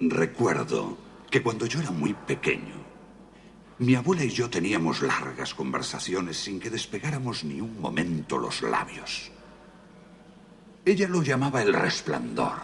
[0.00, 0.96] Recuerdo
[1.30, 2.74] que cuando yo era muy pequeño,
[3.80, 9.30] mi abuela y yo teníamos largas conversaciones sin que despegáramos ni un momento los labios.
[10.86, 12.60] Ella lo llamaba el resplandor.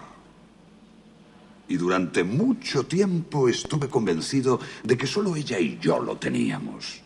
[1.69, 7.03] Y durante mucho tiempo estuve convencido de que solo ella y yo lo teníamos.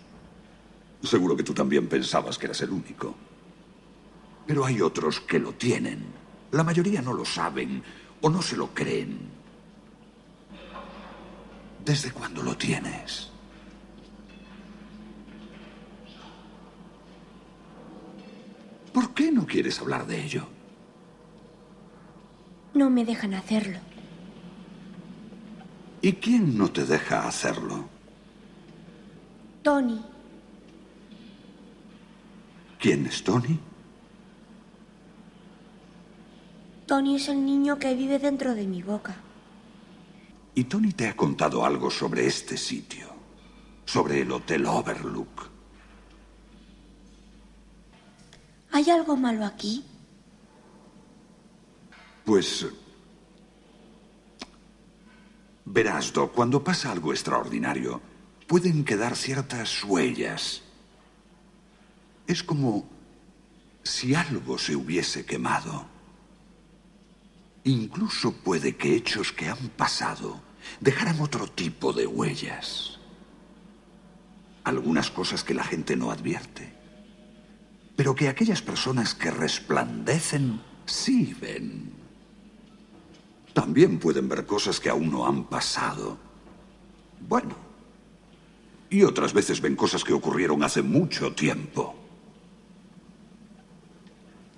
[1.03, 3.17] Seguro que tú también pensabas que eras el único.
[4.47, 6.05] Pero hay otros que lo tienen.
[6.53, 7.83] La mayoría no lo saben
[8.21, 9.40] o no se lo creen.
[11.91, 13.33] ¿Desde cuándo lo tienes?
[18.93, 20.47] ¿Por qué no quieres hablar de ello?
[22.75, 23.81] No me dejan hacerlo.
[26.01, 27.89] ¿Y quién no te deja hacerlo?
[29.65, 30.01] Tony.
[32.79, 33.59] ¿Quién es Tony?
[36.87, 39.17] Tony es el niño que vive dentro de mi boca.
[40.61, 43.07] ¿Y Tony te ha contado algo sobre este sitio?
[43.87, 45.49] Sobre el Hotel Overlook.
[48.71, 49.83] ¿Hay algo malo aquí?
[52.27, 52.67] Pues...
[55.65, 58.03] Verás, Doc, cuando pasa algo extraordinario,
[58.47, 60.61] pueden quedar ciertas huellas.
[62.27, 62.87] Es como
[63.83, 65.87] si algo se hubiese quemado.
[67.65, 70.50] Incluso puede que hechos que han pasado
[70.81, 72.99] dejaran otro tipo de huellas.
[74.65, 76.73] Algunas cosas que la gente no advierte,
[77.97, 81.93] pero que aquellas personas que resplandecen sí ven.
[83.53, 86.19] También pueden ver cosas que aún no han pasado.
[87.29, 87.55] Bueno,
[88.91, 91.95] y otras veces ven cosas que ocurrieron hace mucho tiempo.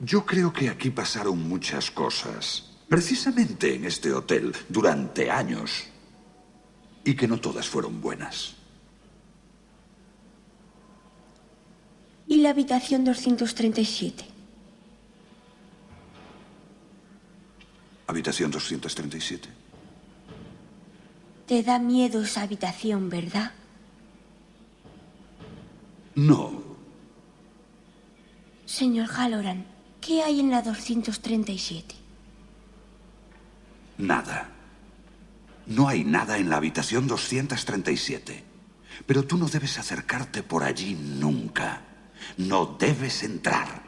[0.00, 5.91] Yo creo que aquí pasaron muchas cosas precisamente en este hotel durante años
[7.04, 8.54] y que no todas fueron buenas.
[12.26, 14.24] ¿Y la habitación 237?
[18.06, 19.48] Habitación 237.
[21.46, 23.52] Te da miedo esa habitación, ¿verdad?
[26.14, 26.62] No.
[28.66, 29.66] Señor Halloran,
[30.00, 31.94] ¿qué hay en la 237?
[33.98, 34.50] Nada.
[35.66, 38.44] No hay nada en la habitación 237.
[39.06, 41.82] Pero tú no debes acercarte por allí nunca.
[42.36, 43.82] No debes entrar.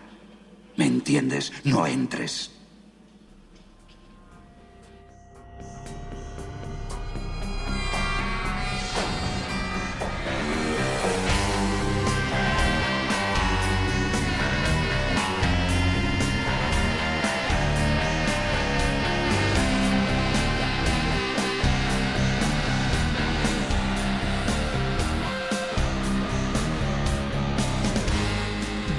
[0.77, 1.53] ¿Me entiendes?
[1.65, 2.51] No entres.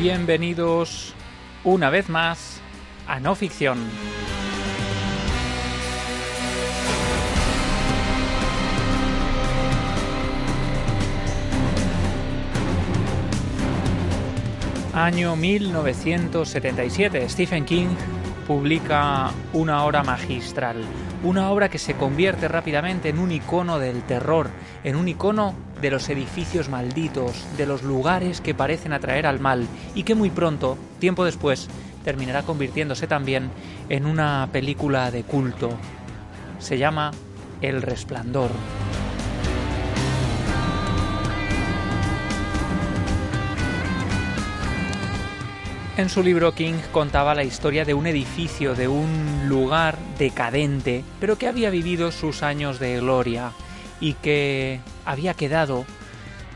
[0.05, 1.16] Bienvenidos
[1.63, 2.61] una vez más
[3.07, 3.79] a No Ficción.
[14.93, 17.27] Año 1977.
[17.27, 17.95] Stephen King
[18.45, 20.78] publica una obra magistral,
[21.23, 24.50] una obra que se convierte rápidamente en un icono del terror,
[24.83, 29.67] en un icono de los edificios malditos, de los lugares que parecen atraer al mal
[29.95, 31.67] y que muy pronto, tiempo después,
[32.03, 33.50] terminará convirtiéndose también
[33.89, 35.72] en una película de culto.
[36.59, 37.11] Se llama
[37.61, 38.51] El Resplandor.
[45.97, 51.38] En su libro King contaba la historia de un edificio, de un lugar decadente, pero
[51.38, 53.53] que había vivido sus años de gloria
[54.01, 55.85] y que había quedado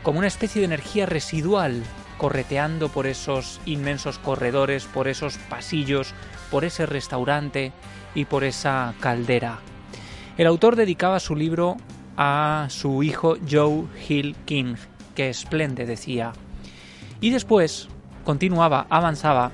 [0.02, 1.82] como una especie de energía residual
[2.18, 6.12] correteando por esos inmensos corredores, por esos pasillos,
[6.50, 7.72] por ese restaurante
[8.14, 9.60] y por esa caldera.
[10.36, 11.78] El autor dedicaba su libro
[12.18, 14.74] a su hijo Joe Hill King,
[15.14, 16.34] que esplende decía.
[17.22, 17.88] Y después,
[18.30, 19.50] continuaba, avanzaba,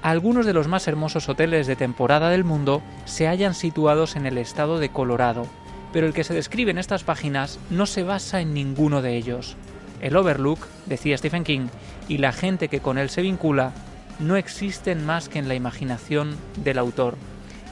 [0.00, 4.38] algunos de los más hermosos hoteles de temporada del mundo se hallan situados en el
[4.38, 5.46] estado de Colorado,
[5.92, 9.58] pero el que se describe en estas páginas no se basa en ninguno de ellos.
[10.00, 11.66] El Overlook, decía Stephen King,
[12.08, 13.72] y la gente que con él se vincula,
[14.18, 17.16] no existen más que en la imaginación del autor.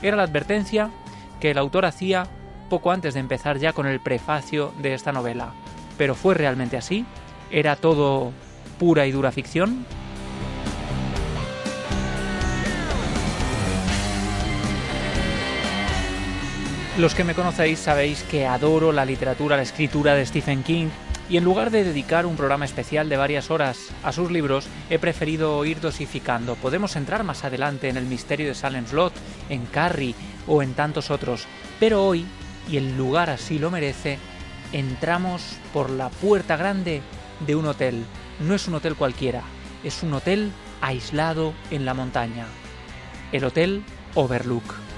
[0.02, 0.90] Era la advertencia
[1.40, 2.26] que el autor hacía
[2.68, 5.54] poco antes de empezar ya con el prefacio de esta novela.
[5.96, 7.06] Pero ¿fue realmente así?
[7.50, 8.30] ¿Era todo
[8.78, 9.86] pura y dura ficción?
[16.98, 20.88] Los que me conocéis sabéis que adoro la literatura, la escritura de Stephen King
[21.30, 24.98] y en lugar de dedicar un programa especial de varias horas a sus libros, he
[24.98, 26.54] preferido ir dosificando.
[26.56, 28.84] Podemos entrar más adelante en el misterio de Salem
[29.48, 30.14] en Carrie
[30.46, 31.46] o en tantos otros,
[31.80, 32.26] pero hoy,
[32.70, 34.18] y el lugar así lo merece,
[34.74, 37.00] entramos por la puerta grande
[37.46, 38.04] de un hotel.
[38.38, 39.40] No es un hotel cualquiera,
[39.82, 40.52] es un hotel
[40.82, 42.44] aislado en la montaña.
[43.32, 43.82] El Hotel
[44.14, 44.91] Overlook.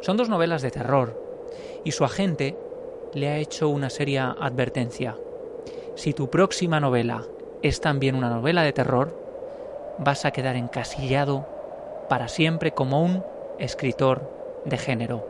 [0.00, 1.22] Son dos novelas de terror
[1.84, 2.56] y su agente
[3.12, 5.18] le ha hecho una seria advertencia
[5.96, 7.24] si tu próxima novela
[7.62, 9.18] es también una novela de terror,
[9.98, 11.46] vas a quedar encasillado
[12.08, 13.24] para siempre como un
[13.58, 14.30] escritor
[14.66, 15.26] de género.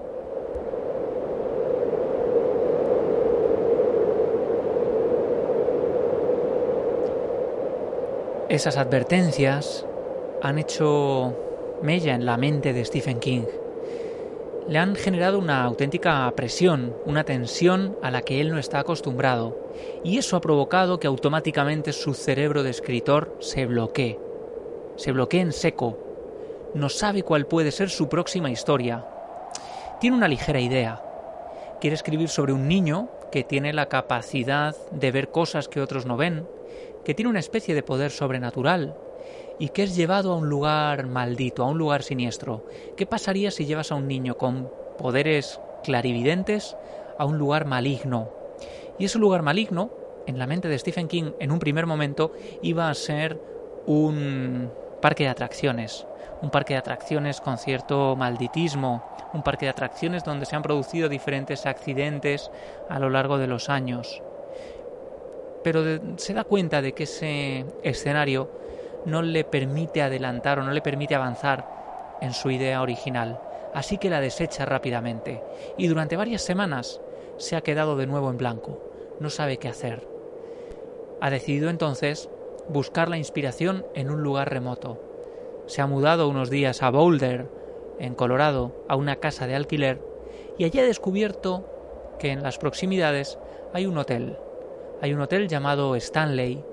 [8.49, 9.87] Esas advertencias
[10.43, 11.35] han hecho
[11.83, 13.45] mella en la mente de Stephen King
[14.69, 19.57] le han generado una auténtica presión, una tensión a la que él no está acostumbrado,
[20.03, 24.19] y eso ha provocado que automáticamente su cerebro de escritor se bloquee,
[24.97, 25.99] se bloquee en seco,
[26.75, 29.07] no sabe cuál puede ser su próxima historia.
[30.01, 31.03] Tiene una ligera idea.
[31.81, 36.17] Quiere escribir sobre un niño que tiene la capacidad de ver cosas que otros no
[36.17, 36.47] ven,
[37.05, 38.97] que tiene una especie de poder sobrenatural,
[39.59, 42.65] y que es llevado a un lugar maldito, a un lugar siniestro.
[42.97, 46.77] ¿Qué pasaría si llevas a un niño con poderes clarividentes
[47.19, 48.31] a un lugar maligno?
[48.99, 49.91] Y ese lugar maligno,
[50.27, 52.33] en la mente de Stephen King, en un primer momento,
[52.63, 53.41] iba a ser
[53.87, 54.71] un
[55.01, 56.07] parque de atracciones,
[56.43, 61.09] un parque de atracciones con cierto malditismo, un parque de atracciones donde se han producido
[61.09, 62.51] diferentes accidentes
[62.89, 64.23] a lo largo de los años.
[65.63, 65.83] Pero
[66.17, 68.49] se da cuenta de que ese escenario
[69.07, 73.41] no le permite adelantar o no le permite avanzar en su idea original,
[73.73, 75.43] así que la desecha rápidamente
[75.79, 77.01] y durante varias semanas
[77.39, 78.81] se ha quedado de nuevo en blanco,
[79.21, 80.07] no sabe qué hacer.
[81.21, 82.29] Ha decidido entonces
[82.69, 85.01] buscar la inspiración en un lugar remoto.
[85.67, 87.49] Se ha mudado unos días a Boulder,
[87.99, 90.01] en Colorado, a una casa de alquiler,
[90.59, 91.65] y allí ha descubierto
[92.19, 93.39] que en las proximidades
[93.73, 94.39] hay un hotel.
[95.01, 96.65] Hay un hotel llamado Stanley,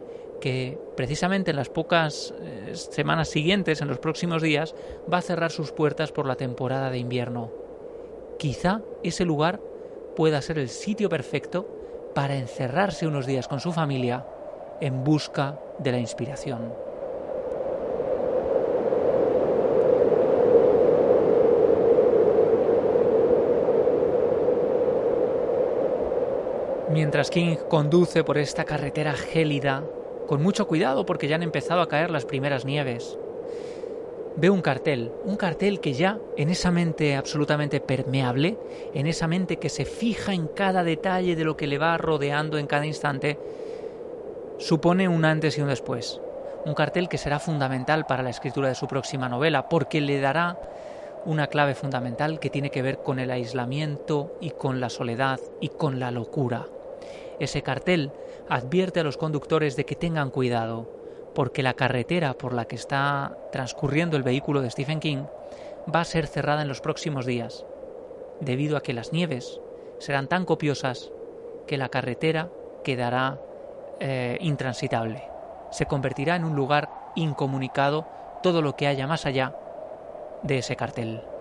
[0.44, 4.76] que precisamente en las pocas eh, semanas siguientes, en los próximos días,
[5.12, 7.50] va a cerrar sus puertas por la temporada de invierno.
[8.38, 9.62] Quizá ese lugar
[10.18, 11.66] pueda ser el sitio perfecto
[12.14, 14.26] para encerrarse unos días con su familia
[14.82, 16.74] en busca de la inspiración.
[26.92, 29.86] Mientras King conduce por esta carretera gélida
[30.28, 33.18] con mucho cuidado porque ya han empezado a caer las primeras nieves.
[34.36, 38.58] Ve un cartel, un cartel que ya en esa mente absolutamente permeable,
[38.94, 42.58] en esa mente que se fija en cada detalle de lo que le va rodeando
[42.58, 43.38] en cada instante,
[44.58, 46.20] supone un antes y un después.
[46.66, 50.58] Un cartel que será fundamental para la escritura de su próxima novela, porque le dará
[51.26, 55.70] una clave fundamental que tiene que ver con el aislamiento y con la soledad y
[55.70, 56.66] con la locura.
[57.40, 58.12] Ese cartel
[58.50, 60.90] advierte a los conductores de que tengan cuidado,
[61.34, 65.26] porque la carretera por la que está transcurriendo el vehículo de Stephen King
[65.94, 67.66] va a ser cerrada en los próximos días,
[68.40, 69.60] debido a que las nieves
[70.00, 71.12] serán tan copiosas
[71.68, 72.50] que la carretera
[72.84, 73.40] quedará
[74.00, 75.24] eh, intransitable.
[75.72, 78.06] Se convertirá en un lugar incomunicado
[78.44, 79.56] todo lo que haya más allá
[80.44, 81.33] de ese cartel.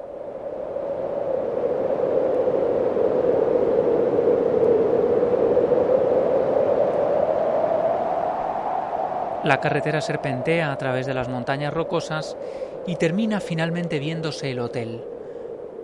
[9.45, 12.37] La carretera serpentea a través de las montañas rocosas
[12.87, 15.03] y termina finalmente viéndose el hotel.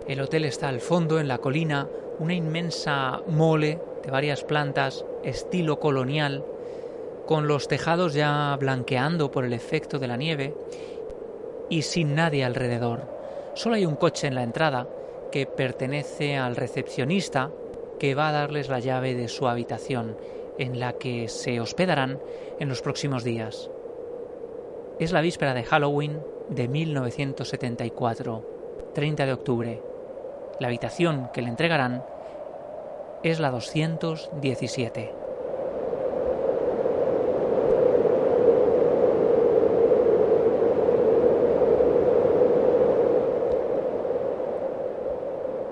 [0.07, 1.89] El hotel está al fondo, en la colina,
[2.19, 6.45] una inmensa mole de varias plantas, estilo colonial,
[7.25, 10.55] con los tejados ya blanqueando por el efecto de la nieve
[11.67, 13.01] y sin nadie alrededor.
[13.55, 14.87] Solo hay un coche en la entrada
[15.33, 17.51] que pertenece al recepcionista
[17.99, 20.15] que va a darles la llave de su habitación
[20.59, 22.19] en la que se hospedarán
[22.59, 23.71] en los próximos días.
[24.99, 29.81] Es la víspera de Halloween de 1974, 30 de octubre.
[30.59, 32.03] La habitación que le entregarán
[33.23, 35.15] es la 217.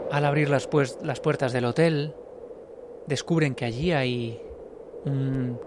[0.10, 0.68] Al abrir las,
[1.04, 2.16] las, puertas del hotel,
[3.06, 4.47] descubren que allí hay
[5.08, 5.60] un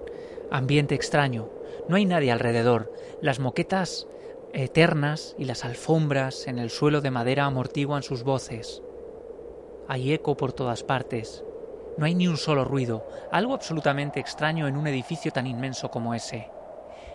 [0.50, 1.48] ambiente extraño.
[1.88, 2.92] No hay nadie alrededor.
[3.20, 4.06] Las moquetas
[4.52, 8.82] eternas y las alfombras en el suelo de madera amortiguan sus voces.
[9.88, 11.44] Hay eco por todas partes.
[11.96, 16.14] No hay ni un solo ruido, algo absolutamente extraño en un edificio tan inmenso como
[16.14, 16.48] ese.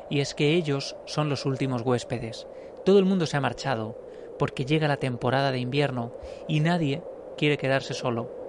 [0.10, 2.48] Y es que ellos son los últimos huéspedes.
[2.84, 3.98] Todo el mundo se ha marchado,
[4.38, 6.14] porque llega la temporada de invierno
[6.48, 7.02] y nadie
[7.38, 8.45] quiere quedarse solo,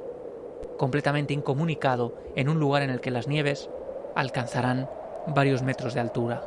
[0.78, 3.70] completamente incomunicado en un lugar en el que las nieves
[4.14, 4.88] alcanzarán
[5.26, 6.42] varios metros de altura.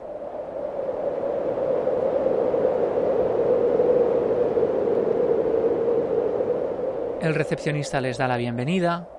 [7.21, 9.09] El recepcionista les da la bienvenida,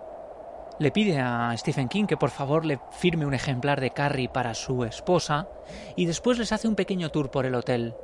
[0.78, 4.54] le pide a Stephen King que por favor le firme un ejemplar de Carrie para
[4.54, 5.49] su esposa
[5.94, 7.94] y después les hace un pequeño tour por el hotel.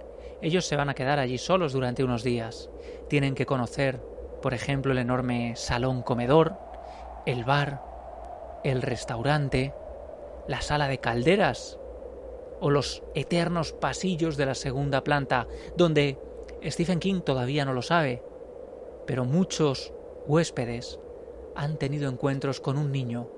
[0.42, 2.68] Ellos se van a quedar allí solos durante unos días.
[3.08, 4.02] Tienen que conocer,
[4.42, 6.58] por ejemplo, el enorme salón comedor,
[7.26, 7.82] el bar,
[8.64, 9.74] el restaurante,
[10.46, 11.78] la sala de calderas
[12.60, 16.18] o los eternos pasillos de la segunda planta, donde
[16.64, 18.22] Stephen King todavía no lo sabe,
[19.06, 19.92] pero muchos
[20.26, 20.98] huéspedes
[21.54, 23.28] han tenido encuentros con un niño,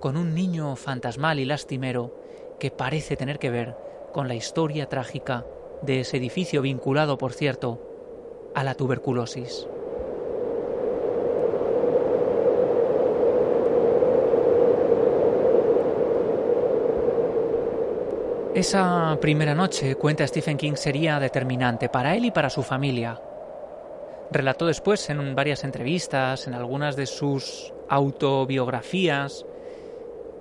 [0.00, 2.14] con un niño fantasmal y lastimero
[2.58, 3.76] que parece tener que ver
[4.12, 5.46] con la historia trágica
[5.82, 7.80] de ese edificio vinculado, por cierto,
[8.54, 9.68] a la tuberculosis.
[18.54, 23.20] Esa primera noche, cuenta Stephen King, sería determinante para él y para su familia.
[24.32, 29.46] Relató después en varias entrevistas, en algunas de sus autobiografías,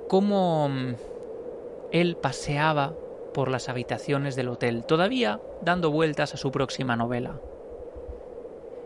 [0.08, 0.96] cómo mm,
[1.92, 2.96] él paseaba
[3.32, 7.40] por las habitaciones del hotel, todavía dando vueltas a su próxima novela.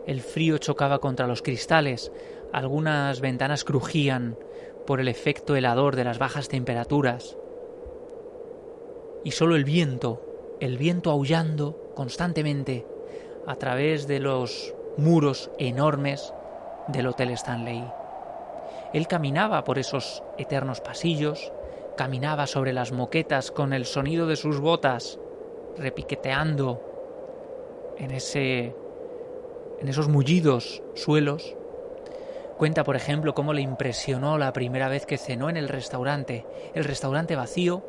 [0.06, 2.12] El frío chocaba contra los cristales,
[2.52, 4.36] algunas ventanas crujían
[4.86, 7.38] por el efecto helador de las bajas temperaturas,
[9.24, 12.86] y solo el viento, el viento aullando constantemente
[13.46, 16.32] a través de los muros enormes
[16.88, 17.84] del Hotel Stanley.
[18.92, 21.52] Él caminaba por esos eternos pasillos,
[21.96, 25.18] caminaba sobre las moquetas con el sonido de sus botas
[25.76, 26.80] repiqueteando
[27.98, 28.74] en ese
[29.80, 31.56] en esos mullidos suelos.
[32.56, 36.84] Cuenta, por ejemplo, cómo le impresionó la primera vez que cenó en el restaurante, el
[36.84, 37.82] restaurante vacío,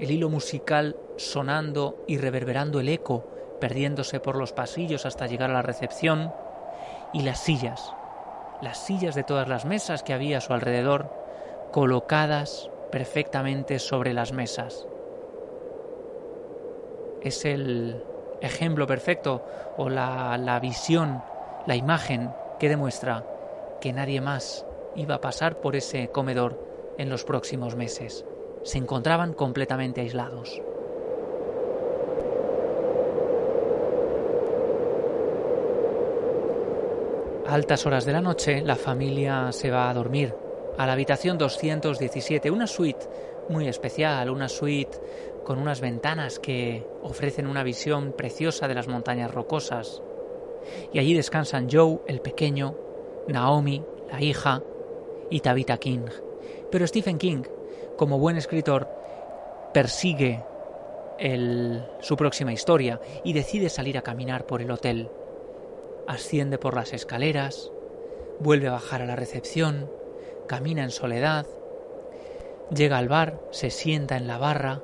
[0.00, 3.26] el hilo musical sonando y reverberando el eco,
[3.60, 6.32] perdiéndose por los pasillos hasta llegar a la recepción,
[7.12, 7.92] y las sillas,
[8.62, 11.12] las sillas de todas las mesas que había a su alrededor,
[11.70, 14.86] colocadas perfectamente sobre las mesas.
[17.20, 18.02] Es el
[18.40, 19.44] ejemplo perfecto
[19.76, 21.22] o la, la visión,
[21.66, 23.26] la imagen que demuestra
[23.82, 24.64] que nadie más
[24.96, 28.24] iba a pasar por ese comedor en los próximos meses.
[28.62, 30.60] Se encontraban completamente aislados.
[37.46, 40.34] A altas horas de la noche, la familia se va a dormir
[40.78, 43.06] a la habitación 217, una suite
[43.48, 44.98] muy especial, una suite
[45.44, 50.00] con unas ventanas que ofrecen una visión preciosa de las montañas rocosas.
[50.92, 52.76] Y allí descansan Joe, el pequeño,
[53.26, 54.62] Naomi, la hija,
[55.30, 56.06] y Tabitha King.
[56.70, 57.42] Pero Stephen King,
[58.00, 58.88] como buen escritor,
[59.74, 60.42] persigue
[62.00, 65.10] su próxima historia y decide salir a caminar por el hotel.
[66.06, 67.70] Asciende por las escaleras,
[68.38, 69.90] vuelve a bajar a la recepción,
[70.46, 71.44] camina en soledad,
[72.74, 74.80] llega al bar, se sienta en la barra,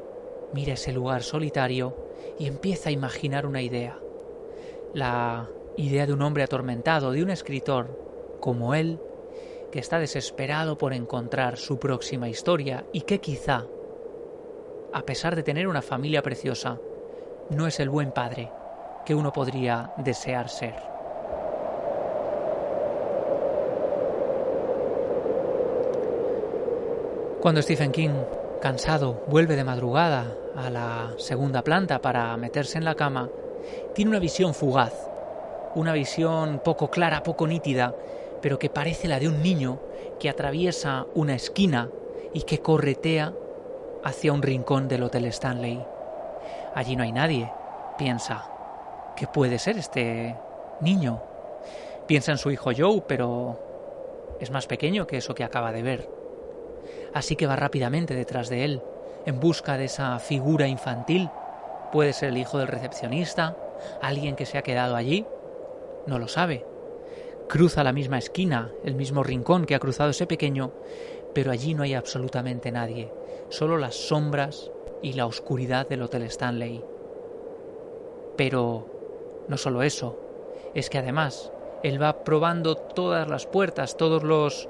[0.53, 1.97] mira ese lugar solitario
[2.39, 3.99] y empieza a imaginar una idea.
[4.93, 7.99] La idea de un hombre atormentado, de un escritor
[8.41, 9.01] como él,
[9.77, 13.67] que está desesperado por encontrar su próxima historia y que quizá,
[14.91, 16.79] a pesar de tener una familia preciosa,
[17.51, 18.51] no es el buen padre
[19.05, 20.77] que uno podría desear ser.
[27.43, 28.25] Cuando Stephen King,
[28.63, 33.29] cansado, vuelve de madrugada a la segunda planta para meterse en la cama,
[33.95, 35.11] tiene una visión fugaz,
[35.75, 37.95] una visión poco clara, poco nítida
[38.47, 39.81] pero que parece la de un niño
[40.21, 41.91] que atraviesa una esquina
[42.33, 43.33] y que corretea
[44.05, 45.85] hacia un rincón del Hotel Stanley.
[46.73, 47.51] Allí no hay nadie,
[47.99, 48.49] piensa.
[49.17, 50.37] ¿Qué puede ser este
[50.81, 51.21] niño?
[52.07, 53.59] Piensa en su hijo Joe, pero
[54.39, 56.09] es más pequeño que eso que acaba de ver.
[57.15, 58.81] Así que va rápidamente detrás de él,
[59.25, 61.31] en busca de esa figura infantil.
[61.91, 63.57] Puede ser el hijo del recepcionista,
[64.01, 65.27] alguien que se ha quedado allí.
[66.07, 66.65] No lo sabe,
[67.49, 70.73] Cruza la misma esquina, el mismo rincón que ha cruzado ese pequeño,
[71.33, 73.13] pero allí no hay absolutamente nadie,
[73.51, 76.83] solo las sombras y la oscuridad del Hotel Stanley.
[78.37, 80.19] Pero no solo eso,
[80.75, 81.53] es que además
[81.85, 84.69] él va probando todas las puertas, todos los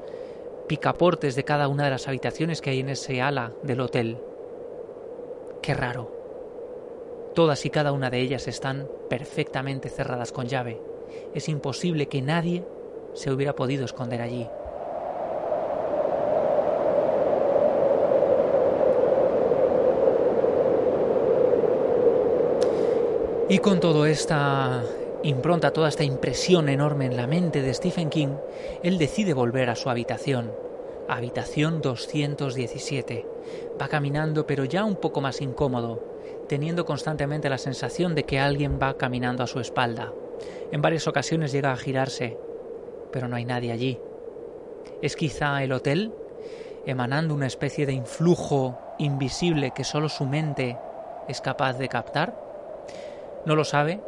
[0.69, 4.19] picaportes de cada una de las habitaciones que hay en ese ala del hotel.
[5.63, 6.13] Qué raro.
[7.35, 10.86] Todas y cada una de ellas están perfectamente cerradas con llave
[11.39, 12.65] es imposible que nadie
[13.15, 14.49] se hubiera podido esconder allí.
[23.49, 24.83] Y con toda esta
[25.23, 28.37] impronta, toda esta impresión enorme en la mente de Stephen King,
[28.83, 30.51] él decide volver a su habitación,
[31.09, 33.25] habitación 217.
[33.81, 36.03] Va caminando pero ya un poco más incómodo,
[36.49, 40.13] teniendo constantemente la sensación de que alguien va caminando a su espalda.
[40.73, 42.37] En varias ocasiones llega a girarse,
[43.13, 43.99] pero no hay nadie allí.
[45.03, 46.13] ¿Es quizá el hotel
[46.87, 50.79] emanando una especie de influjo invisible que solo su mente
[51.29, 52.35] es capaz de captar?
[53.45, 54.01] No lo sabe,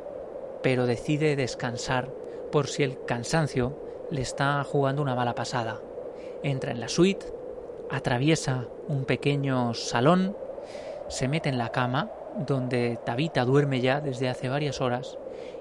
[0.62, 2.09] pero decide descansar
[2.51, 3.77] por si el cansancio
[4.11, 5.81] le está jugando una mala pasada.
[6.43, 7.27] Entra en la suite,
[7.91, 10.37] atraviesa un pequeño salón,
[11.09, 15.19] se mete en la cama, donde Tabita duerme ya desde hace varias horas,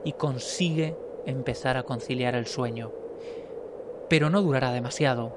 [0.08, 2.94] y consigue empezar a conciliar el sueño.
[4.08, 5.36] Pero no durará demasiado,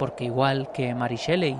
[0.00, 1.56] porque igual que Mary Shelley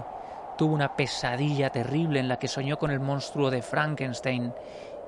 [0.56, 4.52] tuvo una pesadilla terrible en la que soñó con el monstruo de Frankenstein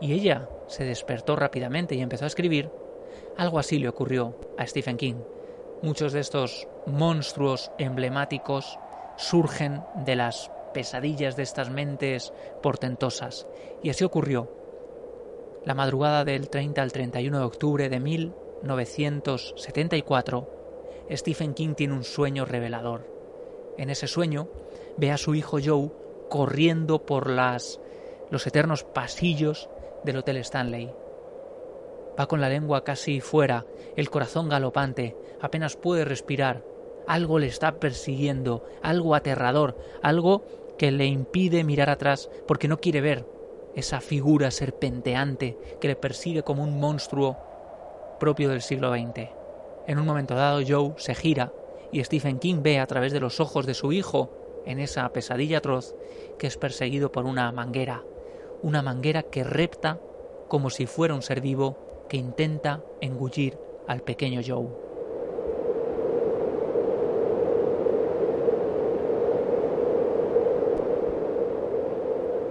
[0.00, 2.70] y ella se despertó rápidamente y empezó a escribir,
[3.36, 5.20] algo así le ocurrió a Stephen King.
[5.82, 8.78] Muchos de estos monstruos emblemáticos
[9.16, 13.48] surgen de las pesadillas de estas mentes portentosas.
[13.82, 14.59] Y así ocurrió
[15.64, 20.48] la madrugada del 30 al 31 de octubre de 1974,
[21.10, 23.06] Stephen King tiene un sueño revelador.
[23.76, 24.48] En ese sueño
[24.96, 25.90] ve a su hijo Joe
[26.28, 27.78] corriendo por las,
[28.30, 29.68] los eternos pasillos
[30.02, 30.94] del Hotel Stanley.
[32.18, 36.64] Va con la lengua casi fuera, el corazón galopante, apenas puede respirar.
[37.06, 40.44] Algo le está persiguiendo, algo aterrador, algo
[40.78, 43.39] que le impide mirar atrás porque no quiere ver
[43.74, 47.36] esa figura serpenteante que le persigue como un monstruo
[48.18, 49.28] propio del siglo XX.
[49.86, 51.52] En un momento dado Joe se gira
[51.92, 54.30] y Stephen King ve a través de los ojos de su hijo,
[54.66, 55.94] en esa pesadilla atroz,
[56.38, 58.04] que es perseguido por una manguera,
[58.62, 59.98] una manguera que repta
[60.48, 64.89] como si fuera un ser vivo que intenta engullir al pequeño Joe.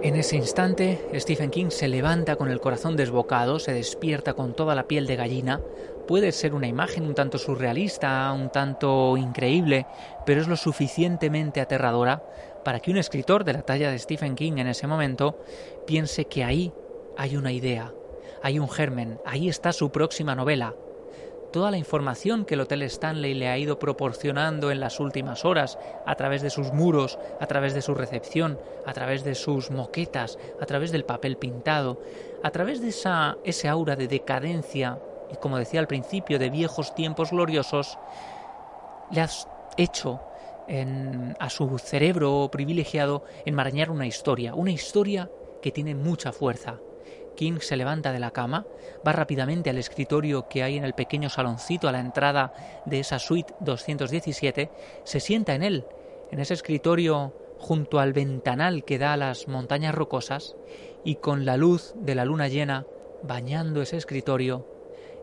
[0.02, 4.74] En ese instante, Stephen King se levanta con el corazón desbocado, se despierta con toda
[4.74, 5.60] la piel de gallina.
[6.08, 9.86] Puede ser una imagen un tanto surrealista, un tanto increíble,
[10.24, 12.24] pero es lo suficientemente aterradora
[12.64, 15.38] para que un escritor de la talla de Stephen King en ese momento
[15.86, 16.72] piense que ahí
[17.18, 17.92] hay una idea,
[18.42, 20.74] hay un germen, ahí está su próxima novela,
[21.50, 25.78] toda la información que el Hotel Stanley le ha ido proporcionando en las últimas horas,
[26.06, 30.38] a través de sus muros, a través de su recepción, a través de sus moquetas,
[30.60, 32.00] a través del papel pintado,
[32.42, 34.98] a través de esa, ese aura de decadencia
[35.32, 37.98] y, como decía al principio, de viejos tiempos gloriosos,
[39.10, 40.20] le has hecho
[41.38, 45.28] a su cerebro privilegiado enmarañar una historia, una historia
[45.60, 46.78] que tiene mucha fuerza,
[47.40, 48.66] King se levanta de la cama,
[49.06, 52.52] va rápidamente al escritorio que hay en el pequeño saloncito a la entrada
[52.84, 54.70] de esa suite 217,
[55.04, 55.86] se sienta en él,
[56.30, 60.54] en ese escritorio junto al ventanal que da a las montañas rocosas,
[61.02, 62.84] y con la luz de la luna llena
[63.22, 64.66] bañando ese escritorio,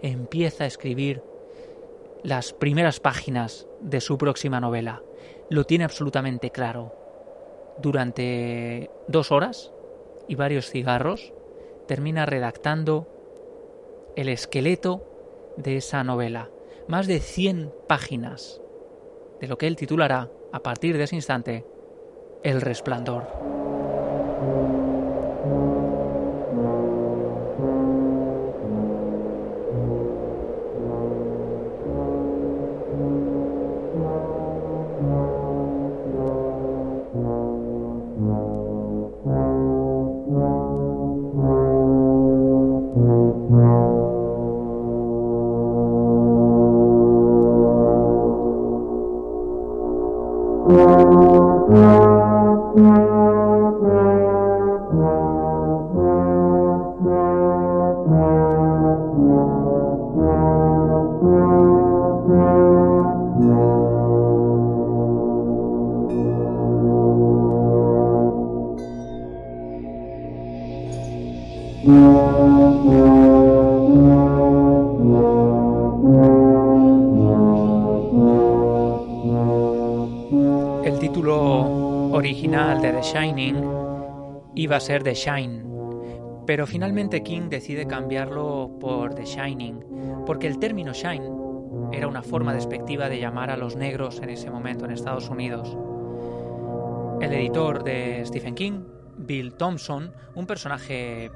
[0.01, 1.21] empieza a escribir
[2.23, 5.03] las primeras páginas de su próxima novela.
[5.51, 6.95] Lo tiene absolutamente claro.
[7.77, 9.71] Durante dos horas
[10.27, 11.31] y varios cigarros,
[11.87, 13.07] termina redactando
[14.15, 15.03] el esqueleto
[15.57, 16.49] de esa novela.
[16.87, 18.61] Más de 100 páginas
[19.39, 21.65] de lo que él titulará, a partir de ese instante,
[22.43, 23.66] El Resplandor.
[84.55, 85.63] Iba a ser The Shine,
[86.45, 91.29] pero finalmente King decide cambiarlo por The Shining, porque el término Shine
[91.91, 95.77] era una forma despectiva de llamar a los negros en ese momento en Estados Unidos.
[97.21, 98.83] El editor de Stephen King,
[99.17, 101.31] Bill Thompson, un personaje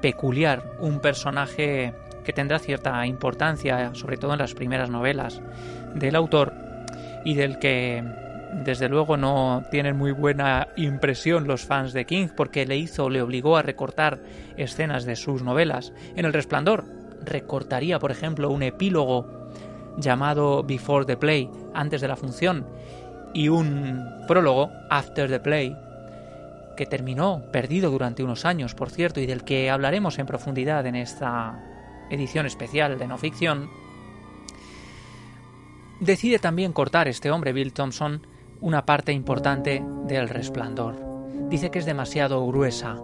[0.00, 5.40] peculiar, un personaje que tendrá cierta importancia, sobre todo en las primeras novelas
[5.94, 6.52] del autor,
[7.24, 8.02] y del que
[8.52, 13.22] desde luego no tienen muy buena impresión los fans de King porque le hizo, le
[13.22, 14.20] obligó a recortar
[14.56, 15.92] escenas de sus novelas.
[16.16, 16.84] En El Resplandor
[17.24, 19.50] recortaría, por ejemplo, un epílogo
[19.96, 22.66] llamado Before the Play, antes de la función,
[23.34, 25.76] y un prólogo, After the Play,
[26.76, 30.96] que terminó perdido durante unos años, por cierto, y del que hablaremos en profundidad en
[30.96, 31.58] esta
[32.10, 33.70] edición especial de no ficción,
[36.00, 38.22] decide también cortar este hombre, Bill Thompson,
[38.62, 40.94] una parte importante del resplandor.
[41.50, 42.96] Dice que es demasiado gruesa.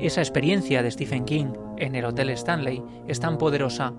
[0.00, 3.92] Esa experiencia de Stephen King en el Hotel Stanley es tan poderosa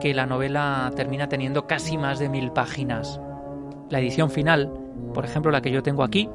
[0.00, 3.18] que la novela termina teniendo casi más de mil páginas.
[3.88, 4.70] La edición final,
[5.14, 6.28] por ejemplo la que yo tengo aquí,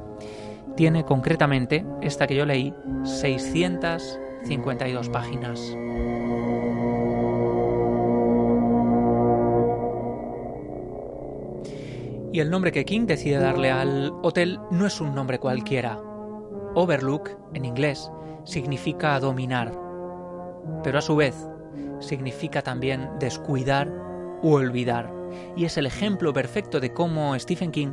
[0.76, 5.78] tiene concretamente, esta que yo leí, 652 páginas.
[12.34, 16.00] Y el nombre que King decide darle al hotel no es un nombre cualquiera.
[16.74, 18.12] Overlook, en inglés,
[18.43, 19.72] significa dominar,
[20.84, 21.36] pero a su vez
[22.00, 23.88] significa también descuidar
[24.41, 25.13] u olvidar.
[25.56, 27.91] Y es el ejemplo perfecto de cómo Stephen King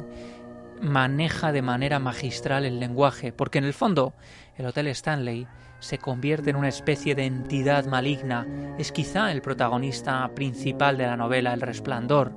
[0.81, 4.15] maneja de manera magistral el lenguaje, porque en el fondo
[4.57, 5.47] el Hotel Stanley
[5.81, 8.47] se convierte en una especie de entidad maligna,
[8.79, 12.33] es quizá el protagonista principal de la novela El Resplandor,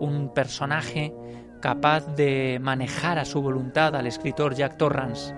[0.00, 1.14] un personaje
[1.60, 5.34] capaz de manejar a su voluntad al escritor Jack Torrance,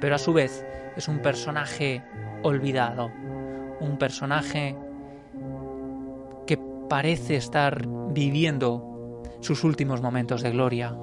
[0.00, 0.64] pero a su vez
[0.96, 2.02] es un personaje
[2.42, 3.10] olvidado,
[3.80, 4.76] un personaje
[6.46, 10.96] que parece estar viviendo sus últimos momentos de gloria.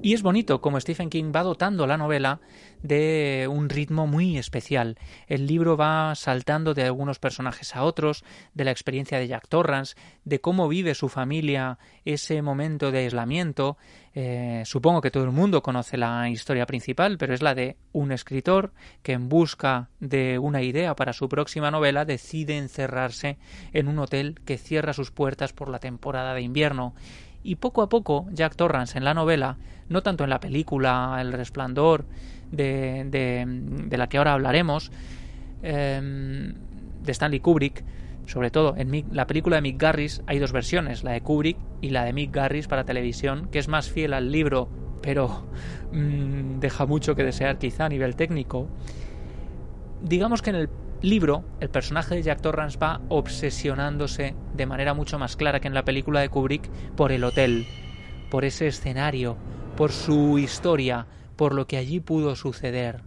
[0.00, 2.40] Y es bonito como Stephen King va dotando la novela
[2.82, 4.96] de un ritmo muy especial.
[5.26, 9.96] El libro va saltando de algunos personajes a otros, de la experiencia de Jack Torrance,
[10.24, 13.76] de cómo vive su familia ese momento de aislamiento.
[14.14, 18.12] Eh, supongo que todo el mundo conoce la historia principal, pero es la de un
[18.12, 23.38] escritor que en busca de una idea para su próxima novela decide encerrarse
[23.72, 26.94] en un hotel que cierra sus puertas por la temporada de invierno
[27.42, 29.56] y poco a poco Jack Torrance en la novela,
[29.88, 32.04] no tanto en la película El Resplandor,
[32.50, 33.04] de,
[33.88, 34.90] de, la que ahora hablaremos,
[35.62, 36.54] em,
[37.02, 37.84] de Stanley Kubrick,
[38.26, 41.90] sobre todo en la película de Mick Garris hay dos versiones, la de Kubrick y
[41.90, 44.68] la de Mick Garris para televisión, que es más fiel al libro,
[45.00, 45.46] pero
[45.92, 48.68] mm, deja mucho que desear quizá a nivel técnico.
[50.02, 50.68] Digamos que en el
[51.02, 55.74] libro, el personaje de Jack Torrance va obsesionándose de manera mucho más clara que en
[55.74, 57.66] la película de Kubrick por el hotel,
[58.30, 59.36] por ese escenario,
[59.76, 61.06] por su historia,
[61.36, 63.02] por lo que allí pudo suceder.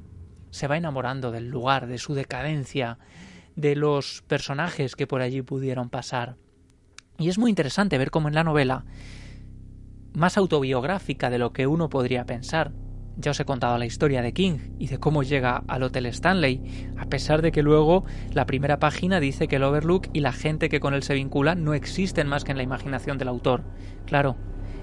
[0.52, 2.98] Se va enamorando del lugar, de su decadencia,
[3.56, 6.38] de los personajes que por allí pudieron pasar.
[7.18, 8.86] Y es muy interesante ver cómo en la novela,
[10.14, 12.72] más autobiográfica de lo que uno podría pensar,
[13.18, 16.90] ya os he contado la historia de King y de cómo llega al Hotel Stanley,
[16.98, 20.70] a pesar de que luego la primera página dice que el Overlook y la gente
[20.70, 23.64] que con él se vincula no existen más que en la imaginación del autor.
[24.06, 24.38] Claro,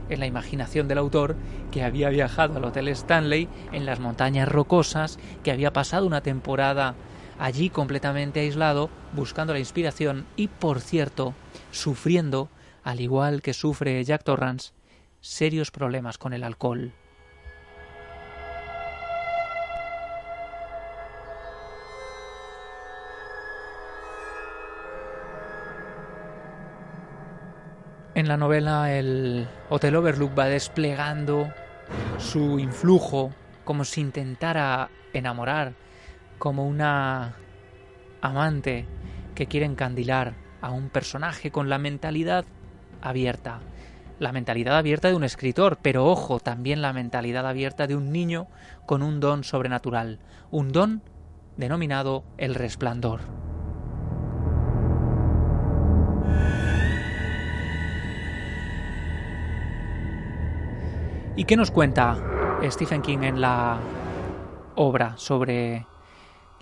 [0.08, 1.36] en la imaginación del autor
[1.70, 6.94] que había viajado al Hotel Stanley en las montañas rocosas, que había pasado una temporada
[7.38, 11.34] allí completamente aislado, buscando la inspiración y, por cierto,
[11.70, 12.48] sufriendo,
[12.82, 14.72] al igual que sufre Jack Torrance,
[15.20, 16.92] serios problemas con el alcohol.
[28.18, 31.54] En la novela el Hotel Overlook va desplegando
[32.18, 33.30] su influjo
[33.64, 35.74] como si intentara enamorar,
[36.36, 37.36] como una
[38.20, 38.86] amante
[39.36, 42.44] que quiere encandilar a un personaje con la mentalidad
[43.02, 43.60] abierta.
[44.18, 48.48] La mentalidad abierta de un escritor, pero ojo, también la mentalidad abierta de un niño
[48.84, 50.18] con un don sobrenatural,
[50.50, 51.02] un don
[51.56, 53.47] denominado el resplandor.
[61.38, 62.18] ¿Y qué nos cuenta
[62.64, 63.78] Stephen King en la
[64.74, 65.86] obra sobre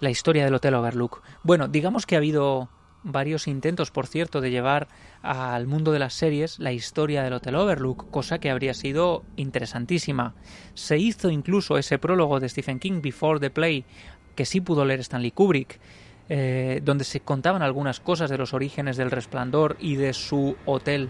[0.00, 1.22] la historia del Hotel Overlook?
[1.42, 2.68] Bueno, digamos que ha habido
[3.02, 4.88] varios intentos, por cierto, de llevar
[5.22, 10.34] al mundo de las series la historia del Hotel Overlook, cosa que habría sido interesantísima.
[10.74, 13.86] Se hizo incluso ese prólogo de Stephen King, Before the Play,
[14.34, 15.80] que sí pudo leer Stanley Kubrick,
[16.28, 21.08] eh, donde se contaban algunas cosas de los orígenes del resplandor y de su Hotel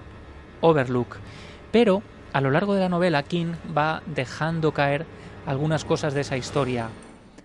[0.60, 1.16] Overlook.
[1.72, 2.04] Pero
[2.36, 5.06] a lo largo de la novela, King va dejando caer
[5.46, 6.90] algunas cosas de esa historia,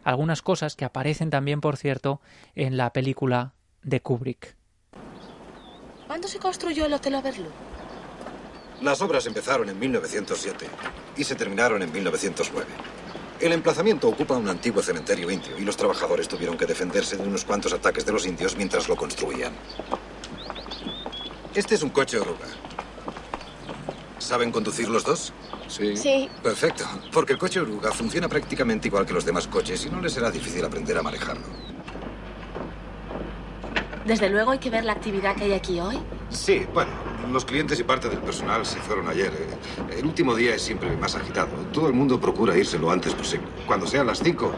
[0.04, 2.20] algunas cosas que aparecen también, por cierto,
[2.56, 4.54] en la película de Kubrick.
[6.08, 7.54] ¿Cuándo se construyó el Hotel Overlook?
[8.82, 10.68] Las obras empezaron en 1907
[11.16, 12.68] y se terminaron en 1909.
[13.40, 17.46] El emplazamiento ocupa un antiguo cementerio indio y los trabajadores tuvieron que defenderse de unos
[17.46, 19.54] cuantos ataques de los indios mientras lo construían.
[21.56, 22.48] Este es un coche oruga.
[24.22, 25.34] ¿Saben conducir los dos?
[25.68, 25.98] Sí.
[25.98, 26.30] Sí.
[26.44, 30.14] Perfecto, porque el coche oruga funciona prácticamente igual que los demás coches y no les
[30.14, 31.44] será difícil aprender a manejarlo.
[34.06, 36.00] Desde luego hay que ver la actividad que hay aquí hoy.
[36.30, 36.92] Sí, bueno,
[37.32, 39.32] los clientes y parte del personal se fueron ayer.
[39.90, 41.50] El último día es siempre más agitado.
[41.74, 43.48] Todo el mundo procura irse lo antes posible.
[43.66, 44.54] Cuando sean las cinco,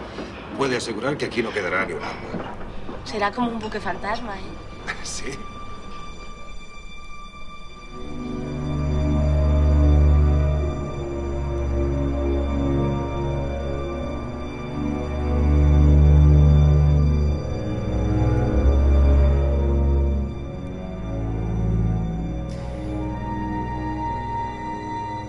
[0.58, 2.56] puede asegurar que aquí no quedará ni un alma.
[3.06, 4.44] Será como un buque fantasma, ¿eh?
[5.04, 5.32] sí.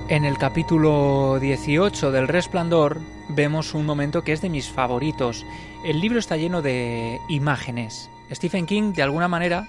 [0.06, 5.46] En el capítulo 18 del Resplandor vemos un momento que es de mis favoritos.
[5.82, 8.10] El libro está lleno de imágenes.
[8.30, 9.66] Stephen King, de alguna manera,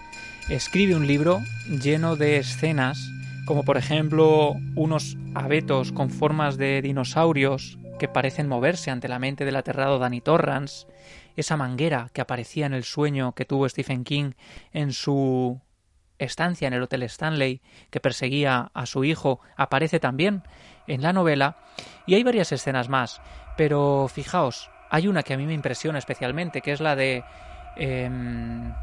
[0.49, 1.39] escribe un libro
[1.81, 2.99] lleno de escenas,
[3.45, 9.45] como por ejemplo unos abetos con formas de dinosaurios que parecen moverse ante la mente
[9.45, 10.85] del aterrado Danny Torrance,
[11.37, 14.31] esa manguera que aparecía en el sueño que tuvo Stephen King
[14.73, 15.61] en su
[16.19, 20.43] estancia en el Hotel Stanley que perseguía a su hijo aparece también
[20.87, 21.57] en la novela
[22.05, 23.21] y hay varias escenas más,
[23.57, 27.23] pero fijaos, hay una que a mí me impresiona especialmente, que es la de
[27.75, 28.73] em,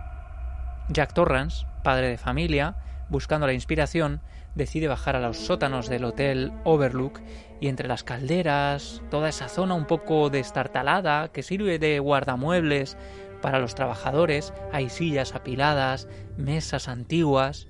[0.88, 2.76] Jack Torrance, padre de familia,
[3.08, 4.20] buscando la inspiración,
[4.54, 7.20] decide bajar a los sótanos del Hotel Overlook
[7.60, 12.96] y entre las calderas, toda esa zona un poco destartalada que sirve de guardamuebles
[13.42, 17.66] para los trabajadores, hay sillas apiladas, mesas antiguas,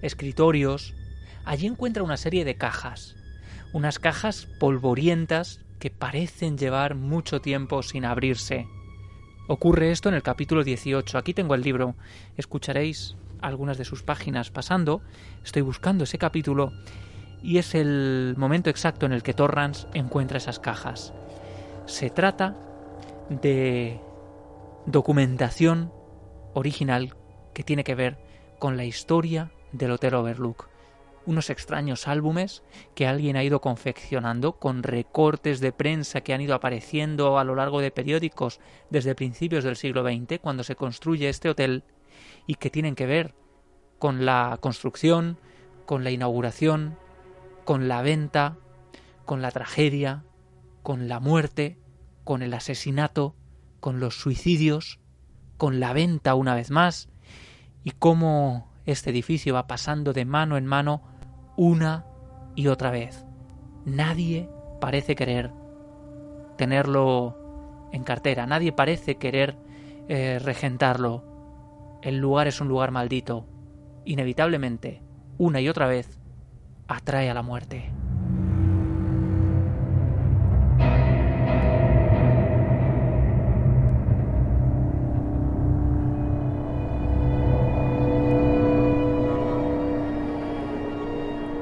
[0.00, 0.94] escritorios.
[1.44, 3.16] Allí encuentra una serie de cajas,
[3.74, 8.66] unas cajas polvorientas que parecen llevar mucho tiempo sin abrirse.
[9.48, 11.18] Ocurre esto en el capítulo 18.
[11.18, 11.96] Aquí tengo el libro.
[12.36, 15.02] Escucharéis algunas de sus páginas pasando.
[15.44, 16.72] Estoy buscando ese capítulo
[17.42, 21.12] y es el momento exacto en el que Torrance encuentra esas cajas.
[21.86, 22.54] Se trata
[23.28, 24.00] de
[24.90, 25.92] documentación
[26.54, 27.16] original
[27.54, 28.18] que tiene que ver
[28.58, 30.68] con la historia del Hotel Overlook.
[31.26, 32.62] Unos extraños álbumes
[32.94, 37.54] que alguien ha ido confeccionando con recortes de prensa que han ido apareciendo a lo
[37.54, 41.84] largo de periódicos desde principios del siglo XX, cuando se construye este hotel,
[42.46, 43.34] y que tienen que ver
[43.98, 45.38] con la construcción,
[45.86, 46.96] con la inauguración,
[47.64, 48.56] con la venta,
[49.26, 50.24] con la tragedia,
[50.82, 51.78] con la muerte,
[52.24, 53.36] con el asesinato,
[53.80, 55.00] con los suicidios,
[55.56, 57.08] con la venta una vez más,
[57.82, 61.02] y cómo este edificio va pasando de mano en mano
[61.56, 62.06] una
[62.54, 63.24] y otra vez.
[63.84, 64.48] Nadie
[64.80, 65.52] parece querer
[66.56, 69.56] tenerlo en cartera, nadie parece querer
[70.08, 71.24] eh, regentarlo.
[72.02, 73.46] El lugar es un lugar maldito.
[74.04, 75.02] Inevitablemente,
[75.38, 76.18] una y otra vez,
[76.88, 77.90] atrae a la muerte.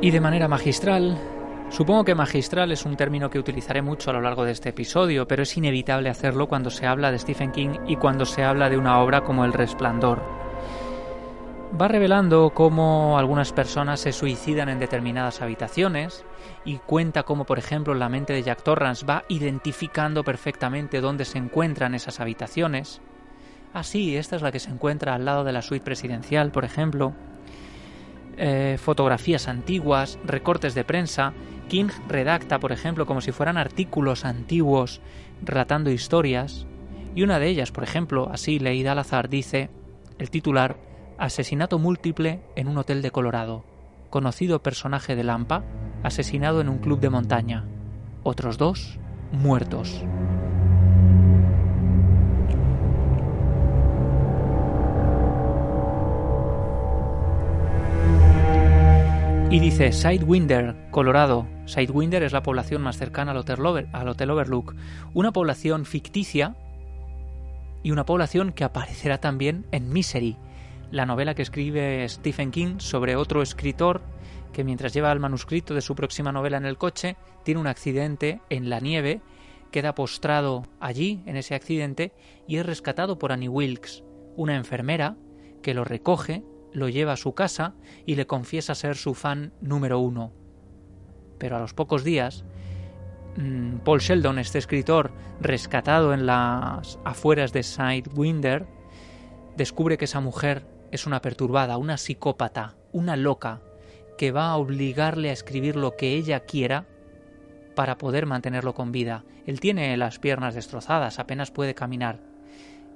[0.01, 1.19] Y de manera magistral,
[1.71, 5.27] supongo que magistral es un término que utilizaré mucho a lo largo de este episodio,
[5.27, 8.79] pero es inevitable hacerlo cuando se habla de Stephen King y cuando se habla de
[8.79, 10.23] una obra como El Resplandor.
[11.81, 16.25] Va revelando cómo algunas personas se suicidan en determinadas habitaciones
[16.65, 21.39] y cuenta cómo, por ejemplo, la mente de Jack Torrance va identificando perfectamente dónde se
[21.39, 23.01] encuentran esas habitaciones.
[23.75, 27.15] Así, esta es la que se encuentra al lado de la suite presidencial, por ejemplo,
[28.39, 31.33] eh, fotografías antiguas, recortes de prensa.
[31.69, 35.01] King redacta, por ejemplo, como si fueran artículos antiguos
[35.43, 36.67] relatando historias.
[37.15, 39.71] Y una de ellas, por ejemplo, así leída al azar, dice
[40.19, 40.77] el titular
[41.19, 43.65] Asesinato múltiple en un hotel de Colorado.
[44.09, 45.65] Conocido personaje de Lampa,
[46.05, 47.65] asesinado en un club de montaña.
[48.23, 49.01] Otros dos,
[49.33, 50.05] muertos.
[59.51, 61.47] Y dice Sidewinder, Colorado.
[61.65, 64.75] Sidewinder es la población más cercana al Hotel, al Hotel Overlook.
[65.15, 66.55] Una población ficticia
[67.83, 70.37] y una población que aparecerá también en Misery,
[70.91, 74.03] la novela que escribe Stephen King sobre otro escritor
[74.53, 78.43] que mientras lleva el manuscrito de su próxima novela en el coche, tiene un accidente
[78.51, 79.23] en la nieve,
[79.71, 82.13] queda postrado allí en ese accidente
[82.47, 84.05] y es rescatado por Annie Wilkes,
[84.37, 85.17] una enfermera
[85.63, 86.43] que lo recoge,
[86.79, 87.75] lo lleva a su casa
[88.07, 90.33] y le confiesa ser su fan número uno.
[91.39, 92.45] Pero a los pocos días,
[93.37, 98.67] mm, Paul Sheldon, este escritor rescatado en las afueras de Sidewinder,
[99.57, 103.61] descubre que esa mujer es una perturbada, una psicópata, una loca,
[104.17, 106.87] que va a obligarle a escribir lo que ella quiera
[107.77, 109.25] para poder mantenerlo con vida.
[109.47, 112.19] Él tiene las piernas destrozadas, apenas puede caminar.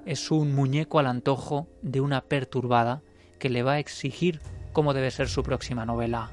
[0.05, 3.01] Es un muñeco al antojo de una perturbada
[3.43, 4.39] que le va a exigir
[4.71, 6.31] cómo debe ser su próxima novela.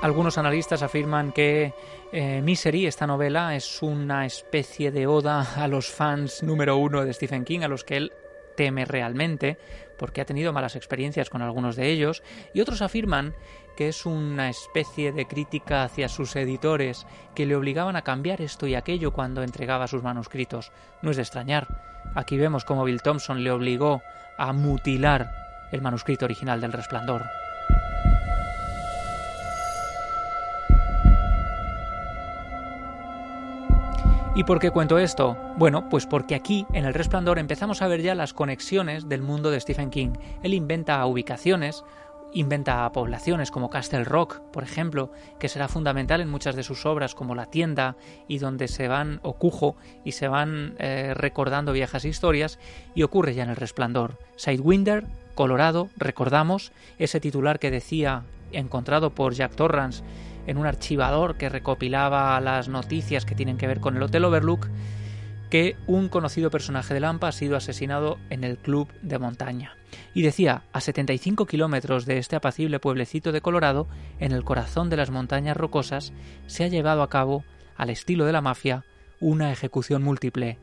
[0.00, 1.74] Algunos analistas afirman que
[2.12, 7.12] eh, Misery, esta novela, es una especie de oda a los fans número uno de
[7.12, 8.12] Stephen King, a los que él
[8.56, 9.58] teme realmente,
[9.98, 12.22] porque ha tenido malas experiencias con algunos de ellos,
[12.54, 13.34] y otros afirman
[13.76, 18.66] que es una especie de crítica hacia sus editores que le obligaban a cambiar esto
[18.66, 20.72] y aquello cuando entregaba sus manuscritos.
[21.02, 21.68] No es de extrañar.
[22.14, 24.02] Aquí vemos cómo Bill Thompson le obligó
[24.38, 25.30] a mutilar
[25.70, 27.22] el manuscrito original del Resplandor.
[34.36, 35.34] ¿Y por qué cuento esto?
[35.56, 39.50] Bueno, pues porque aquí, en El Resplandor, empezamos a ver ya las conexiones del mundo
[39.50, 40.10] de Stephen King.
[40.42, 41.84] Él inventa ubicaciones,
[42.32, 47.14] Inventa poblaciones como Castle Rock, por ejemplo, que será fundamental en muchas de sus obras
[47.14, 47.96] como La tienda
[48.28, 52.58] y donde se van Ocujo y se van eh, recordando viejas historias
[52.94, 54.18] y ocurre ya en El Resplandor.
[54.36, 60.02] Sidewinder, Colorado, recordamos ese titular que decía encontrado por Jack Torrance
[60.46, 64.68] en un archivador que recopilaba las noticias que tienen que ver con el Hotel Overlook
[65.50, 69.76] que un conocido personaje de Lampa ha sido asesinado en el club de montaña.
[70.14, 73.86] Y decía, a 75 kilómetros de este apacible pueblecito de Colorado,
[74.18, 76.12] en el corazón de las montañas rocosas,
[76.46, 77.44] se ha llevado a cabo,
[77.76, 78.84] al estilo de la mafia,
[79.20, 80.58] una ejecución múltiple.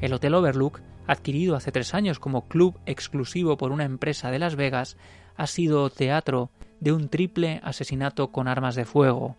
[0.00, 4.56] El Hotel Overlook, adquirido hace tres años como club exclusivo por una empresa de Las
[4.56, 4.96] Vegas,
[5.36, 6.50] ha sido teatro
[6.80, 9.36] de un triple asesinato con armas de fuego.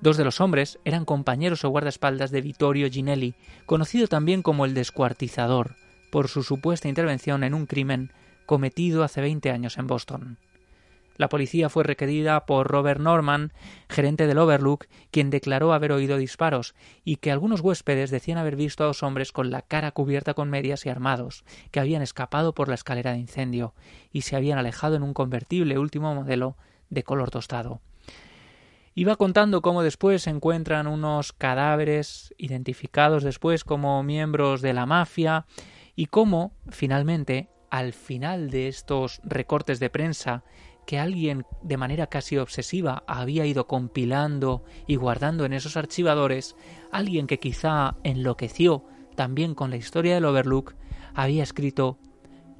[0.00, 3.34] Dos de los hombres eran compañeros o guardaespaldas de Vittorio Ginelli,
[3.64, 5.76] conocido también como el descuartizador,
[6.10, 8.12] por su supuesta intervención en un crimen
[8.44, 10.38] cometido hace 20 años en Boston.
[11.16, 13.52] La policía fue requerida por Robert Norman,
[13.88, 16.74] gerente del Overlook, quien declaró haber oído disparos
[17.04, 20.50] y que algunos huéspedes decían haber visto a dos hombres con la cara cubierta con
[20.50, 23.74] medias y armados, que habían escapado por la escalera de incendio
[24.12, 26.56] y se habían alejado en un convertible último modelo
[26.90, 27.80] de color tostado.
[28.98, 35.44] Iba contando cómo después se encuentran unos cadáveres identificados después como miembros de la mafia
[35.94, 40.44] y cómo, finalmente, al final de estos recortes de prensa
[40.86, 46.56] que alguien de manera casi obsesiva había ido compilando y guardando en esos archivadores,
[46.90, 50.74] alguien que quizá enloqueció también con la historia del Overlook,
[51.14, 51.98] había escrito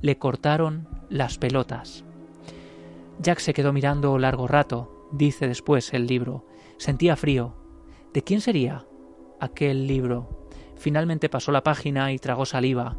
[0.02, 2.04] Le cortaron las pelotas.
[3.20, 6.46] Jack se quedó mirando largo rato, dice después el libro.
[6.78, 7.54] Sentía frío.
[8.12, 8.86] ¿De quién sería
[9.40, 10.48] aquel libro?
[10.76, 12.96] Finalmente pasó la página y tragó saliva.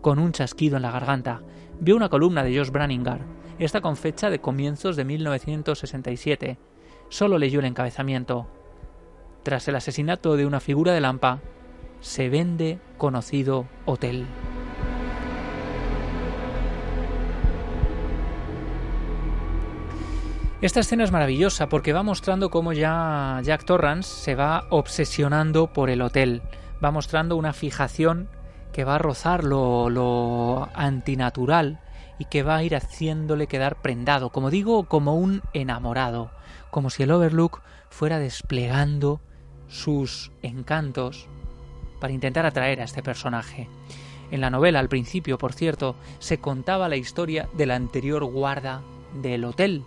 [0.00, 1.42] Con un chasquido en la garganta,
[1.80, 6.58] vio una columna de Josh Branningar esta con fecha de comienzos de 1967.
[7.08, 8.46] Solo leyó el encabezamiento.
[9.42, 11.40] Tras el asesinato de una figura de Lampa,
[12.00, 14.26] se vende conocido hotel.
[20.60, 25.88] Esta escena es maravillosa porque va mostrando cómo ya Jack Torrance se va obsesionando por
[25.88, 26.42] el hotel.
[26.84, 28.28] Va mostrando una fijación
[28.72, 31.78] que va a rozar lo, lo antinatural
[32.18, 36.32] y que va a ir haciéndole quedar prendado, como digo, como un enamorado,
[36.72, 39.20] como si el Overlook fuera desplegando
[39.68, 41.28] sus encantos
[42.00, 43.68] para intentar atraer a este personaje.
[44.32, 48.82] En la novela, al principio, por cierto, se contaba la historia del anterior guarda
[49.22, 49.84] del hotel,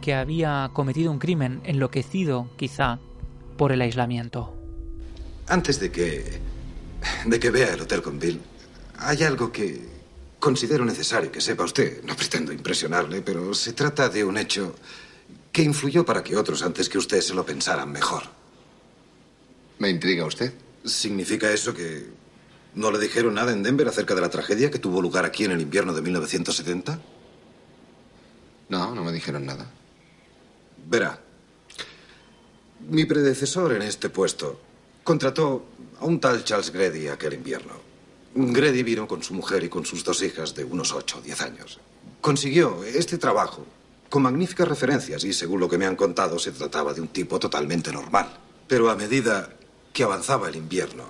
[0.00, 2.98] que había cometido un crimen enloquecido, quizá,
[3.56, 4.54] por el aislamiento.
[5.46, 6.40] Antes de que.
[7.26, 8.40] de que vea el hotel con Bill,
[8.98, 9.98] hay algo que
[10.38, 12.02] Considero necesario que sepa usted.
[12.04, 14.76] No pretendo impresionarle, pero se trata de un hecho
[15.50, 18.22] que influyó para que otros antes que usted se lo pensaran mejor.
[19.78, 20.52] ¿Me intriga usted?
[20.84, 22.06] ¿Significa eso que
[22.74, 25.50] no le dijeron nada en Denver acerca de la tragedia que tuvo lugar aquí en
[25.50, 27.00] el invierno de 1970?
[28.68, 29.68] No, no me dijeron nada.
[30.86, 31.20] Verá,
[32.88, 34.60] mi predecesor en este puesto
[35.04, 35.66] contrató
[36.00, 37.74] a un tal Charles Grady aquel invierno.
[38.34, 41.40] Grady vino con su mujer y con sus dos hijas de unos ocho o diez
[41.40, 41.80] años.
[42.20, 43.66] Consiguió este trabajo
[44.08, 47.38] con magníficas referencias y, según lo que me han contado, se trataba de un tipo
[47.38, 48.30] totalmente normal.
[48.66, 49.56] Pero a medida
[49.92, 51.04] que avanzaba el invierno,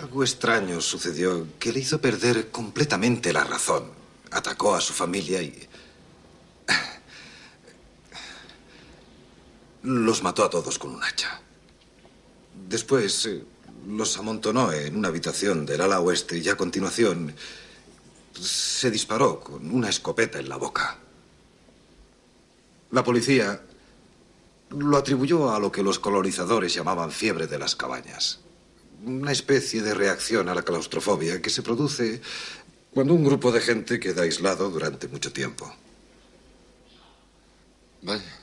[0.00, 3.84] algo extraño sucedió que le hizo perder completamente la razón.
[4.30, 5.68] Atacó a su familia y...
[9.82, 11.40] Los mató a todos con un hacha.
[12.68, 13.44] Después eh,
[13.88, 17.34] los amontonó en una habitación del ala oeste y a continuación
[18.40, 20.98] se disparó con una escopeta en la boca.
[22.90, 23.60] La policía
[24.70, 28.40] lo atribuyó a lo que los colonizadores llamaban fiebre de las cabañas.
[29.04, 32.20] Una especie de reacción a la claustrofobia que se produce
[32.92, 35.74] cuando un grupo de gente queda aislado durante mucho tiempo.
[38.02, 38.41] Vaya.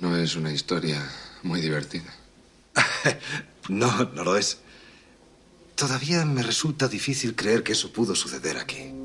[0.00, 1.06] No es una historia
[1.42, 2.12] muy divertida.
[3.68, 4.58] no, no lo es.
[5.74, 8.99] Todavía me resulta difícil creer que eso pudo suceder aquí.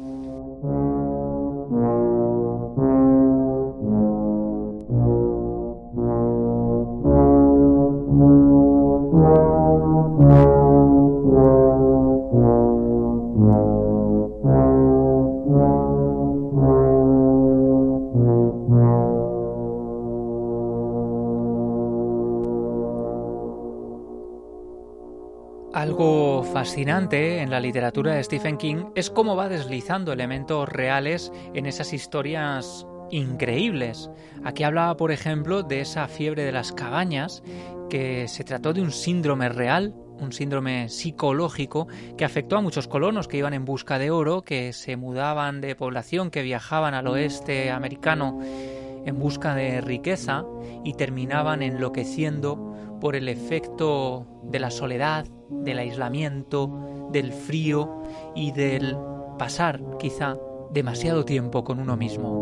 [26.65, 31.93] Fascinante en la literatura de Stephen King es cómo va deslizando elementos reales en esas
[31.93, 34.09] historias increíbles.
[34.43, 37.43] Aquí hablaba, por ejemplo, de esa fiebre de las cabañas,
[37.87, 41.87] que se trató de un síndrome real, un síndrome psicológico
[42.17, 45.75] que afectó a muchos colonos que iban en busca de oro, que se mudaban de
[45.75, 50.43] población, que viajaban al oeste americano en busca de riqueza
[50.83, 58.01] y terminaban enloqueciendo por el efecto de la soledad, del aislamiento, del frío
[58.33, 58.97] y del
[59.37, 60.39] pasar quizá
[60.71, 62.33] demasiado tiempo con uno mismo.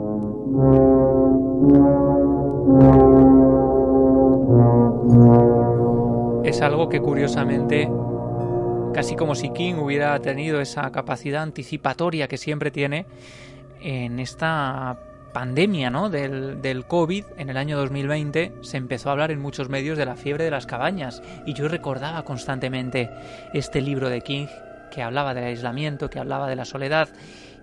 [6.45, 7.91] Es algo que curiosamente,
[8.93, 13.05] casi como si King hubiera tenido esa capacidad anticipatoria que siempre tiene
[13.81, 14.97] en esta
[15.33, 16.09] pandemia ¿no?
[16.09, 20.05] del, del, COVID, en el año 2020, se empezó a hablar en muchos medios de
[20.05, 21.21] la fiebre de las cabañas.
[21.45, 23.09] Y yo recordaba constantemente
[23.53, 24.47] este libro de King
[24.93, 27.09] que hablaba del aislamiento, que hablaba de la soledad,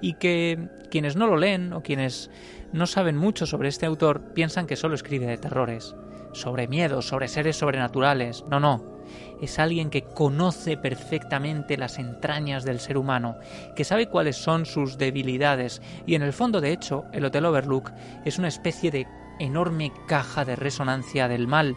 [0.00, 2.30] y que quienes no lo leen o quienes
[2.72, 5.94] no saben mucho sobre este autor piensan que solo escribe de terrores,
[6.32, 8.44] sobre miedos, sobre seres sobrenaturales.
[8.50, 8.99] No, no.
[9.40, 13.36] Es alguien que conoce perfectamente las entrañas del ser humano,
[13.74, 17.92] que sabe cuáles son sus debilidades y en el fondo, de hecho, el Hotel Overlook
[18.24, 19.06] es una especie de
[19.38, 21.76] enorme caja de resonancia del mal,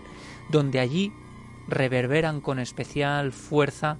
[0.51, 1.11] donde allí
[1.67, 3.97] reverberan con especial fuerza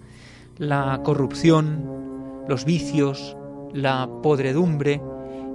[0.58, 3.38] la corrupción, los vicios,
[3.74, 5.02] la podredumbre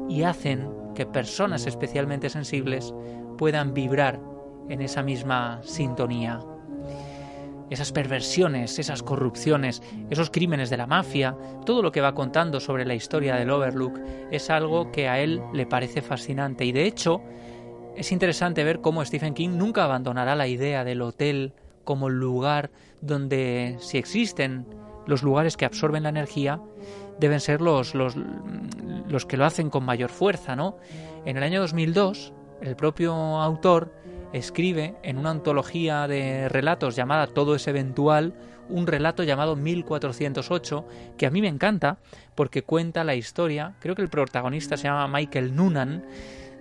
[0.08, 2.92] y hacen que personas especialmente sensibles
[3.36, 4.20] puedan vibrar
[4.68, 6.40] en esa misma sintonía.
[7.70, 12.84] Esas perversiones, esas corrupciones, esos crímenes de la mafia, todo lo que va contando sobre
[12.84, 14.00] la historia del Overlook
[14.30, 17.22] es algo que a él le parece fascinante y de hecho
[17.96, 21.52] es interesante ver cómo Stephen King nunca abandonará la idea del hotel
[21.84, 24.66] como lugar donde si existen
[25.06, 26.60] los lugares que absorben la energía
[27.18, 28.14] deben ser los, los,
[29.08, 30.76] los que lo hacen con mayor fuerza, ¿no?
[31.24, 33.92] En el año 2002, el propio autor
[34.32, 38.34] escribe en una antología de relatos llamada Todo es eventual,
[38.68, 41.98] un relato llamado 1408, que a mí me encanta
[42.34, 46.04] porque cuenta la historia, creo que el protagonista se llama Michael Noonan,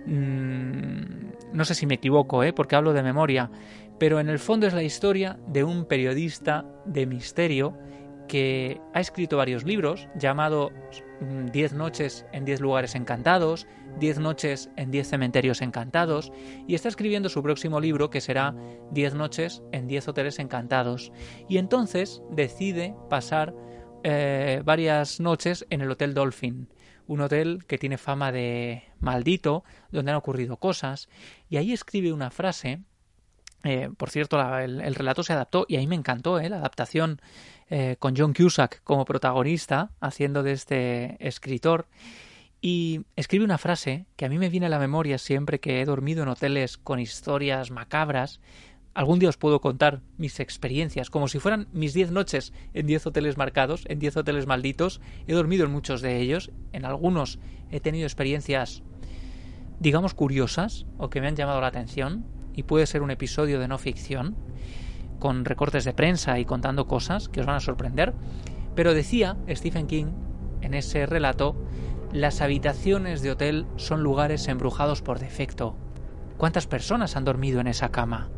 [0.06, 2.52] mm, no sé si me equivoco, ¿eh?
[2.52, 3.50] porque hablo de memoria,
[3.98, 7.76] pero en el fondo es la historia de un periodista de misterio
[8.28, 10.72] que ha escrito varios libros llamados
[11.20, 13.66] Mm, 10 noches en 10 lugares encantados,
[13.98, 16.32] 10 noches en 10 cementerios encantados,
[16.66, 18.54] y está escribiendo su próximo libro que será
[18.92, 21.12] 10 noches en 10 hoteles encantados.
[21.48, 23.54] Y entonces decide pasar
[24.04, 26.68] eh, varias noches en el Hotel Dolphin,
[27.08, 31.08] un hotel que tiene fama de maldito, donde han ocurrido cosas,
[31.48, 32.82] y ahí escribe una frase
[33.64, 36.58] eh, por cierto, la, el, el, relato se adaptó y ahí me encantó eh, la
[36.58, 37.20] adaptación
[37.70, 41.86] eh, con John Cusack como protagonista, haciendo de este escritor.
[42.60, 45.84] Y escribe una frase que a mí me viene a la memoria siempre que he
[45.84, 48.40] dormido en hoteles con historias macabras.
[48.94, 53.06] Algún día os puedo contar mis experiencias, como si fueran mis diez noches en diez
[53.06, 55.00] hoteles marcados, en diez hoteles malditos.
[55.28, 57.38] He dormido en muchos de ellos, en algunos
[57.70, 58.82] he tenido experiencias,
[59.78, 63.68] digamos, curiosas o que me han llamado la atención, y puede ser un episodio de
[63.68, 64.34] no ficción,
[65.18, 68.14] con recortes de prensa y contando cosas que os van a sorprender.
[68.74, 70.12] Pero decía Stephen King
[70.60, 71.56] en ese relato,
[72.12, 75.76] las habitaciones de hotel son lugares embrujados por defecto.
[76.36, 78.30] ¿Cuántas personas han dormido en esa cama?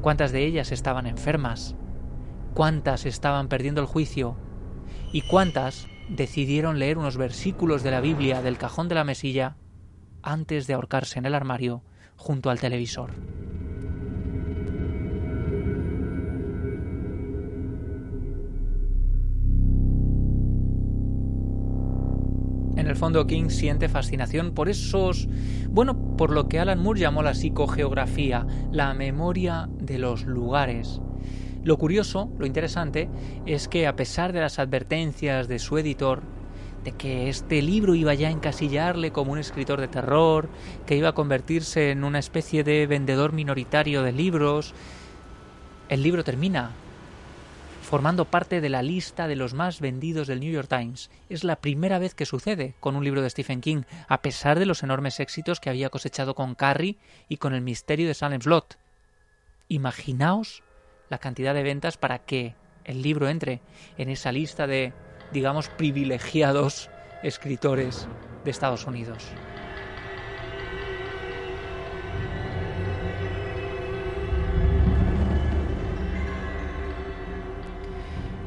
[0.00, 1.76] ¿Cuántas de ellas estaban enfermas?
[2.54, 4.36] ¿Cuántas estaban perdiendo el juicio?
[5.12, 9.56] ¿Y cuántas decidieron leer unos versículos de la Biblia del cajón de la mesilla
[10.22, 11.82] antes de ahorcarse en el armario
[12.16, 13.12] junto al televisor.
[22.90, 25.28] El fondo King siente fascinación por esos,
[25.68, 31.00] bueno, por lo que Alan Moore llamó la psicogeografía, la memoria de los lugares.
[31.62, 33.08] Lo curioso, lo interesante,
[33.46, 36.22] es que a pesar de las advertencias de su editor,
[36.84, 40.48] de que este libro iba ya a encasillarle como un escritor de terror,
[40.86, 44.74] que iba a convertirse en una especie de vendedor minoritario de libros.
[45.88, 46.70] El libro termina
[47.90, 51.10] formando parte de la lista de los más vendidos del New York Times.
[51.28, 54.66] Es la primera vez que sucede con un libro de Stephen King, a pesar de
[54.66, 58.78] los enormes éxitos que había cosechado con Carrie y con El misterio de Salem Slot.
[59.66, 60.62] Imaginaos
[61.08, 63.60] la cantidad de ventas para que el libro entre
[63.98, 64.92] en esa lista de
[65.32, 66.90] digamos, privilegiados
[67.24, 68.08] escritores
[68.44, 69.24] de Estados Unidos.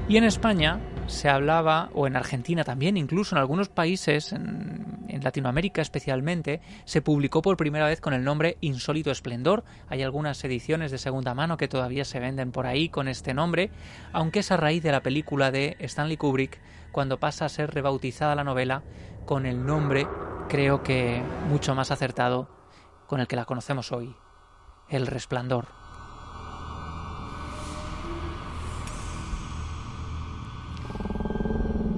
[0.10, 4.84] Y en España se hablaba, o en Argentina también, incluso en algunos países, en,
[5.24, 9.64] Latinoamérica especialmente, se publicó por primera vez con el nombre Insólito Esplendor.
[9.88, 13.72] Hay algunas ediciones de segunda mano que todavía se venden por ahí con este nombre,
[14.12, 16.60] aunque es a raíz de la película de Stanley Kubrick
[16.92, 18.84] cuando pasa a ser rebautizada la novela
[19.26, 20.06] con el nombre,
[20.50, 22.50] creo que mucho más acertado,
[23.08, 24.14] con el que la conocemos hoy,
[24.90, 25.83] El Resplandor.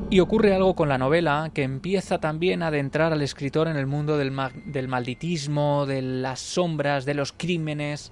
[0.09, 3.87] Y ocurre algo con la novela que empieza también a adentrar al escritor en el
[3.87, 4.31] mundo del,
[4.65, 8.11] del malditismo, de las sombras, de los crímenes.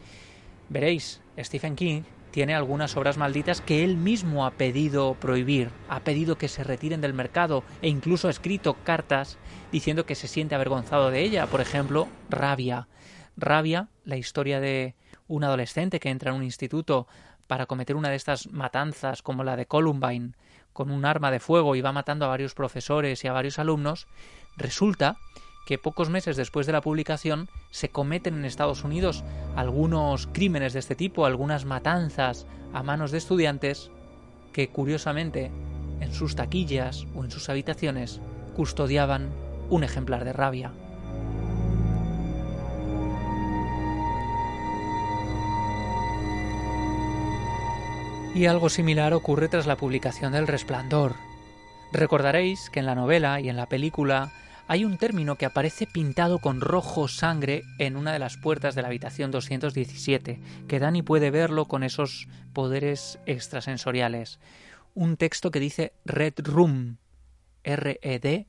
[0.70, 6.36] Veréis, Stephen King tiene algunas obras malditas que él mismo ha pedido prohibir, ha pedido
[6.36, 9.38] que se retiren del mercado e incluso ha escrito cartas
[9.72, 11.46] diciendo que se siente avergonzado de ella.
[11.46, 12.88] Por ejemplo, Rabia.
[13.38, 14.96] Rabia, la historia de
[15.28, 17.08] un adolescente que entra en un instituto
[17.46, 20.34] para cometer una de estas matanzas como la de Columbine
[20.74, 24.08] con un arma de fuego y va matando a varios profesores y a varios alumnos,
[24.58, 25.18] resulta
[25.66, 29.24] que pocos meses después de la publicación se cometen en Estados Unidos
[29.56, 33.92] algunos crímenes de este tipo, algunas matanzas a manos de estudiantes
[34.52, 35.52] que curiosamente
[36.02, 38.20] en sus taquillas o en sus habitaciones
[38.56, 39.32] custodiaban
[39.70, 40.74] un ejemplar de rabia.
[48.36, 51.14] Y algo similar ocurre tras la publicación del Resplandor.
[51.92, 54.32] Recordaréis que en la novela y en la película
[54.68, 58.82] hay un término que aparece pintado con rojo sangre en una de las puertas de
[58.82, 64.40] la habitación 217, que Dani puede verlo con esos poderes extrasensoriales.
[64.96, 66.98] Un texto que dice Red Room,
[67.64, 68.48] R-E-D-R-U-M,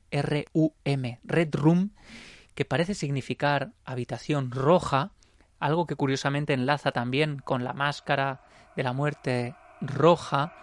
[1.23, 1.91] Red Room,
[2.55, 5.11] que parece significar habitación roja,
[5.59, 8.41] algo que curiosamente enlaza también con la máscara
[8.75, 10.53] de la muerte roja,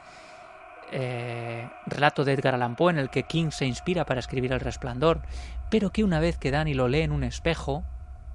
[0.90, 4.60] eh, relato de Edgar Allan Poe en el que King se inspira para escribir El
[4.60, 5.22] Resplandor,
[5.70, 7.84] pero que una vez que Danny lo lee en un espejo,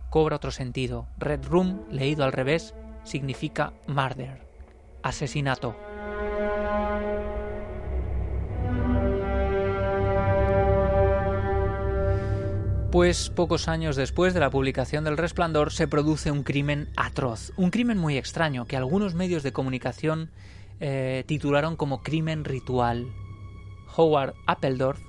[0.09, 1.07] cobra otro sentido.
[1.17, 2.73] Red Room, leído al revés,
[3.03, 4.41] significa murder,
[5.03, 5.75] asesinato.
[12.91, 17.69] Pues pocos años después de la publicación del Resplandor se produce un crimen atroz, un
[17.69, 20.32] crimen muy extraño que algunos medios de comunicación
[20.80, 23.07] eh, titularon como Crimen Ritual.
[23.95, 25.01] Howard Appledorf,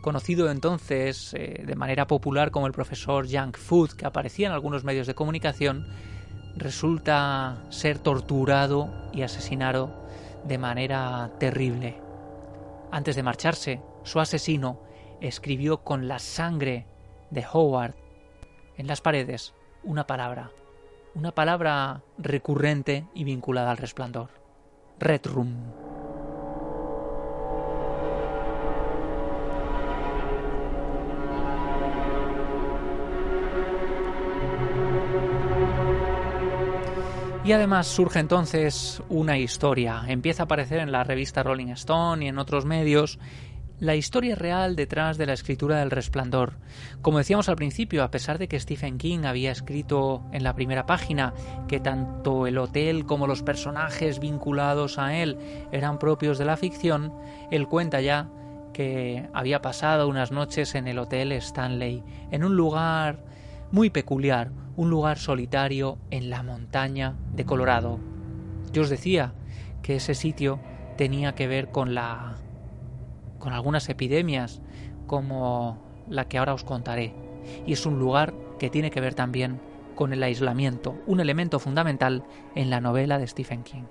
[0.00, 4.84] conocido entonces eh, de manera popular como el profesor Junk Food, que aparecía en algunos
[4.84, 5.86] medios de comunicación,
[6.56, 9.90] resulta ser torturado y asesinado
[10.44, 12.00] de manera terrible.
[12.92, 14.80] Antes de marcharse, su asesino
[15.20, 16.86] escribió con la sangre
[17.30, 17.94] de Howard
[18.76, 20.52] en las paredes una palabra,
[21.14, 24.45] una palabra recurrente y vinculada al resplandor.
[24.98, 25.76] Red Room.
[37.46, 40.02] Y además surge entonces una historia.
[40.08, 43.20] Empieza a aparecer en la revista Rolling Stone y en otros medios
[43.78, 46.54] la historia real detrás de la escritura del resplandor.
[47.02, 50.86] Como decíamos al principio, a pesar de que Stephen King había escrito en la primera
[50.86, 51.34] página
[51.68, 55.38] que tanto el hotel como los personajes vinculados a él
[55.72, 57.12] eran propios de la ficción,
[57.50, 58.30] él cuenta ya
[58.72, 63.24] que había pasado unas noches en el Hotel Stanley, en un lugar
[63.72, 67.98] muy peculiar, un lugar solitario en la montaña de Colorado.
[68.72, 69.32] Yo os decía
[69.82, 70.60] que ese sitio
[70.96, 72.35] tenía que ver con la
[73.38, 74.60] con algunas epidemias
[75.06, 77.14] como la que ahora os contaré.
[77.66, 79.60] Y es un lugar que tiene que ver también
[79.94, 82.24] con el aislamiento, un elemento fundamental
[82.54, 83.84] en la novela de Stephen King.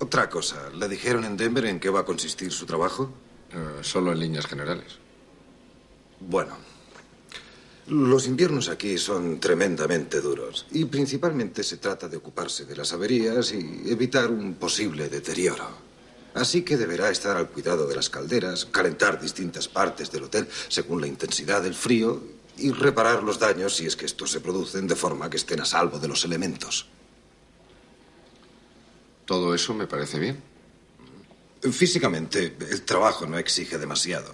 [0.00, 3.10] Otra cosa, ¿le dijeron en Denver en qué va a consistir su trabajo?
[3.52, 4.98] Eh, solo en líneas generales.
[6.20, 6.56] Bueno,
[7.88, 13.52] los inviernos aquí son tremendamente duros y principalmente se trata de ocuparse de las averías
[13.52, 15.87] y evitar un posible deterioro.
[16.34, 21.00] Así que deberá estar al cuidado de las calderas, calentar distintas partes del hotel según
[21.00, 22.22] la intensidad del frío
[22.56, 25.64] y reparar los daños si es que estos se producen de forma que estén a
[25.64, 26.86] salvo de los elementos.
[29.24, 30.42] Todo eso me parece bien.
[31.60, 34.32] Físicamente, el trabajo no exige demasiado.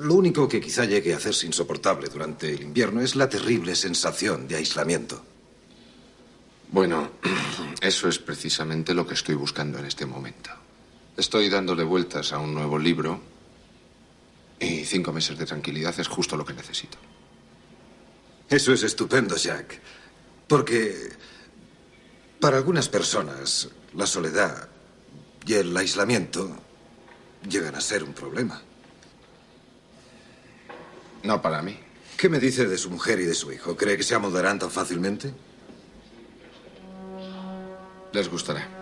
[0.00, 4.46] Lo único que quizá llegue a hacerse insoportable durante el invierno es la terrible sensación
[4.46, 5.22] de aislamiento.
[6.70, 7.10] Bueno,
[7.80, 10.50] eso es precisamente lo que estoy buscando en este momento.
[11.16, 13.20] Estoy dándole vueltas a un nuevo libro
[14.58, 16.98] y cinco meses de tranquilidad es justo lo que necesito.
[18.48, 19.80] Eso es estupendo, Jack.
[20.48, 21.12] Porque
[22.40, 24.68] para algunas personas la soledad
[25.46, 26.50] y el aislamiento
[27.48, 28.60] llegan a ser un problema.
[31.22, 31.78] No para mí.
[32.16, 33.76] ¿Qué me dice de su mujer y de su hijo?
[33.76, 35.32] ¿Cree que se amoldarán tan fácilmente?
[38.12, 38.73] Les gustará.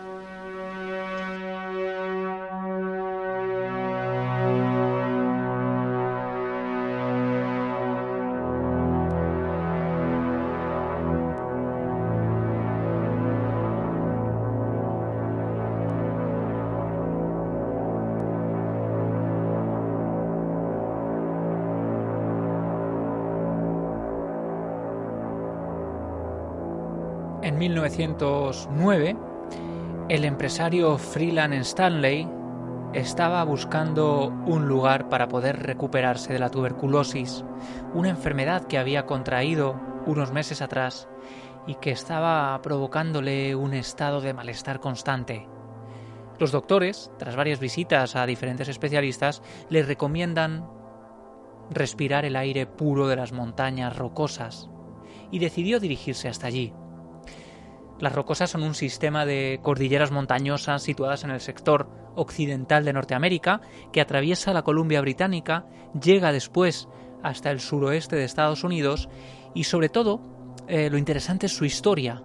[27.93, 29.16] 1909,
[30.09, 32.26] el empresario Freeland Stanley
[32.95, 37.45] estaba buscando un lugar para poder recuperarse de la tuberculosis,
[37.93, 41.07] una enfermedad que había contraído unos meses atrás
[41.66, 45.47] y que estaba provocándole un estado de malestar constante.
[46.38, 50.66] Los doctores, tras varias visitas a diferentes especialistas, le recomiendan
[51.70, 54.70] respirar el aire puro de las montañas rocosas
[55.30, 56.72] y decidió dirigirse hasta allí.
[58.03, 63.61] Las rocosas son un sistema de cordilleras montañosas situadas en el sector occidental de Norteamérica
[63.92, 65.66] que atraviesa la Columbia Británica,
[66.03, 66.88] llega después
[67.22, 69.09] hasta el suroeste de Estados Unidos
[69.55, 70.20] y sobre todo
[70.66, 72.24] eh, lo interesante es su historia.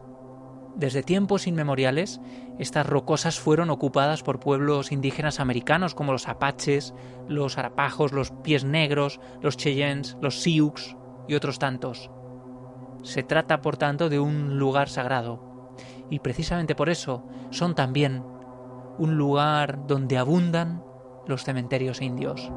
[0.75, 2.21] Desde tiempos inmemoriales,
[2.57, 6.95] estas rocosas fueron ocupadas por pueblos indígenas americanos como los apaches,
[7.27, 10.97] los arapajos, los pies negros, los cheyennes, los sioux
[11.27, 12.09] y otros tantos.
[13.03, 15.47] Se trata, por tanto, de un lugar sagrado,
[16.09, 18.23] y precisamente por eso son también
[18.97, 20.83] un lugar donde abundan
[21.27, 22.51] los cementerios indios.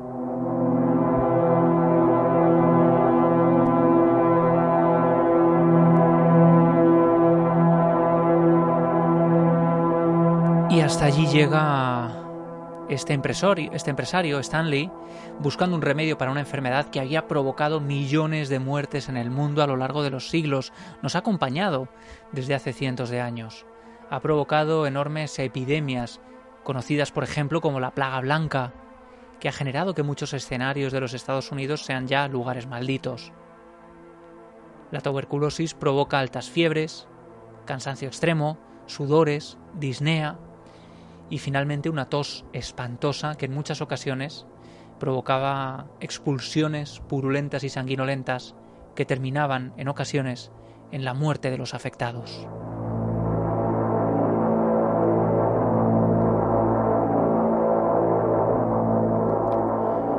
[10.70, 12.19] Y hasta allí llega
[12.90, 14.90] este empresario, este empresario, Stanley,
[15.38, 19.62] buscando un remedio para una enfermedad que había provocado millones de muertes en el mundo
[19.62, 21.88] a lo largo de los siglos, nos ha acompañado
[22.32, 23.64] desde hace cientos de años.
[24.10, 26.20] Ha provocado enormes epidemias,
[26.64, 28.72] conocidas por ejemplo como la plaga blanca,
[29.38, 33.32] que ha generado que muchos escenarios de los Estados Unidos sean ya lugares malditos.
[34.90, 37.06] La tuberculosis provoca altas fiebres,
[37.66, 40.40] cansancio extremo, sudores, disnea,
[41.30, 44.46] y finalmente una tos espantosa que en muchas ocasiones
[44.98, 48.54] provocaba expulsiones purulentas y sanguinolentas
[48.94, 50.50] que terminaban en ocasiones
[50.92, 52.46] en la muerte de los afectados.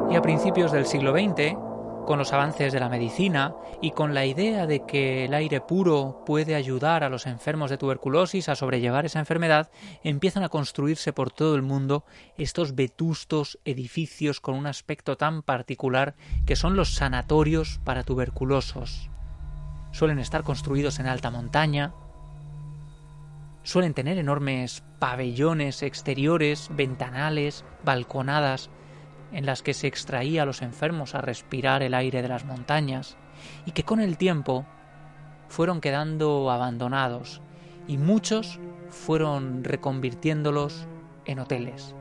[0.10, 1.71] Y a principios del siglo XX,
[2.06, 6.24] con los avances de la medicina y con la idea de que el aire puro
[6.26, 9.70] puede ayudar a los enfermos de tuberculosis a sobrellevar esa enfermedad,
[10.04, 12.06] empiezan a construirse por todo el mundo
[12.38, 19.10] estos vetustos edificios con un aspecto tan particular que son los sanatorios para tuberculosos.
[19.92, 21.94] Suelen estar construidos en alta montaña,
[23.64, 28.70] suelen tener enormes pabellones exteriores, ventanales, balconadas,
[29.32, 33.18] en las que se extraía a los enfermos a respirar el aire de las montañas,
[33.66, 34.66] y que con el tiempo
[35.48, 37.42] fueron quedando abandonados,
[37.88, 38.60] y muchos
[38.90, 40.88] fueron reconvirtiéndolos
[41.26, 41.96] en hoteles,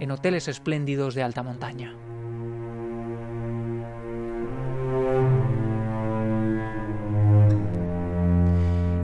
[0.00, 1.94] en hoteles espléndidos de alta montaña.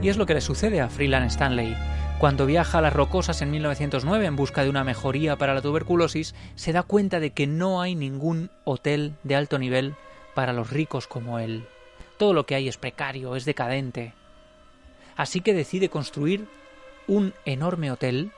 [0.01, 1.77] Y es lo que le sucede a Freeland Stanley,
[2.23, 6.33] cuando viaja a las rocosas en 1909 en busca de una mejoría para la tuberculosis,
[6.55, 9.95] se da cuenta de que no hay ningún hotel de alto nivel
[10.33, 11.67] para los ricos como él.
[12.15, 14.13] Todo lo que hay es precario, es decadente.
[15.17, 16.47] Así que decide construir
[17.07, 18.31] un enorme hotel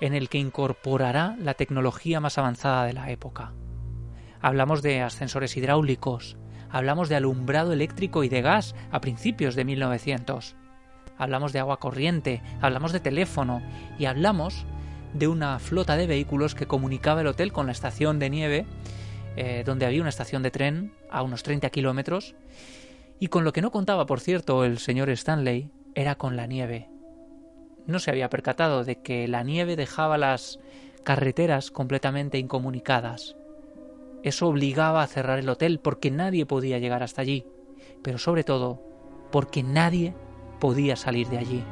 [0.00, 3.52] en el que incorporará la tecnología más avanzada de la época.
[4.40, 6.38] Hablamos de ascensores hidráulicos,
[6.70, 10.56] hablamos de alumbrado eléctrico y de gas a principios de 1900
[11.18, 13.62] hablamos de agua corriente, hablamos de teléfono
[13.98, 14.66] y hablamos
[15.14, 18.66] de una flota de vehículos que comunicaba el hotel con la estación de nieve,
[19.36, 22.34] eh, donde había una estación de tren a unos 30 kilómetros,
[23.18, 26.90] y con lo que no contaba, por cierto, el señor Stanley, era con la nieve.
[27.86, 30.58] No se había percatado de que la nieve dejaba las
[31.04, 33.36] carreteras completamente incomunicadas.
[34.22, 37.46] Eso obligaba a cerrar el hotel porque nadie podía llegar hasta allí,
[38.02, 38.82] pero sobre todo
[39.30, 40.14] porque nadie
[40.58, 41.64] podía salir de allí.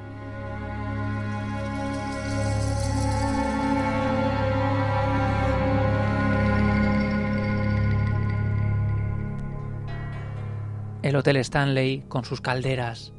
[11.03, 13.13] El Hotel Stanley, con sus calderas,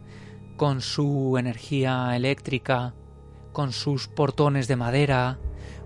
[0.57, 2.95] con su energía eléctrica,
[3.53, 5.37] con sus portones de madera,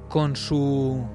[0.07, 1.05] con su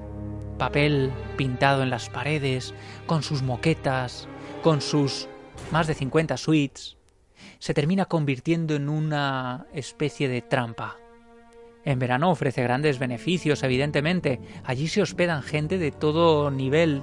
[0.59, 2.73] papel pintado en las paredes,
[3.07, 4.27] con sus moquetas,
[4.61, 5.27] con sus
[5.71, 6.94] más de 50 suites,
[7.65, 10.97] se termina convirtiendo en una especie de trampa.
[11.83, 14.39] En verano ofrece grandes beneficios, evidentemente.
[14.63, 17.01] Allí se hospedan gente de todo nivel,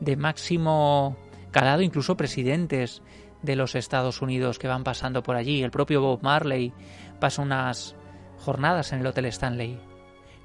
[0.00, 1.14] de máximo
[1.50, 3.02] calado, incluso presidentes
[3.42, 5.62] de los Estados Unidos que van pasando por allí.
[5.62, 6.72] El propio Bob Marley
[7.20, 7.94] pasa unas
[8.38, 9.78] jornadas en el Hotel Stanley.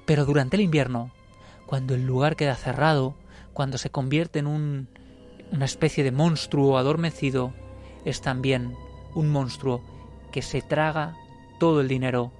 [0.04, 1.10] Pero durante el invierno,
[1.64, 3.14] cuando el lugar queda cerrado,
[3.54, 4.88] cuando se convierte en un,
[5.52, 7.54] una especie de monstruo adormecido,
[8.04, 8.76] es también
[9.14, 9.80] un monstruo
[10.32, 11.16] que se traga
[11.58, 12.32] todo el dinero,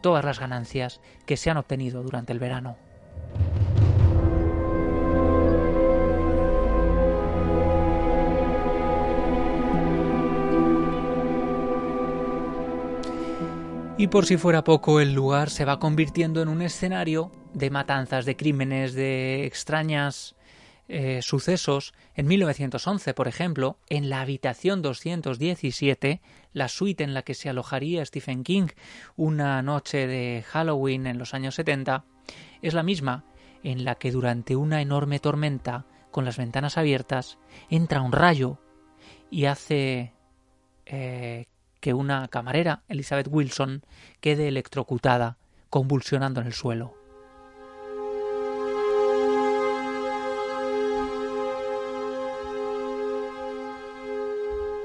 [0.00, 2.76] todas las ganancias que se han obtenido durante el verano.
[13.98, 18.24] Y por si fuera poco, el lugar se va convirtiendo en un escenario de matanzas,
[18.24, 20.36] de crímenes, de extrañas
[20.86, 21.92] eh, sucesos.
[22.18, 26.20] En 1911, por ejemplo, en la habitación 217,
[26.52, 28.70] la suite en la que se alojaría Stephen King
[29.14, 32.04] una noche de Halloween en los años 70,
[32.60, 33.24] es la misma
[33.62, 37.38] en la que durante una enorme tormenta, con las ventanas abiertas,
[37.70, 38.58] entra un rayo
[39.30, 40.12] y hace
[40.86, 41.46] eh,
[41.78, 43.84] que una camarera, Elizabeth Wilson,
[44.20, 45.38] quede electrocutada,
[45.70, 46.97] convulsionando en el suelo.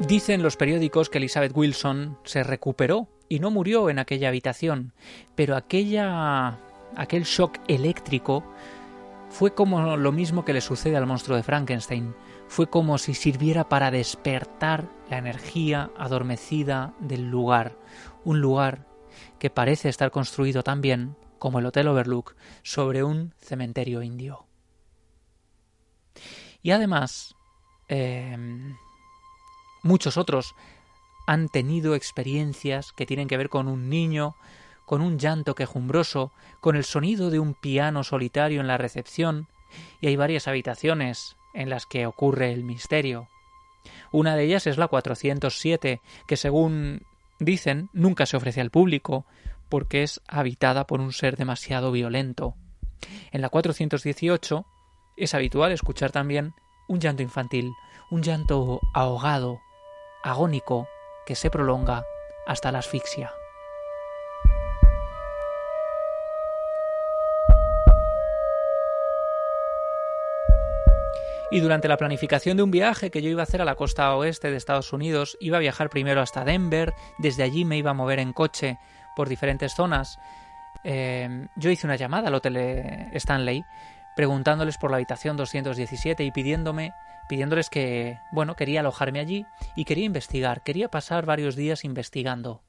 [0.08, 4.92] Dicen los periódicos que Elizabeth Wilson se recuperó y no murió en aquella habitación,
[5.34, 6.60] pero aquella
[6.98, 8.44] aquel shock eléctrico
[9.30, 12.14] fue como lo mismo que le sucede al monstruo de Frankenstein
[12.48, 17.78] fue como si sirviera para despertar la energía adormecida del lugar,
[18.26, 18.86] un lugar
[19.40, 24.46] que parece estar construido también, como el Hotel Overlook, sobre un cementerio indio.
[26.62, 27.36] Y además,
[27.88, 28.76] em,
[29.84, 30.56] muchos otros
[31.26, 34.36] han tenido experiencias que tienen que ver con un niño,
[34.86, 39.48] con un llanto quejumbroso, con el sonido de un piano solitario en la recepción,
[40.02, 43.28] y hay varias habitaciones en las que ocurre el misterio.
[44.12, 47.04] Una de ellas es la 407, que según
[47.40, 49.26] dicen nunca se ofrece al público,
[49.70, 52.56] porque es habitada por un ser demasiado violento.
[53.32, 54.66] En la 418
[55.18, 56.54] es habitual escuchar también
[56.88, 57.72] un llanto infantil,
[58.12, 59.60] un llanto ahogado,
[60.24, 60.88] agónico,
[61.26, 62.08] que se prolonga
[62.46, 63.36] hasta la asfixia.
[71.52, 74.16] Y durante la planificación de un viaje que yo iba a hacer a la costa
[74.16, 77.94] oeste de Estados Unidos, iba a viajar primero hasta Denver, desde allí me iba a
[77.94, 78.80] mover en coche
[79.16, 80.18] por diferentes zonas.
[80.84, 82.58] Eh, yo hice una llamada al Hotel
[83.14, 83.64] Stanley
[84.16, 86.94] preguntándoles por la habitación 217 y pidiéndome
[87.30, 89.46] pidiéndoles que, bueno, quería alojarme allí
[89.76, 92.64] y quería investigar, quería pasar varios días investigando.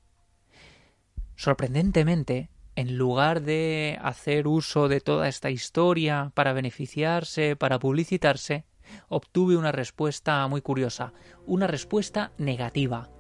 [1.37, 8.65] Sorprendentemente, en lugar de hacer uso de toda esta historia para beneficiarse, para publicitarse,
[9.09, 11.13] obtuve una respuesta muy curiosa,
[11.47, 13.11] una respuesta negativa.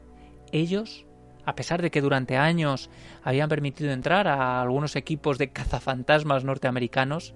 [0.52, 1.06] Ellos,
[1.44, 2.90] a pesar de que durante años
[3.22, 7.34] habían permitido entrar a algunos equipos de cazafantasmas norteamericanos,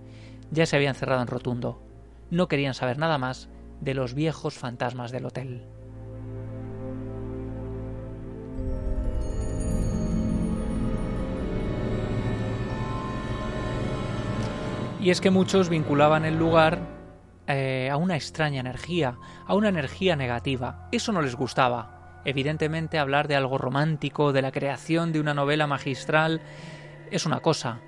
[0.50, 1.82] ya se habían cerrado en rotundo.
[2.30, 3.48] No querían saber nada más
[3.80, 5.66] de los viejos fantasmas del hotel.
[15.00, 16.80] Y es que muchos vinculaban el lugar
[17.46, 19.16] eh, a una extraña energía,
[19.46, 20.88] a una energía negativa.
[20.92, 22.20] Eso no les gustaba.
[22.24, 26.42] Evidentemente hablar de algo romántico, de la creación de una novela magistral,
[27.10, 27.80] es una cosa,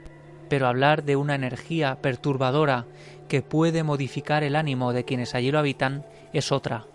[0.49, 2.87] pero hablar de una energía perturbadora
[3.31, 6.87] que puede modificar el ánimo de quienes allí lo habitan es otra.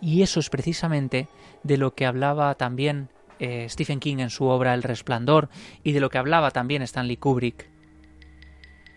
[0.00, 1.28] Y eso es precisamente
[1.62, 5.50] de lo que hablaba también eh, Stephen King en su obra El Resplandor
[5.84, 7.68] y de lo que hablaba también Stanley Kubrick,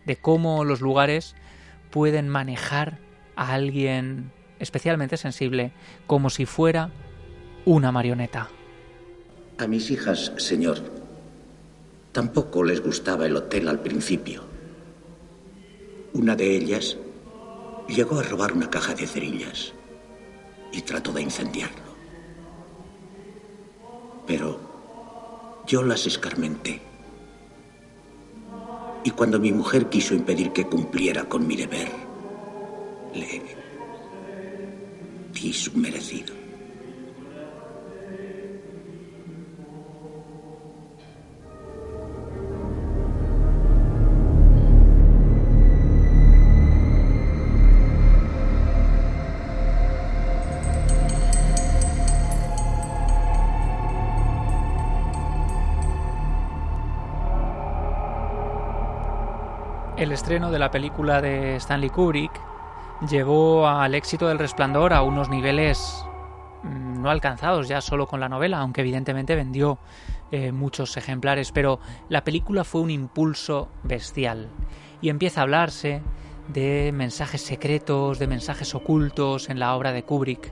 [0.08, 1.36] de cómo los lugares
[1.91, 2.98] pueden manejar
[3.36, 5.74] a alguien especialmente sensible
[6.08, 6.89] como si fuera
[7.64, 8.50] una marioneta.
[9.60, 10.80] A mis hijas, señor,
[12.12, 14.47] tampoco les gustaba el hotel al principio.
[16.18, 16.97] Una de ellas
[17.88, 19.72] llegó a robar una caja de cerillas
[20.72, 21.93] y trató de incendiarlo.
[24.26, 24.59] Pero
[25.68, 26.82] yo las escarmenté.
[29.03, 31.91] Y cuando mi mujer quiso impedir que cumpliera con mi deber,
[33.13, 33.43] le
[35.34, 36.37] di su merecido.
[60.18, 62.32] Estreno de la película de Stanley Kubrick
[63.07, 66.03] llevó al éxito del resplandor a unos niveles
[66.63, 69.78] mm, no alcanzados ya solo con la novela, aunque evidentemente vendió
[70.32, 74.49] eh, muchos ejemplares, pero la película fue un impulso bestial
[75.01, 76.01] y empieza a hablarse
[76.47, 80.51] de mensajes secretos, de mensajes ocultos en la obra de Kubrick.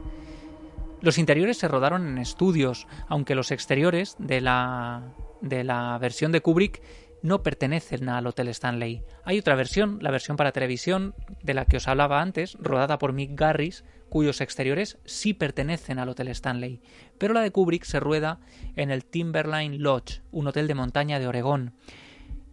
[1.01, 5.01] Los interiores se rodaron en estudios, aunque los exteriores de la
[5.41, 6.81] de la versión de Kubrick
[7.25, 9.03] no pertenecen al Hotel Stanley.
[9.23, 13.13] Hay otra versión, la versión para televisión de la que os hablaba antes, rodada por
[13.13, 16.81] Mick Garris, cuyos exteriores sí pertenecen al Hotel Stanley.
[17.17, 18.39] Pero la de Kubrick se rueda
[18.75, 21.73] en el Timberline Lodge, un hotel de montaña de Oregón.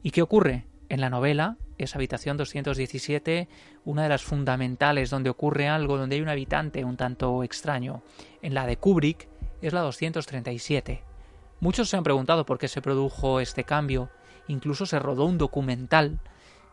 [0.03, 0.65] ¿Y qué ocurre?
[0.89, 3.49] En la novela, esa habitación 217,
[3.85, 8.03] una de las fundamentales donde ocurre algo, donde hay un habitante un tanto extraño.
[8.41, 9.29] En la de Kubrick
[9.61, 11.03] es la 237.
[11.61, 14.09] Muchos se han preguntado por qué se produjo este cambio.
[14.49, 16.21] Incluso se rodó un documental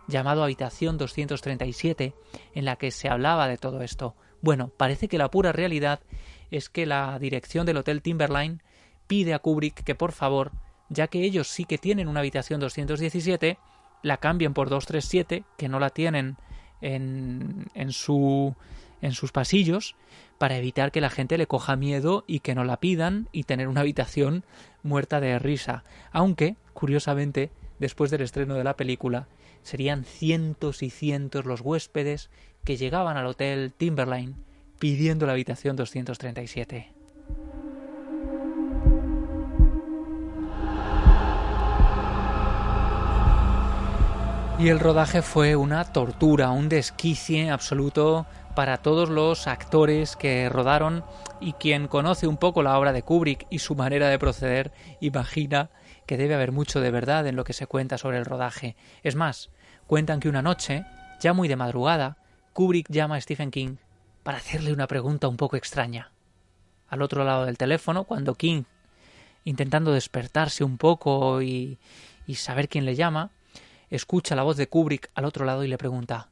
[0.08, 2.14] llamado Habitación 237
[2.54, 4.16] en la que se hablaba de todo esto.
[4.42, 6.00] Bueno, parece que la pura realidad
[6.52, 8.62] es que la dirección del Hotel Timberline
[9.08, 10.52] pide a Kubrick que por favor,
[10.90, 13.58] ya que ellos sí que tienen una habitación 217,
[14.02, 16.38] la cambien por 237, que no la tienen
[16.82, 18.56] en, en, su,
[19.02, 19.96] en sus pasillos,
[20.38, 23.68] para evitar que la gente le coja miedo y que no la pidan y tener
[23.68, 24.46] una habitación
[24.84, 25.84] muerta de risa.
[26.12, 29.28] Aunque, curiosamente, después del estreno de la película,
[29.64, 32.30] serían cientos y cientos los huéspedes
[32.64, 34.36] que llegaban al hotel Timberline
[34.80, 36.94] pidiendo la habitación 237.
[44.60, 48.26] Y el rodaje fue una tortura, un desquicie absoluto
[48.56, 51.06] para todos los actores que rodaron
[51.40, 55.70] y quien conoce un poco la obra de Kubrick y su manera de proceder imagina
[56.10, 58.76] que debe haber mucho de verdad en lo que se cuenta sobre el rodaje.
[59.04, 59.52] Es más,
[59.86, 60.84] cuentan que una noche,
[61.22, 62.18] ya muy de madrugada,
[62.54, 63.76] Kubrick llama a Stephen King
[64.24, 66.12] para hacerle una pregunta un poco extraña.
[66.88, 68.64] Al otro lado del teléfono, cuando King,
[69.44, 71.78] intentando despertarse un poco y,
[72.26, 73.30] y saber quién le llama,
[73.92, 76.30] escucha la voz de Kubrick al otro lado y le pregunta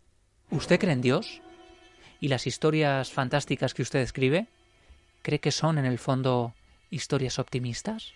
[0.50, 1.44] ¿Usted cree en Dios?
[2.20, 4.48] ¿Y las historias fantásticas que usted escribe?
[5.22, 6.56] ¿Cree que son en el fondo
[6.90, 8.16] historias optimistas?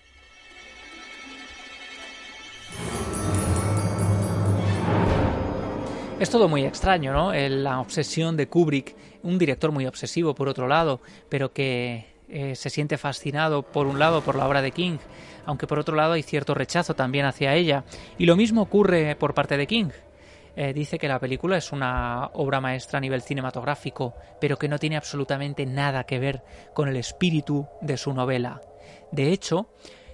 [6.21, 7.33] Es todo muy extraño, ¿no?
[7.33, 12.69] La obsesión de Kubrick, un director muy obsesivo por otro lado, pero que eh, se
[12.69, 14.99] siente fascinado por un lado por la obra de King,
[15.47, 17.85] aunque por otro lado hay cierto rechazo también hacia ella.
[18.19, 19.89] Y lo mismo ocurre por parte de King.
[20.55, 24.77] Eh, dice que la película es una obra maestra a nivel cinematográfico, pero que no
[24.77, 26.43] tiene absolutamente nada que ver
[26.75, 28.61] con el espíritu de su novela.
[29.11, 29.69] De hecho,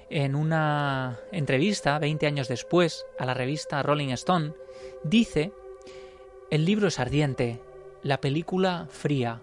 [0.10, 4.54] en una entrevista 20 años después a la revista Rolling Stone,
[5.04, 5.52] dice,
[6.50, 7.62] el libro es ardiente,
[8.04, 9.42] la película fría,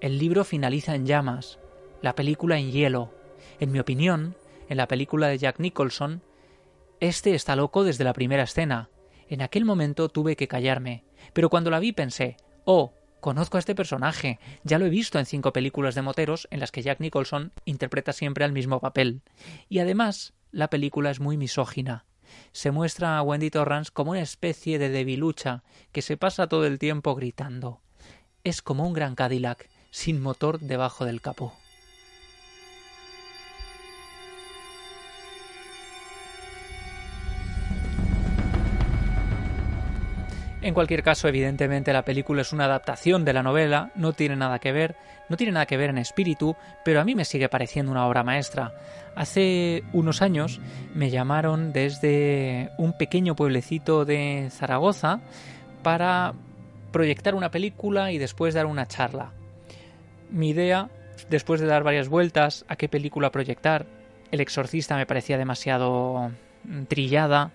[0.00, 1.60] el libro finaliza en llamas,
[2.02, 3.12] la película en hielo.
[3.60, 4.34] En mi opinión,
[4.68, 6.22] en la película de Jack Nicholson,
[6.98, 8.90] este está loco desde la primera escena,
[9.28, 13.76] en aquel momento tuve que callarme, pero cuando la vi pensé, oh, conozco a este
[13.76, 17.52] personaje, ya lo he visto en cinco películas de moteros en las que Jack Nicholson
[17.64, 19.22] interpreta siempre el mismo papel.
[19.68, 22.06] Y además, la película es muy misógina.
[22.52, 25.62] Se muestra a Wendy Torrance como una especie de debilucha
[25.92, 27.80] que se pasa todo el tiempo gritando.
[28.44, 31.54] Es como un gran Cadillac, sin motor debajo del capó.
[40.62, 44.58] En cualquier caso, evidentemente la película es una adaptación de la novela, no tiene nada
[44.58, 44.94] que ver,
[45.30, 46.54] no tiene nada que ver en espíritu,
[46.84, 48.74] pero a mí me sigue pareciendo una obra maestra.
[49.14, 50.60] Hace unos años
[50.94, 55.20] me llamaron desde un pequeño pueblecito de Zaragoza
[55.82, 56.34] para
[56.92, 59.32] proyectar una película y después dar una charla.
[60.30, 60.90] Mi idea,
[61.30, 63.86] después de dar varias vueltas a qué película proyectar,
[64.30, 66.30] El exorcista me parecía demasiado
[66.86, 67.50] trillada,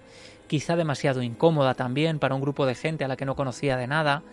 [0.47, 3.87] quizá demasiado incómoda también para un grupo de gente a la que no conocía de
[3.87, 4.23] nada.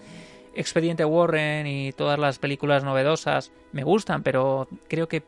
[0.55, 5.25] Expediente Warren y todas las películas novedosas me gustan, pero creo que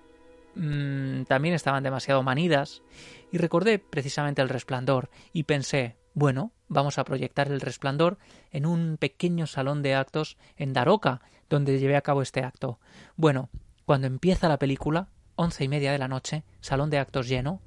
[0.54, 2.82] mmm, también estaban demasiado manidas.
[3.32, 8.18] Y recordé precisamente El Resplandor y pensé, bueno, vamos a proyectar El Resplandor
[8.50, 12.78] en un pequeño salón de actos en Daroca, donde llevé a cabo este acto.
[13.16, 13.48] Bueno,
[13.86, 17.60] cuando empieza la película, once y media de la noche, salón de actos lleno,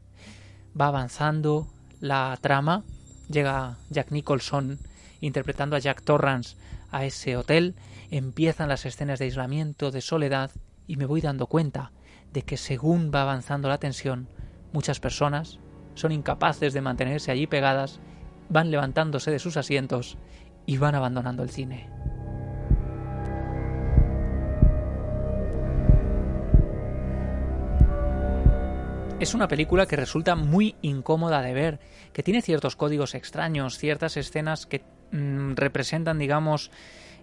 [0.79, 1.67] va avanzando
[1.99, 2.83] la trama
[3.29, 4.79] Llega Jack Nicholson
[5.21, 6.55] interpretando a Jack Torrance
[6.91, 7.75] a ese hotel,
[8.11, 10.51] empiezan las escenas de aislamiento, de soledad,
[10.87, 11.91] y me voy dando cuenta
[12.31, 14.27] de que según va avanzando la tensión,
[14.71, 15.59] muchas personas
[15.95, 17.99] son incapaces de mantenerse allí pegadas,
[18.49, 20.17] van levantándose de sus asientos
[20.65, 21.89] y van abandonando el cine.
[29.19, 31.79] Es una película que resulta muy incómoda de ver,
[32.13, 36.69] que tiene ciertos códigos extraños, ciertas escenas que mm, representan, digamos,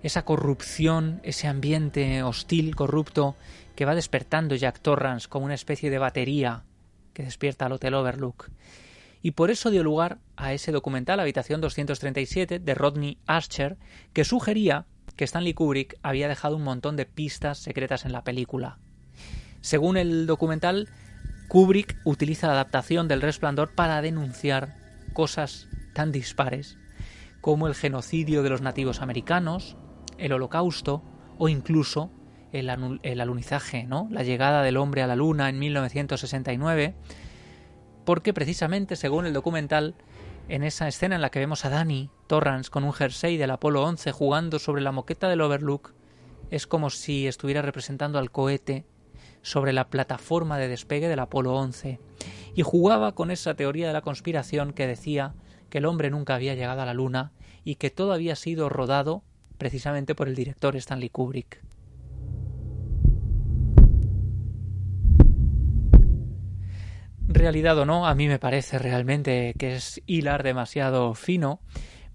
[0.02, 3.36] esa corrupción, ese ambiente hostil, corrupto,
[3.76, 6.64] que va despertando Jack Torrance como una especie de batería
[7.12, 8.50] que despierta al Hotel Overlook.
[9.22, 13.78] Y por eso dio lugar a ese documental Habitación 237 de Rodney Archer,
[14.12, 18.78] que sugería que Stanley Kubrick había dejado un montón de pistas secretas en la película.
[19.60, 20.88] Según el documental,
[21.48, 24.76] Kubrick utiliza la adaptación del Resplandor para denunciar
[25.12, 26.78] cosas tan dispares
[27.40, 29.76] como el genocidio de los nativos americanos,
[30.16, 31.02] el holocausto
[31.36, 32.10] o incluso
[32.52, 32.70] el,
[33.20, 34.08] alunizaje, ¿no?
[34.10, 36.94] la llegada del hombre a la luna en 1969,
[38.04, 39.94] porque precisamente, según el documental,
[40.48, 43.82] en esa escena en la que vemos a Danny Torrance con un jersey del Apolo
[43.82, 45.92] 11 jugando sobre la moqueta del Overlook,
[46.50, 48.86] es como si estuviera representando al cohete
[49.44, 52.00] sobre la plataforma de despegue del Apolo 11
[52.56, 55.34] y jugaba con esa teoría de la conspiración que decía
[55.68, 57.32] que el hombre nunca había llegado a la Luna
[57.62, 59.22] y que todo había sido rodado
[59.58, 61.62] precisamente por el director Stanley Kubrick.
[67.28, 71.60] Realidad o no, a mí me parece realmente que es hilar demasiado fino,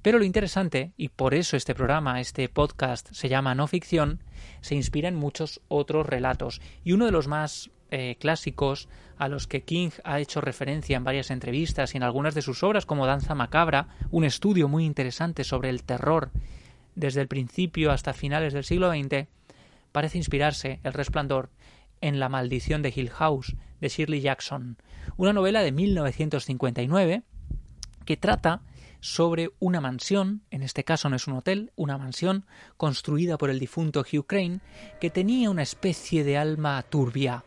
[0.01, 4.23] pero lo interesante, y por eso este programa, este podcast se llama No Ficción,
[4.61, 8.87] se inspira en muchos otros relatos, y uno de los más eh, clásicos
[9.17, 12.63] a los que King ha hecho referencia en varias entrevistas y en algunas de sus
[12.63, 16.31] obras como Danza Macabra, un estudio muy interesante sobre el terror
[16.95, 19.27] desde el principio hasta finales del siglo XX,
[19.91, 21.49] parece inspirarse El Resplandor
[21.99, 24.77] en La maldición de Hill House de Shirley Jackson,
[25.17, 27.23] una novela de 1959
[28.05, 28.61] que trata
[29.01, 32.45] sobre una mansión, en este caso no es un hotel, una mansión
[32.77, 34.59] construida por el difunto Hugh Crane,
[34.99, 37.43] que tenía una especie de alma turbia,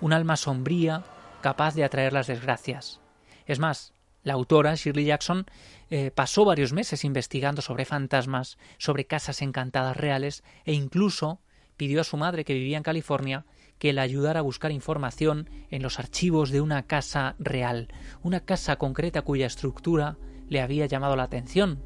[0.00, 1.04] un alma sombría
[1.42, 3.00] capaz de atraer las desgracias.
[3.46, 3.92] Es más,
[4.22, 5.46] la autora, Shirley Jackson,
[5.90, 11.40] eh, pasó varios meses investigando sobre fantasmas, sobre casas encantadas reales e incluso
[11.76, 13.44] pidió a su madre, que vivía en California,
[13.78, 17.88] que la ayudara a buscar información en los archivos de una casa real,
[18.22, 20.16] una casa concreta cuya estructura
[20.48, 21.82] le había llamado la atención.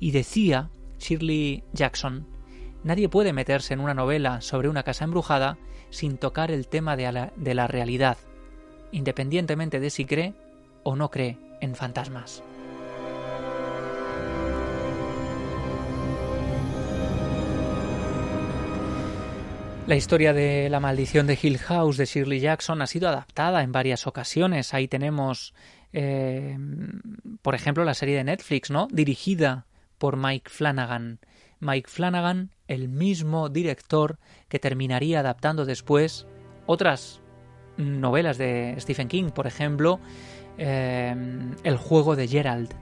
[0.00, 2.26] Y decía Shirley Jackson,
[2.82, 5.58] nadie puede meterse en una novela sobre una casa embrujada
[5.90, 8.18] sin tocar el tema de la, de la realidad,
[8.92, 10.34] independientemente de si cree
[10.82, 12.42] o no cree en fantasmas.
[19.86, 23.70] La historia de la maldición de Hill House de Shirley Jackson ha sido adaptada en
[23.70, 24.72] varias ocasiones.
[24.72, 25.52] Ahí tenemos,
[25.94, 26.58] eh,
[27.40, 28.88] por ejemplo, la serie de Netflix, ¿no?
[28.90, 29.66] Dirigida
[29.98, 31.20] por Mike Flanagan.
[31.60, 34.18] Mike Flanagan, el mismo director
[34.48, 36.26] que terminaría adaptando después
[36.66, 37.22] otras
[37.76, 40.00] novelas de Stephen King, por ejemplo,
[40.58, 41.14] eh,
[41.62, 42.74] El juego de Gerald,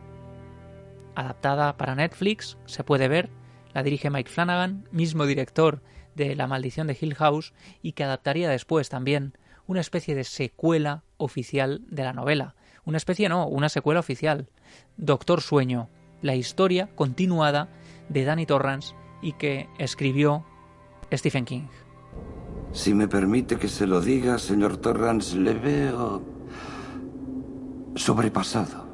[1.15, 3.29] adaptada para Netflix, se puede ver,
[3.75, 5.83] la dirige Mike Flanagan, mismo director
[6.15, 7.53] de La maldición de Hill House,
[7.83, 9.37] y que adaptaría después también
[9.67, 12.55] una especie de secuela oficial de la novela.
[12.85, 14.49] Una especie no, una secuela oficial.
[14.97, 15.89] Doctor Sueño,
[16.21, 17.69] la historia continuada
[18.09, 20.45] de Danny Torrance y que escribió
[21.13, 21.69] Stephen King.
[22.73, 26.23] Si me permite que se lo diga, señor Torrance, le veo
[27.95, 28.87] sobrepasado.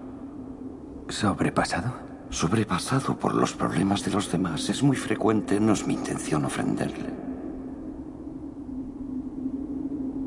[1.08, 1.94] ¿Sobrepasado?
[2.28, 4.68] Sobrepasado por los problemas de los demás.
[4.68, 7.10] Es muy frecuente, no es mi intención ofenderle.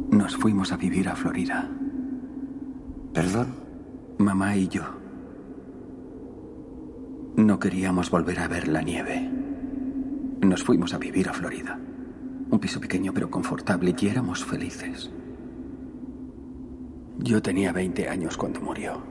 [0.09, 1.69] Nos fuimos a vivir a Florida.
[3.13, 3.47] ¿Perdón?
[4.19, 4.83] Mamá y yo.
[7.35, 9.29] No queríamos volver a ver la nieve.
[10.41, 11.77] Nos fuimos a vivir a Florida.
[12.49, 15.11] Un piso pequeño pero confortable y éramos felices.
[17.17, 19.03] Yo tenía 20 años cuando murió.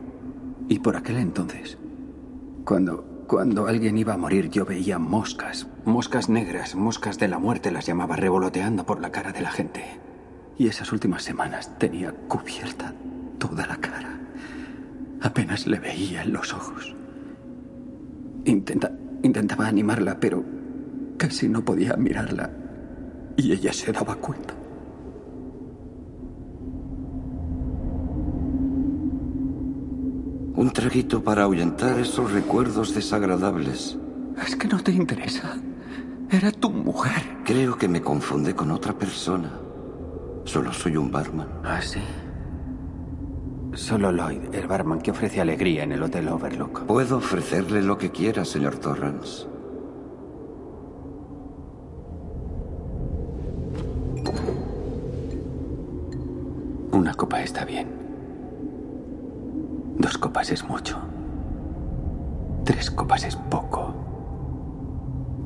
[0.68, 1.76] Y por aquel entonces,
[2.64, 7.70] cuando, cuando alguien iba a morir, yo veía moscas, moscas negras, moscas de la muerte
[7.70, 9.84] las llamaba revoloteando por la cara de la gente.
[10.56, 12.94] Y esas últimas semanas tenía cubierta
[13.40, 14.20] toda la cara.
[15.20, 16.94] Apenas le veía en los ojos.
[18.44, 18.92] Intenta,
[19.24, 20.44] intentaba animarla, pero
[21.16, 22.50] casi no podía mirarla
[23.36, 24.54] y ella se daba cuenta.
[30.54, 33.96] Un traguito para ahuyentar esos recuerdos desagradables.
[34.46, 35.56] Es que no te interesa.
[36.30, 37.22] Era tu mujer.
[37.44, 39.50] Creo que me confunde con otra persona.
[40.44, 41.48] Solo soy un barman.
[41.64, 42.00] Ah, sí.
[43.74, 46.86] Solo Lloyd, el barman que ofrece alegría en el Hotel Overlook.
[46.86, 49.46] Puedo ofrecerle lo que quiera, señor Torrance.
[56.90, 57.88] Una copa está bien.
[59.98, 60.98] Dos copas es mucho.
[62.64, 63.94] Tres copas es poco.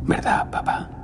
[0.04, 1.03] ¿Verdad, papá?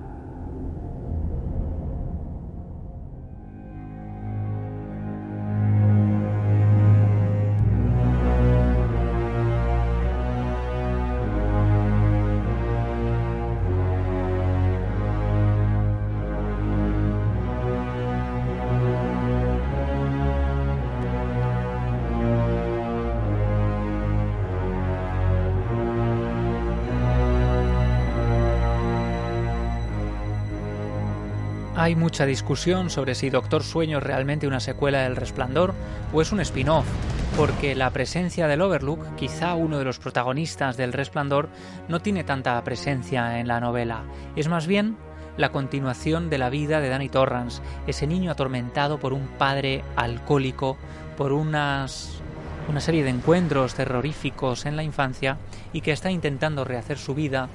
[31.91, 35.75] Hay mucha discusión sobre si Doctor Sueño es realmente una secuela del Resplandor
[36.12, 36.87] o es un spin-off,
[37.37, 41.49] porque la presencia del Overlook, quizá uno de los protagonistas del Resplandor,
[41.89, 44.05] no tiene tanta presencia en la novela.
[44.37, 44.99] Es más bien
[45.37, 50.77] la continuación de la vida de Danny Torrance, ese niño atormentado por un padre alcohólico,
[51.17, 52.23] por unas,
[52.69, 55.39] una serie de encuentros terroríficos en la infancia
[55.73, 57.49] y que está intentando rehacer su vida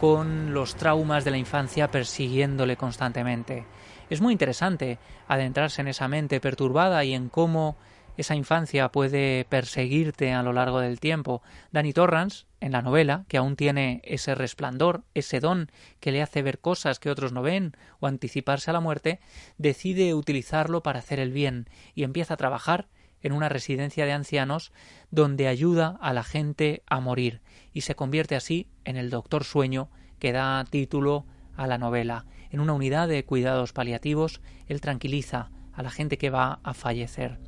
[0.00, 3.64] con los traumas de la infancia persiguiéndole constantemente.
[4.08, 7.76] Es muy interesante adentrarse en esa mente perturbada y en cómo
[8.16, 11.42] esa infancia puede perseguirte a lo largo del tiempo.
[11.72, 15.70] Danny Torrance, en la novela, que aún tiene ese resplandor, ese don
[16.00, 19.20] que le hace ver cosas que otros no ven o anticiparse a la muerte,
[19.58, 22.88] decide utilizarlo para hacer el bien y empieza a trabajar
[23.22, 24.72] en una residencia de ancianos
[25.10, 27.40] donde ayuda a la gente a morir
[27.72, 31.26] y se convierte así en el doctor sueño que da título
[31.56, 32.24] a la novela.
[32.56, 37.38] En una unidad de cuidados paliativos, él tranquiliza a la gente que va a fallecer.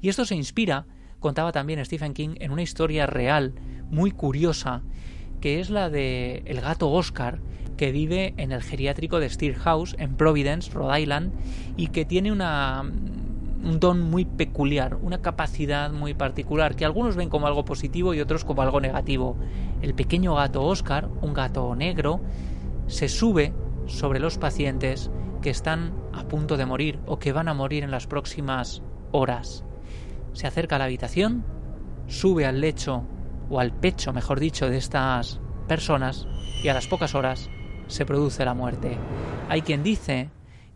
[0.00, 0.84] Y esto se inspira,
[1.20, 3.54] contaba también Stephen King, en una historia real
[3.88, 4.82] muy curiosa,
[5.40, 7.38] que es la de el gato Oscar,
[7.76, 11.32] que vive en el geriátrico de Steer House, en Providence, Rhode Island,
[11.76, 17.28] y que tiene una un don muy peculiar, una capacidad muy particular, que algunos ven
[17.28, 19.36] como algo positivo y otros como algo negativo.
[19.82, 22.20] El pequeño gato Oscar, un gato negro,
[22.88, 23.52] se sube
[23.88, 25.10] sobre los pacientes
[25.42, 29.64] que están a punto de morir o que van a morir en las próximas horas.
[30.32, 31.44] Se acerca a la habitación,
[32.06, 33.04] sube al lecho
[33.50, 36.26] o al pecho, mejor dicho, de estas personas
[36.62, 37.50] y a las pocas horas
[37.86, 38.96] se produce la muerte.
[39.48, 40.30] Hay quien dice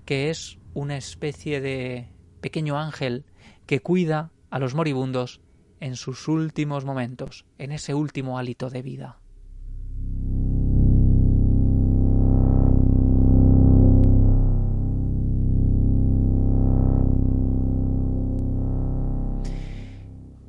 [0.04, 2.08] que es una especie de
[2.40, 3.24] pequeño ángel
[3.66, 5.40] que cuida a los moribundos
[5.80, 9.21] en sus últimos momentos, en ese último hálito de vida.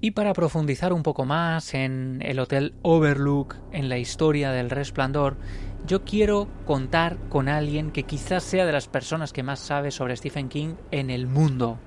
[0.04, 5.38] Y para profundizar un poco más en el Hotel Overlook, en la historia del resplandor,
[5.88, 10.18] yo quiero contar con alguien que quizás sea de las personas que más sabe sobre
[10.18, 11.80] Stephen King en el mundo.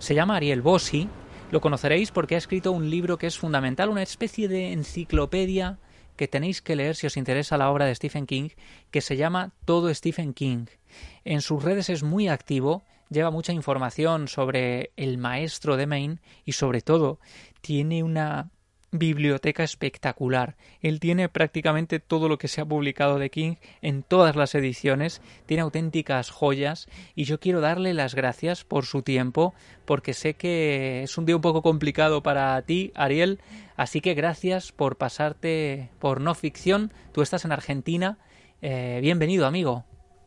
[0.00, 1.08] Se llama Ariel Bossi,
[1.52, 5.78] lo conoceréis porque ha escrito un libro que es fundamental, una especie de enciclopedia
[6.16, 8.48] que tenéis que leer si os interesa la obra de Stephen King,
[8.90, 10.66] que se llama Todo Stephen King.
[11.24, 12.82] En sus redes es muy activo
[13.14, 17.18] lleva mucha información sobre el maestro de Maine y sobre todo
[17.62, 18.50] tiene una
[18.94, 20.56] biblioteca espectacular.
[20.80, 25.20] Él tiene prácticamente todo lo que se ha publicado de King en todas las ediciones,
[25.46, 29.52] tiene auténticas joyas y yo quiero darle las gracias por su tiempo
[29.84, 33.40] porque sé que es un día un poco complicado para ti, Ariel,
[33.76, 36.92] así que gracias por pasarte por no ficción.
[37.12, 38.18] Tú estás en Argentina.
[38.62, 39.84] Eh, bienvenido, amigo.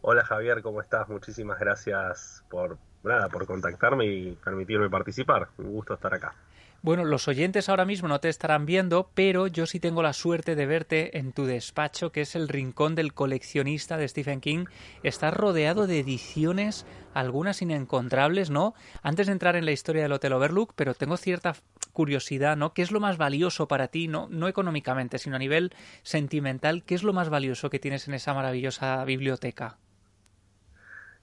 [0.10, 1.10] Hola Javier, ¿cómo estás?
[1.10, 5.50] Muchísimas gracias por nada, por contactarme y permitirme participar.
[5.58, 6.34] Un gusto estar acá.
[6.82, 10.56] Bueno, los oyentes ahora mismo no te estarán viendo, pero yo sí tengo la suerte
[10.56, 14.68] de verte en tu despacho, que es el rincón del coleccionista de Stephen King.
[15.04, 18.76] Estás rodeado de ediciones, algunas inencontrables, ¿no?
[19.04, 21.54] Antes de entrar en la historia del Hotel Overlook, pero tengo cierta
[21.92, 22.74] curiosidad, ¿no?
[22.74, 25.74] ¿Qué es lo más valioso para ti, no, no económicamente, sino a nivel
[26.04, 26.86] sentimental?
[26.86, 29.80] ¿Qué es lo más valioso que tienes en esa maravillosa biblioteca?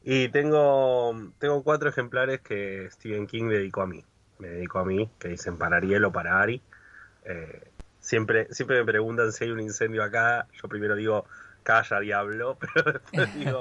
[0.06, 4.04] Y tengo, tengo cuatro ejemplares que Stephen King dedicó a mí.
[4.38, 6.60] Me dedicó a mí, que dicen para Ariel o para Ari.
[7.24, 7.70] Eh,
[8.00, 10.46] siempre, siempre me preguntan si hay un incendio acá.
[10.60, 11.24] Yo primero digo,
[11.62, 13.60] calla diablo, pero después digo,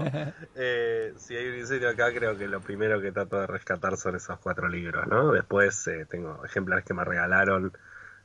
[0.55, 4.17] eh, si hay un incendio acá, creo que lo primero que trato de rescatar son
[4.17, 5.31] esos cuatro libros, ¿no?
[5.31, 7.71] Después eh, tengo ejemplares que me regalaron,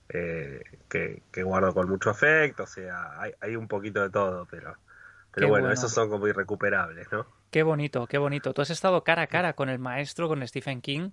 [0.09, 4.75] que, guardo con mucho afecto, o sea, hay, hay un poquito de todo, pero,
[5.33, 7.38] pero bueno, esos son como irrecuperables, ¿no?
[7.51, 8.53] Qué bonito, qué bonito.
[8.53, 11.11] Tú has estado cara a cara con el maestro, con Stephen King.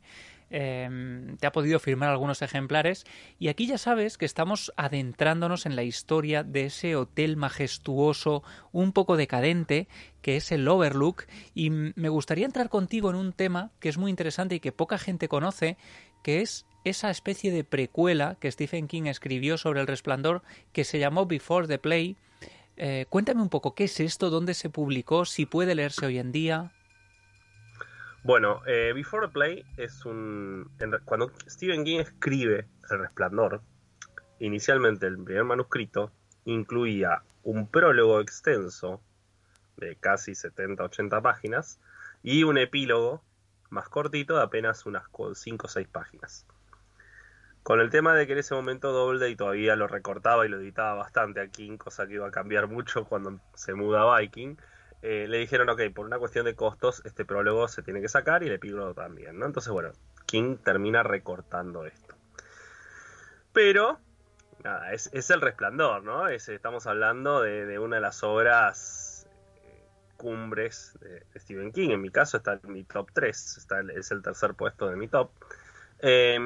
[0.49, 3.05] Em, te ha podido firmar algunos ejemplares.
[3.39, 8.43] Y aquí ya sabes que estamos adentrándonos en la historia de ese hotel majestuoso,
[8.73, 9.87] un poco decadente,
[10.21, 11.23] que es el Overlook.
[11.53, 14.97] Y me gustaría entrar contigo en un tema que es muy interesante y que poca
[14.97, 15.77] gente conoce,
[16.21, 20.43] que es esa especie de precuela que Stephen King escribió sobre el resplandor,
[20.73, 22.17] que se llamó Before the Play
[22.77, 24.29] eh, cuéntame un poco, ¿qué es esto?
[24.29, 25.25] ¿Dónde se publicó?
[25.25, 26.71] ¿Si puede leerse hoy en día?
[28.23, 30.69] Bueno, eh, Before the Play es un...
[31.05, 33.61] Cuando Stephen King escribe El Resplandor,
[34.39, 36.11] inicialmente el primer manuscrito
[36.45, 39.01] incluía un prólogo extenso
[39.77, 41.79] de casi 70-80 páginas
[42.23, 43.23] y un epílogo
[43.69, 45.03] más cortito de apenas unas
[45.33, 46.47] 5 o 6 páginas.
[47.65, 50.93] Con el tema de que en ese momento Doubleday todavía lo recortaba y lo editaba
[50.93, 54.55] bastante a King, cosa que iba a cambiar mucho cuando se muda a Viking,
[55.01, 58.43] eh, le dijeron, ok, por una cuestión de costos, este prólogo se tiene que sacar
[58.43, 59.47] y el epílogo también, ¿no?
[59.47, 59.93] Entonces, bueno,
[60.27, 62.13] King termina recortando esto.
[63.51, 63.97] Pero,
[64.63, 66.27] nada, es, el resplandor, ¿no?
[66.27, 71.89] Es, estamos hablando de, de una de las obras eh, cumbres de Stephen King.
[71.89, 75.07] En mi caso está en mi top 3, está, es el tercer puesto de mi
[75.07, 75.31] top.
[75.97, 76.37] Eh,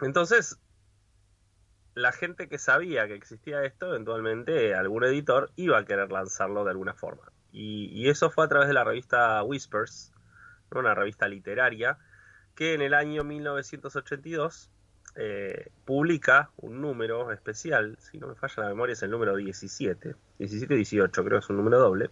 [0.00, 0.58] entonces,
[1.94, 6.70] la gente que sabía que existía esto, eventualmente algún editor iba a querer lanzarlo de
[6.70, 7.32] alguna forma.
[7.50, 10.12] Y, y eso fue a través de la revista Whispers,
[10.70, 10.80] ¿no?
[10.80, 11.98] una revista literaria,
[12.54, 14.70] que en el año 1982
[15.14, 20.14] eh, publica un número especial, si no me falla la memoria es el número 17,
[20.38, 22.10] 17-18 creo que es un número doble,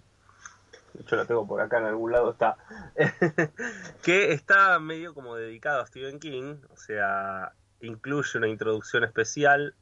[0.94, 2.56] de hecho lo tengo por acá en algún lado está,
[4.02, 9.74] que está medio como dedicado a Stephen King, o sea, incluye una introducción especial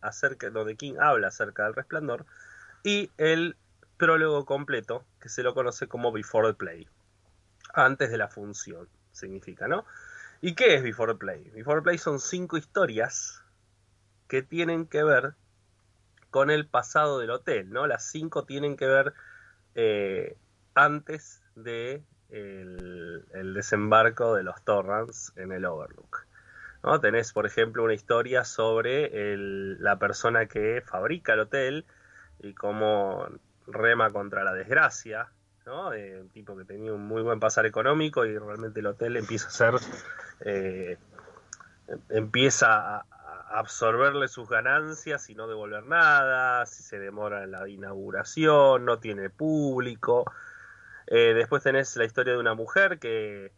[0.52, 2.26] donde King habla acerca del resplandor
[2.82, 3.56] y el
[3.96, 6.88] prólogo completo que se lo conoce como Before the Play,
[7.72, 9.84] antes de la función, significa, ¿no?
[10.40, 11.50] ¿Y qué es Before the Play?
[11.54, 13.42] Before the Play son cinco historias
[14.28, 15.34] que tienen que ver
[16.30, 17.86] con el pasado del hotel, ¿no?
[17.86, 19.14] Las cinco tienen que ver
[19.74, 20.36] eh,
[20.74, 26.26] antes de el, desembarco de los Torrance en el Overlook.
[26.84, 27.00] ¿No?
[27.00, 31.86] Tenés, por ejemplo, una historia sobre la persona que fabrica el hotel
[32.40, 33.26] y cómo
[33.66, 35.28] rema contra la desgracia,
[35.64, 35.94] ¿no?
[35.94, 39.48] Eh, un tipo que tenía un muy buen pasar económico y realmente el hotel empieza
[39.48, 39.74] a ser,
[40.40, 40.98] eh,
[42.10, 43.06] empieza a,
[43.54, 49.30] absorberle sus ganancias y no devolver nada, si se demora en la inauguración, no tiene
[49.30, 50.24] público.
[51.06, 53.52] Eh, después tenés la historia de una mujer que,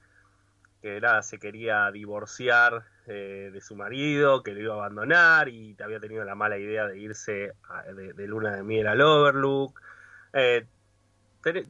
[0.82, 5.76] que nada, se quería divorciar eh, de su marido, que lo iba a abandonar y
[5.82, 9.80] había tenido la mala idea de irse a, de, de, luna de miel al Overlook.
[10.32, 10.66] Eh,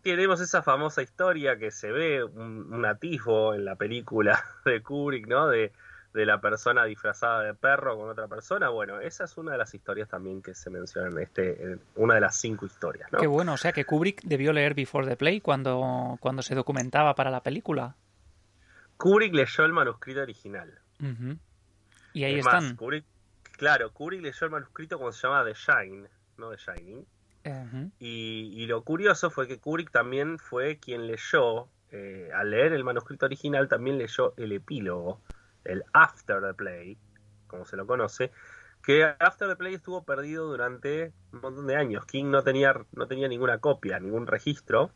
[0.03, 5.27] tenemos esa famosa historia que se ve un, un, atisbo en la película de Kubrick,
[5.27, 5.49] ¿no?
[5.49, 5.73] De,
[6.17, 8.71] de la persona disfrazada de perro con otra persona.
[8.71, 12.15] Bueno, esa es una de las historias también que se mencionan en este, en una
[12.15, 13.19] de las cinco historias, ¿no?
[13.19, 17.15] Qué bueno, o sea que Kubrick debió leer Before the Play cuando, cuando se documentaba
[17.15, 17.95] para la película.
[18.97, 20.73] Kubrick leyó el manuscrito original.
[21.01, 21.39] Uh -huh.
[22.13, 22.65] Y ahí es están.
[22.65, 23.05] Más, Kubrick,
[23.53, 26.09] claro, Kubrick leyó el manuscrito cuando se llamaba The Shine,
[26.39, 26.99] no The Shining.
[26.99, 27.91] Uh -huh.
[28.01, 32.83] y, y, lo curioso fue que Kubrick también fue quien leyó, eh, al leer el
[32.83, 35.21] manuscrito original, también leyó el epílogo,
[35.65, 36.99] el After the Play,
[37.47, 38.33] como se lo conoce,
[38.83, 42.07] que After the Play estuvo perdido durante un montón de años.
[42.07, 44.91] King no tenía, no tenía ninguna copia, ningún registro.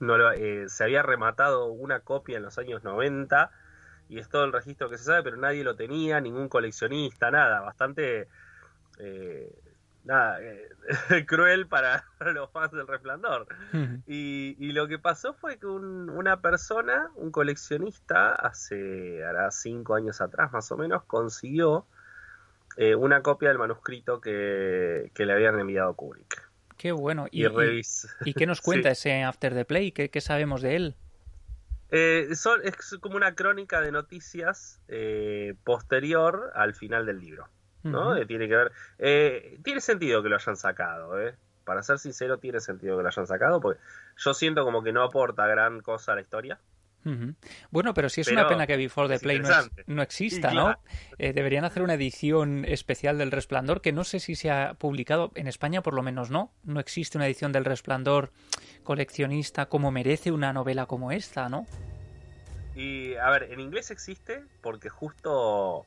[0.00, 3.50] No eh, se había rematado una copia en los años 90
[4.08, 7.60] y es todo el registro que se sabe, pero nadie lo tenía, ningún coleccionista, nada,
[7.60, 8.28] bastante
[8.98, 9.52] eh,
[10.04, 10.68] nada, eh,
[11.26, 12.04] cruel para
[12.34, 13.46] los fans del resplandor.
[13.72, 14.02] Uh -huh.
[14.06, 19.94] y, y, lo que pasó fue que un, una persona, un coleccionista, hace hará cinco
[19.94, 21.86] años atrás más o menos, consiguió
[22.76, 26.48] eh, una copia del manuscrito que, que le habían enviado a Kubrick.
[26.76, 27.26] Qué bueno.
[27.30, 27.82] ¿Y, y,
[28.24, 29.10] y qué nos cuenta sí.
[29.10, 29.92] ese After the Play?
[29.92, 30.96] ¿Qué, qué sabemos de él?
[31.90, 37.48] Eh, son, es como una crónica de noticias eh, posterior al final del libro.
[37.82, 38.10] ¿no?
[38.10, 38.26] Uh -huh.
[38.26, 38.72] tiene que ver.
[38.98, 41.34] Eh, tiene sentido que lo hayan sacado, ¿eh?
[41.64, 43.80] Para ser sincero, tiene sentido que lo hayan sacado, porque
[44.16, 46.58] yo siento como que no aporta gran cosa a la historia.
[47.04, 47.34] Uh -huh.
[47.70, 50.50] Bueno, pero sí es pero una pena que Before the Play no, es, no, exista,
[50.50, 50.68] claro.
[50.70, 50.78] ¿no?
[51.18, 55.30] Eh, deberían hacer una edición especial del Resplandor, que no sé si se ha publicado
[55.34, 56.52] en España, por lo menos no.
[56.64, 58.32] No existe una edición del Resplandor
[58.82, 61.66] coleccionista como merece una novela como esta, ¿no?
[62.74, 65.84] Y, a ver, en inglés existe porque justo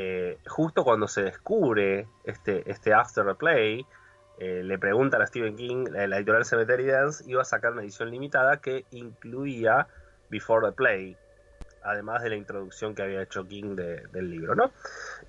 [0.00, 3.84] eh, justo cuando se descubre este, este After the Play,
[4.38, 7.82] eh, le preguntan a Stephen King, la, la editorial Cemetery Dance iba a sacar una
[7.82, 9.88] edición limitada que incluía
[10.30, 11.16] Before the Play,
[11.82, 14.70] además de la introducción que había hecho King de, del libro, ¿no?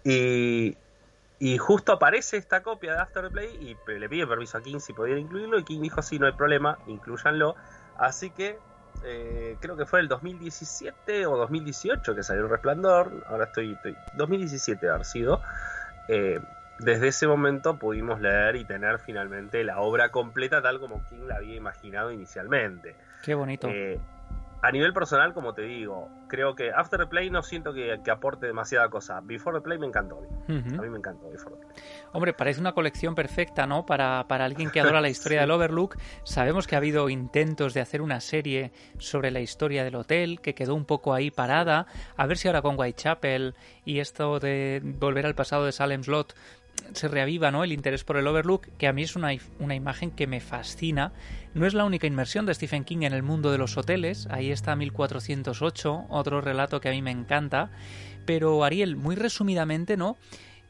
[0.03, 0.77] Y,
[1.39, 4.79] y, justo aparece esta copia de After the Play y le pide permiso a King
[4.79, 7.55] si podía incluirlo y King dijo, sí, no hay problema, incluyanlo.
[7.97, 8.57] Así que
[9.03, 13.95] eh, creo que fue el 2017 o 2018 que salió el Resplandor, ahora estoy, estoy
[14.15, 15.41] 2017 haber sido.
[16.07, 16.39] Eh,
[16.79, 21.35] desde ese momento pudimos leer y tener finalmente la obra completa tal como King la
[21.35, 22.95] había imaginado inicialmente.
[23.23, 23.67] Qué bonito.
[23.69, 23.99] Eh,
[24.61, 28.11] a nivel personal, como te digo, creo que After the Play no siento que, que
[28.11, 29.21] aporte demasiada cosa.
[29.21, 30.17] Before the Play me encantó.
[30.17, 30.79] Uh -huh.
[30.79, 31.83] A mí me encantó Before the Play.
[32.11, 33.85] Hombre, parece una colección perfecta, ¿no?
[33.85, 35.41] Para, para alguien que adora la historia sí.
[35.41, 35.97] del Overlook.
[36.23, 40.53] Sabemos que ha habido intentos de hacer una serie sobre la historia del hotel, que
[40.53, 41.85] quedó un poco ahí parada.
[42.17, 43.55] A ver si ahora con Whitechapel
[43.85, 46.35] y esto de volver al pasado de Salem Slot
[46.93, 47.63] se reaviva ¿no?
[47.63, 49.29] el interés por el Overlook, que a mí es una,
[49.59, 51.13] una, imagen que me fascina.
[51.53, 54.51] No es la única inmersión de Stephen King en el mundo de los hoteles, ahí
[54.51, 57.71] está 1408, otro relato que a mí me encanta,
[58.25, 60.17] pero Ariel, muy resumidamente, ¿no?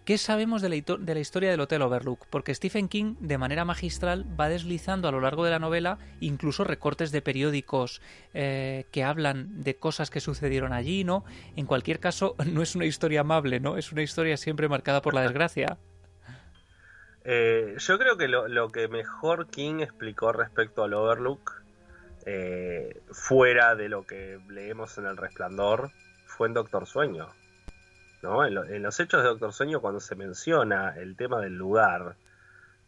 [0.10, 2.26] ¿Qué sabemos de la, historia del Hotel Overlook?
[2.32, 6.64] Porque Stephen King, de manera magistral, va deslizando a lo largo de la novela incluso
[6.64, 8.02] recortes de periódicos
[8.34, 11.26] eh, que hablan de cosas que sucedieron allí, ¿no?
[11.56, 13.78] En cualquier caso, no es una historia amable, ¿no?
[13.78, 15.78] Es una historia siempre marcada por la desgracia.
[17.32, 21.62] Eh, yo creo que lo, lo, que mejor King explicó respecto al Overlook,
[22.26, 25.92] eh, fuera de lo que leemos en El Resplandor,
[26.26, 27.28] fue en Doctor Sueño.
[28.24, 28.44] ¿no?
[28.44, 32.16] En, lo, en, los hechos de Doctor Sueño, cuando se menciona el tema del lugar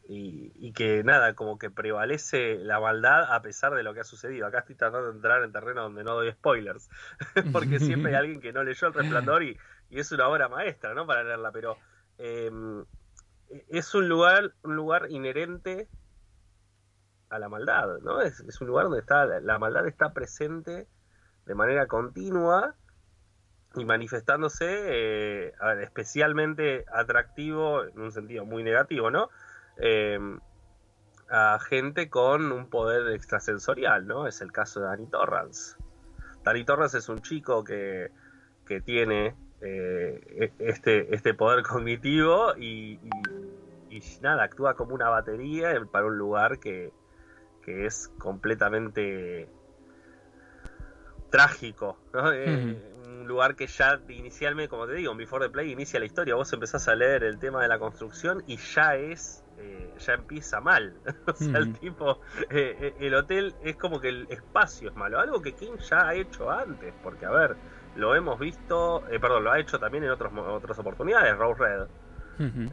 [0.09, 4.05] y, y, que nada, como que prevalece la maldad a pesar de lo que ha
[4.05, 4.47] sucedido.
[4.47, 6.89] Acá estoy tratando de entrar en terreno donde no doy spoilers,
[7.53, 9.55] porque siempre hay alguien que no leyó El Resplandor y,
[9.91, 11.05] y es una obra maestra, ¿no?
[11.05, 11.77] Para leerla, pero
[12.17, 12.49] eh,
[13.69, 15.87] es un lugar, un lugar inherente
[17.29, 18.21] a la maldad, ¿no?
[18.21, 20.87] Es, un lugar donde está la maldad está presente
[21.45, 22.75] de manera continua
[23.75, 29.29] y manifestándose eh, especialmente atractivo en un sentido muy negativo, ¿no?
[29.77, 30.19] Eh,
[31.29, 34.27] a gente con un poder extrasensorial, ¿no?
[34.27, 35.77] Es el caso de Danny Torrance.
[36.43, 38.11] Danny Torrance es un chico que,
[38.65, 42.99] que tiene eh, este, este poder cognitivo y,
[43.91, 46.93] y, nada, actúa como una batería para un lugar que,
[47.61, 49.49] que es completamente
[51.29, 52.31] trágico, ¿no?
[52.31, 53.21] -huh.
[53.21, 56.35] un lugar que ya inicialmente, como te digo, en Before the Play inicia la historia,
[56.35, 60.59] vos empezás a leer el tema de la construcción y ya es, eh, ya empieza
[60.59, 60.95] mal,
[61.27, 62.19] o sea, el tipo,
[62.49, 66.15] eh, el hotel es como que el espacio es malo, algo que King ya ha
[66.15, 67.55] hecho antes, porque a ver,
[67.95, 71.87] lo hemos visto, eh, perdón, lo ha hecho también en otros, otras oportunidades, Rose Red,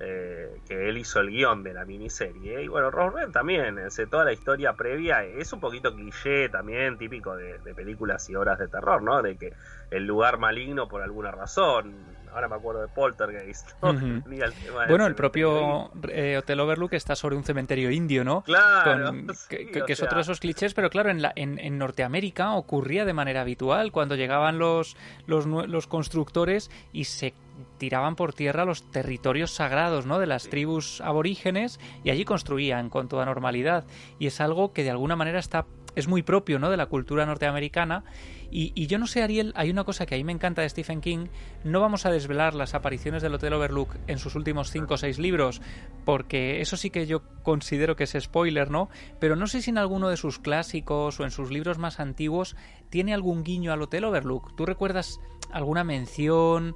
[0.00, 2.62] Eh, que él hizo el guion de la miniserie.
[2.62, 7.36] Y bueno, Red también, es, toda la historia previa es un poquito cliché también, típico
[7.36, 9.22] de, de, películas y obras de terror, ¿no?
[9.22, 9.52] De que
[9.90, 12.17] el lugar maligno por alguna razón.
[12.32, 13.70] Ahora me acuerdo de Poltergeist.
[13.82, 13.90] ¿no?
[13.90, 14.42] Uh -huh.
[14.42, 14.52] el
[14.88, 18.42] bueno, el propio eh, Hotel Overlook está sobre un cementerio indio, ¿no?
[18.42, 19.06] Claro.
[19.06, 22.52] Con, sí, que, es otro de esos clichés, pero claro, en, la, en, en, Norteamérica
[22.54, 24.96] ocurría de manera habitual cuando llegaban los,
[25.26, 27.34] los, los constructores y se
[27.78, 30.18] tiraban por tierra los territorios sagrados ¿no?
[30.18, 33.84] de las tribus aborígenes y allí construían con toda normalidad.
[34.18, 36.70] Y es algo que de alguna manera está es muy propio ¿no?
[36.70, 38.04] de la cultura norteamericana.
[38.50, 40.68] Y, y, yo no sé, Ariel, hay una cosa que a mí me encanta de
[40.68, 41.26] Stephen King.
[41.64, 45.18] No vamos a desvelar las apariciones del Hotel Overlook en sus últimos 5 o 6
[45.18, 45.60] libros,
[46.04, 48.88] porque eso sí que yo considero que es spoiler, ¿no?
[49.20, 52.56] Pero no sé si en alguno de sus clásicos o en sus libros más antiguos
[52.88, 54.56] tiene algún guiño al Hotel Overlook.
[54.56, 55.20] ¿Tú recuerdas
[55.52, 56.74] alguna mención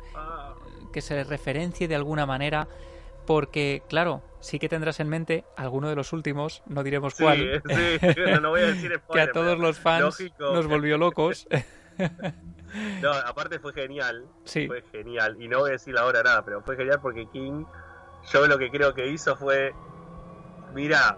[0.92, 2.68] que se referencie de alguna manera?
[3.26, 7.62] Porque, claro, sí que tendrás en mente alguno de los últimos, no diremos sí, cuál,
[7.68, 10.52] sí, no voy a decir spoiler, que a todos los fans lógico.
[10.52, 11.46] nos volvió locos.
[13.02, 14.66] no, aparte fue genial, sí.
[14.66, 17.64] fue genial, y no voy a decir ahora nada, pero fue genial porque King,
[18.32, 19.72] yo lo que creo que hizo fue,
[20.74, 21.16] mira,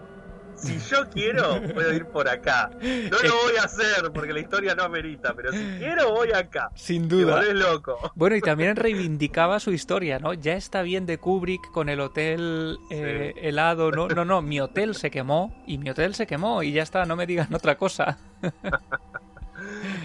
[0.55, 2.71] si yo quiero, puedo ir por acá.
[2.81, 6.69] No lo voy a hacer porque la historia no amerita, pero si quiero, voy acá.
[6.75, 7.41] Sin duda.
[7.41, 8.11] Te loco.
[8.15, 10.33] Bueno, y también reivindicaba su historia, ¿no?
[10.33, 13.41] Ya está bien de Kubrick con el hotel eh, sí.
[13.41, 14.07] helado, ¿no?
[14.07, 17.15] No, no, mi hotel se quemó y mi hotel se quemó y ya está, no
[17.15, 18.17] me digan otra cosa.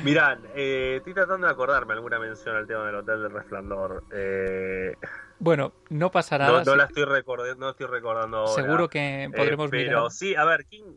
[0.05, 4.05] Mirá, eh, estoy tratando de acordarme alguna mención al tema del Hotel del Resplandor.
[4.13, 4.95] Eh...
[5.39, 6.59] Bueno, no pasa nada.
[6.59, 8.63] No, no la estoy recordando, no estoy recordando ahora.
[8.63, 10.11] Seguro que podremos eh, Pero mirar.
[10.11, 10.97] sí, a ver, King,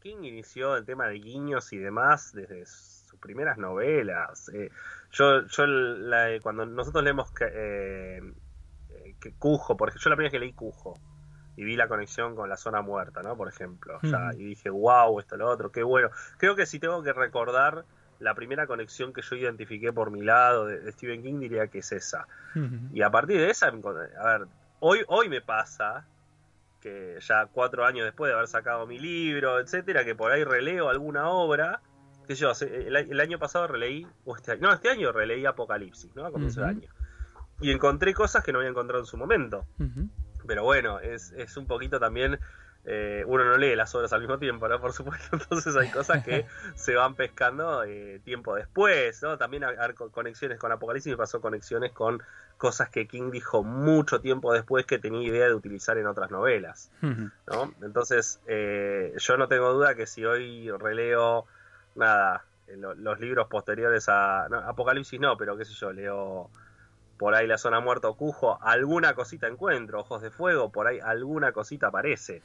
[0.00, 4.48] King inició el tema de guiños y demás desde sus primeras novelas.
[4.54, 4.70] Eh,
[5.12, 8.20] yo, yo la, cuando nosotros leemos que, eh,
[9.20, 10.98] que Cujo, porque yo la primera vez que leí Cujo
[11.56, 13.36] y vi la conexión con la zona muerta, ¿no?
[13.36, 14.10] Por ejemplo, mm.
[14.10, 16.10] ya, y dije, wow, esto, lo otro, qué bueno.
[16.38, 17.84] Creo que si tengo que recordar
[18.18, 21.78] la primera conexión que yo identifiqué por mi lado de, de Stephen King diría que
[21.78, 22.26] es esa.
[22.92, 24.46] Y a partir de esa, a ver,
[24.80, 26.06] hoy, hoy me pasa
[26.80, 30.88] que ya cuatro años después de haber sacado mi libro, etcétera, que por ahí releo
[30.88, 31.80] alguna obra,
[32.26, 36.14] que yo, el, el año pasado releí, o este año, no, este año releí Apocalipsis,
[36.14, 36.26] ¿no?
[36.26, 36.68] A comienzo uh -huh.
[36.68, 36.88] del año.
[37.60, 39.64] Y encontré cosas que no había encontrado en su momento.
[39.78, 40.08] Uh -huh.
[40.46, 42.38] Pero bueno, es, es un poquito también
[42.84, 44.80] eh, uno no lee las obras al mismo tiempo, ¿no?
[44.80, 49.38] Por supuesto, entonces hay cosas que se van pescando eh, tiempo después, ¿no?
[49.38, 52.22] También hay conexiones con Apocalipsis, me pasó conexiones con
[52.58, 56.90] cosas que King dijo mucho tiempo después que tenía idea de utilizar en otras novelas,
[57.00, 57.72] ¿no?
[57.82, 61.46] Entonces, eh, yo no tengo duda que si hoy releo,
[61.94, 64.48] nada, lo, los libros posteriores a...
[64.50, 66.50] No, Apocalipsis no, pero qué sé yo, leo
[67.22, 70.98] por ahí la zona muerta o Cujo, alguna cosita encuentro, Ojos de Fuego, por ahí
[70.98, 72.42] alguna cosita aparece.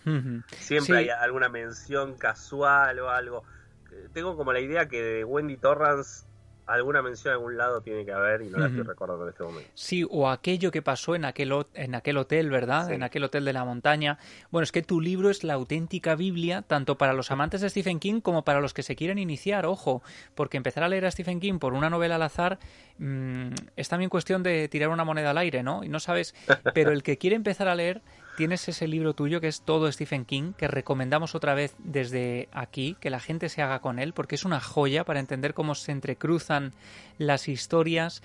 [0.52, 0.94] Siempre Sí.
[0.94, 3.44] hay alguna mención casual o algo.
[3.92, 6.28] Eh, Tengo como la idea que de Wendy Torrance
[6.68, 9.44] alguna mención a algún lado tiene que haber y no la estoy recordando en este
[9.44, 9.70] momento.
[9.74, 12.88] Sí, o aquello que pasó en aquel, en aquel hotel, ¿verdad?
[12.88, 12.94] Sí.
[12.94, 14.20] En aquel hotel de la montaña.
[14.52, 18.00] Bueno, es que tu libro es la auténtica Biblia, tanto para los amantes de Stephen
[18.00, 20.02] King como para los que se quieren iniciar, ojo,
[20.36, 22.60] porque empezar a leer a Stephen King por una novela al azar
[22.98, 25.84] mm, es también cuestión de tirar una moneda al aire, ¿no?
[25.84, 26.36] Y no sabes,
[26.74, 28.02] pero el que quiere empezar a leer,
[28.38, 32.96] tienes ese libro tuyo que es todo Stephen King, que recomendamos otra vez desde aquí,
[33.02, 35.92] que la gente se haga con él, porque es una joya para entender cómo se
[35.92, 36.74] entrecruzan
[37.18, 38.22] las historias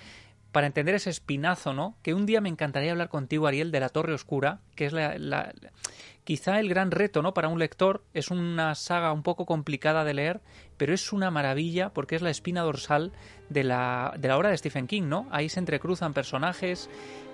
[0.51, 1.95] para entender ese espinazo, ¿no?
[2.03, 5.51] Que un día me encantaría hablar contigo, Ariel, de la Torre Oscura, que es la,
[6.25, 7.33] quizá el gran reto, ¿no?
[7.33, 10.41] Para un lector es una saga un poco complicada de leer,
[10.77, 13.13] pero es una maravilla porque es la espina dorsal
[13.49, 15.27] de la, de la obra de Stephen King, ¿no?
[15.31, 16.87] Ahí se entrecruzan personajes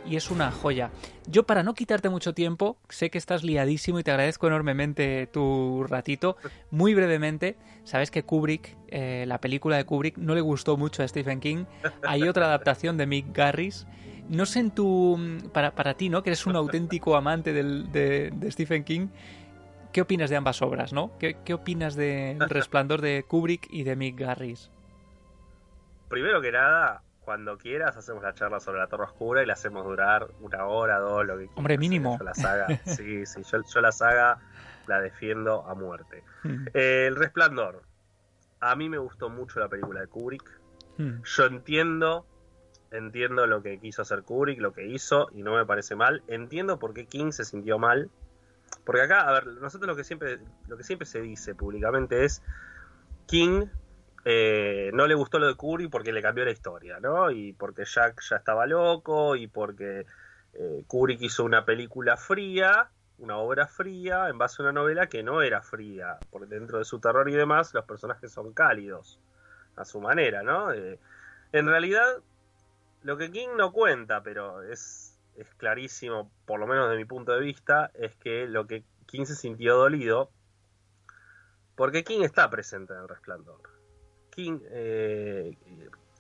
[0.06, 0.92] y es una joya.
[1.28, 5.84] Yo para no quitarte mucho tiempo, sé que estás liadísimo y te agradezco enormemente tu
[5.88, 6.38] ratito.
[6.72, 11.08] Muy brevemente, sabes que Kubrick, eh, la película de Kubrick, no le gustó mucho a
[11.08, 11.66] Stephen King.
[12.02, 13.86] Hay otra adaptación de Mick Garris.
[14.30, 15.20] No sé en tu...
[15.54, 16.24] Para, para ti, ¿no?
[16.24, 19.08] Que eres un auténtico amante del- de, de Stephen King.
[19.92, 21.12] ¿Qué opinas de ambas obras, no?
[21.18, 24.70] ¿Qué, qué opinas de El Resplandor de Kubrick y de Mick Garris?
[26.10, 29.86] Primero que nada, cuando quieras hacemos la charla sobre la Torre Oscura y la hacemos
[29.86, 31.58] durar una hora, dos, lo que quieras.
[31.58, 32.18] Hombre, mínimo.
[32.18, 34.40] Yo la saga, sí, sí, yo, yo la saga
[34.88, 36.24] la defiendo a muerte.
[36.74, 37.84] Eh, el Resplandor.
[38.60, 40.60] A mí me gustó mucho la película de Kubrick.
[40.98, 41.22] Hmm.
[41.24, 42.26] Yo entiendo,
[42.92, 46.24] entiendo lo que quiso hacer Kubrick, lo que hizo, y no me parece mal.
[46.28, 48.10] Entiendo por qué King se sintió mal.
[48.84, 52.42] Porque acá, a ver, nosotros lo que siempre, lo que siempre se dice públicamente es
[53.28, 53.68] King
[54.32, 57.32] eh, no le gustó lo de Kubrick porque le cambió la historia, ¿no?
[57.32, 60.06] Y porque Jack ya estaba loco y porque
[60.54, 60.86] eh,
[61.20, 65.64] hizo una película fría, una obra fría, en base a una novela que no era
[65.64, 69.20] fría, porque dentro de su terror y demás los personajes son cálidos
[69.76, 70.74] a su manera, ¿no?
[70.74, 71.00] Eh,
[71.52, 72.20] en realidad,
[73.02, 77.32] lo que King no cuenta, pero es, es clarísimo, por lo menos de mi punto
[77.32, 80.30] de vista, es que lo que King se sintió dolido,
[81.76, 83.79] porque King está presente en el resplandor.
[84.40, 85.58] King, eh,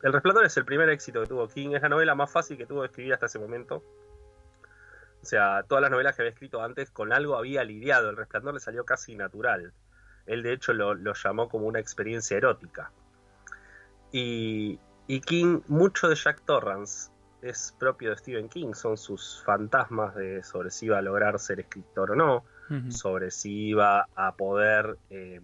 [0.04, 2.66] El Resplandor es el primer éxito que tuvo King, es la novela más fácil que
[2.66, 3.84] tuvo de escribir hasta ese momento.
[5.22, 8.56] O sea, todas las novelas que había escrito antes con algo había lidiado, El Resplandor
[8.56, 9.72] le salió casi natural.
[10.26, 12.91] Él de hecho lo, lo llamó como una experiencia erótica.
[14.12, 20.14] Y, y King, mucho de Jack Torrance es propio de Stephen King, son sus fantasmas
[20.16, 22.44] de sobre si iba a lograr ser escritor o no,
[22.90, 25.41] sobre si iba a poder, eh,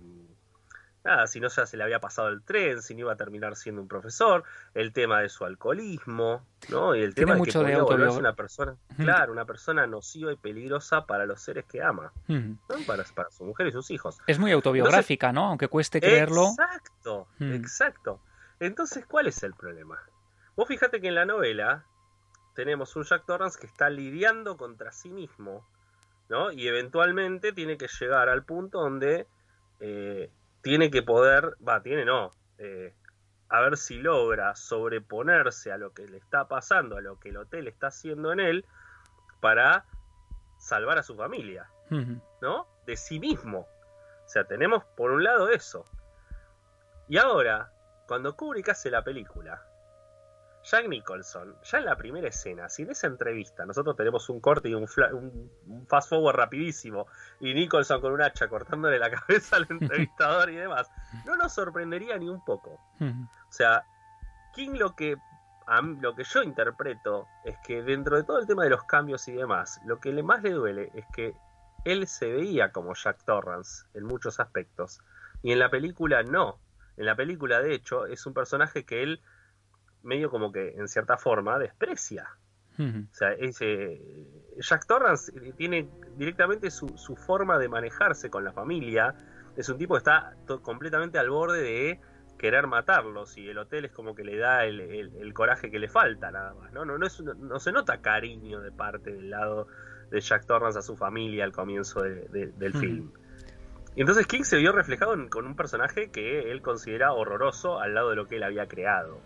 [1.06, 3.56] nada, si no ya se le había pasado el tren, si no iba a terminar
[3.56, 6.96] siendo un profesor, el tema de su alcoholismo, ¿no?
[6.96, 11.06] Y el tema de que podía volverse una persona, claro, una persona nociva y peligrosa
[11.06, 12.12] para los seres que ama.
[12.28, 12.56] ¿no?
[12.88, 14.18] para, para su mujer y sus hijos.
[14.26, 15.46] Es muy autobiográfica, ¿no?
[15.46, 16.50] Aunque cueste creerlo.
[16.50, 18.20] Exacto, exacto.
[18.60, 20.00] Entonces, ¿cuál es el problema?
[20.56, 21.86] Vos fíjate que en la novela
[22.56, 25.68] tenemos un Jack Torrance que está lidiando contra sí mismo,
[26.30, 26.52] ¿no?
[26.52, 29.28] Y eventualmente tiene que llegar al punto donde
[29.80, 30.32] eh,
[30.66, 32.92] tiene que poder, va, tiene no, eh,
[33.50, 37.38] a ver si logra sobreponerse a lo que le está pasando, a lo que el
[37.38, 38.66] hotel está haciendo en él,
[39.42, 39.86] para
[40.58, 41.70] salvar a su familia.
[42.42, 42.68] ¿no?
[42.88, 43.60] De sí mismo.
[43.60, 45.86] O sea, tenemos por un lado eso.
[47.08, 47.72] Y ahora,
[48.08, 49.64] cuando Kubrick hace la película,
[50.70, 54.70] Jack Nicholson, ya en la primera escena, si en esa entrevista nosotros tenemos un corte
[54.70, 57.08] y un, un- un fast forward rapidísimo,
[57.40, 60.90] y Nicholson con un hacha cortándole la cabeza al entrevistador y demás,
[61.26, 62.80] no nos sorprendería ni un poco.
[63.00, 63.84] O sea,
[64.54, 65.18] King lo que
[66.02, 69.34] lo que yo interpreto es que dentro de todo el tema de los cambios y
[69.34, 71.34] demás, lo que le más le duele es que
[71.86, 75.02] él se veía como Jack Torrance en muchos aspectos
[75.42, 76.60] y en la película no.
[76.98, 79.22] En la película de hecho es un personaje que él
[80.06, 82.28] medio como que en cierta forma desprecia.
[83.12, 84.02] O sea, es, eh,
[84.58, 85.88] Jack Torrance tiene
[86.18, 89.16] directamente su, su forma de manejarse con la familia.
[89.56, 92.00] Es un tipo que está completamente al borde de
[92.38, 95.80] querer matarlos y el hotel es como que le da el, el- el coraje que
[95.80, 96.74] le falta nada más.
[96.74, 96.84] ¿no?
[96.84, 99.68] No, no, es, no se nota cariño de parte del lado
[100.12, 103.12] de Jack Torrance a su familia al comienzo de- de- del film.
[103.96, 107.94] Y entonces King se vio reflejado en- con un personaje que él considera horroroso al
[107.96, 109.22] lado de lo que él había creado.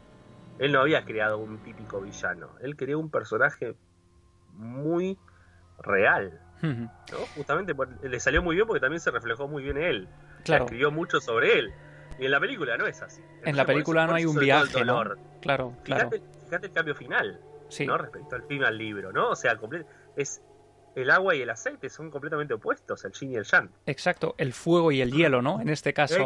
[0.60, 3.76] Él no había creado un típico villano, él creó un personaje
[4.53, 5.18] muy
[5.81, 6.40] real.
[6.61, 7.18] ¿no?
[7.36, 7.73] Justamente
[8.03, 10.07] le salió muy bien porque también se reflejó muy bien en él.
[10.44, 10.65] Claro.
[10.65, 11.73] Escribió mucho sobre él.
[12.19, 13.22] Y en la película no es así.
[13.45, 14.73] En la película eso- no hay un viaje.
[14.81, 16.10] Claro, claro.
[16.10, 17.40] Fíjate, fíjate el cambio final.
[17.86, 17.98] ¿no?
[17.98, 19.30] Respecto al film al libro, ¿no?
[19.30, 19.57] O sea,
[20.18, 20.41] es
[20.95, 23.69] el agua y el aceite son completamente opuestos, el yin y el yang.
[23.86, 25.61] Exacto, el fuego y el hielo, ¿no?
[25.61, 26.26] En este caso,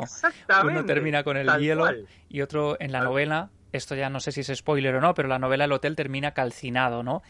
[0.64, 1.86] uno termina con el hielo
[2.30, 5.28] y otro en la novela, esto ya no sé si es spoiler o no, pero
[5.28, 7.22] la novela El Hotel termina calcinado, ¿no?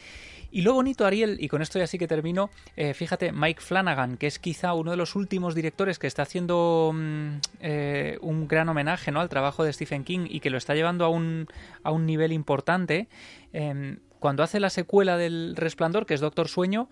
[0.52, 4.18] Y lo bonito, Ariel, y con esto ya sí que termino, eh, fíjate, Mike Flanagan,
[4.18, 8.70] que es quizá uno de los últimos directores que está haciendo mm, eh, un gran
[8.70, 9.20] homenaje ¿no?
[9.20, 11.48] al trabajo de Stephen King y que lo está llevando a un,
[11.82, 13.08] a un nivel importante,
[13.52, 16.88] em, cuando hace la secuela del Resplandor, que es Doctor Sueño,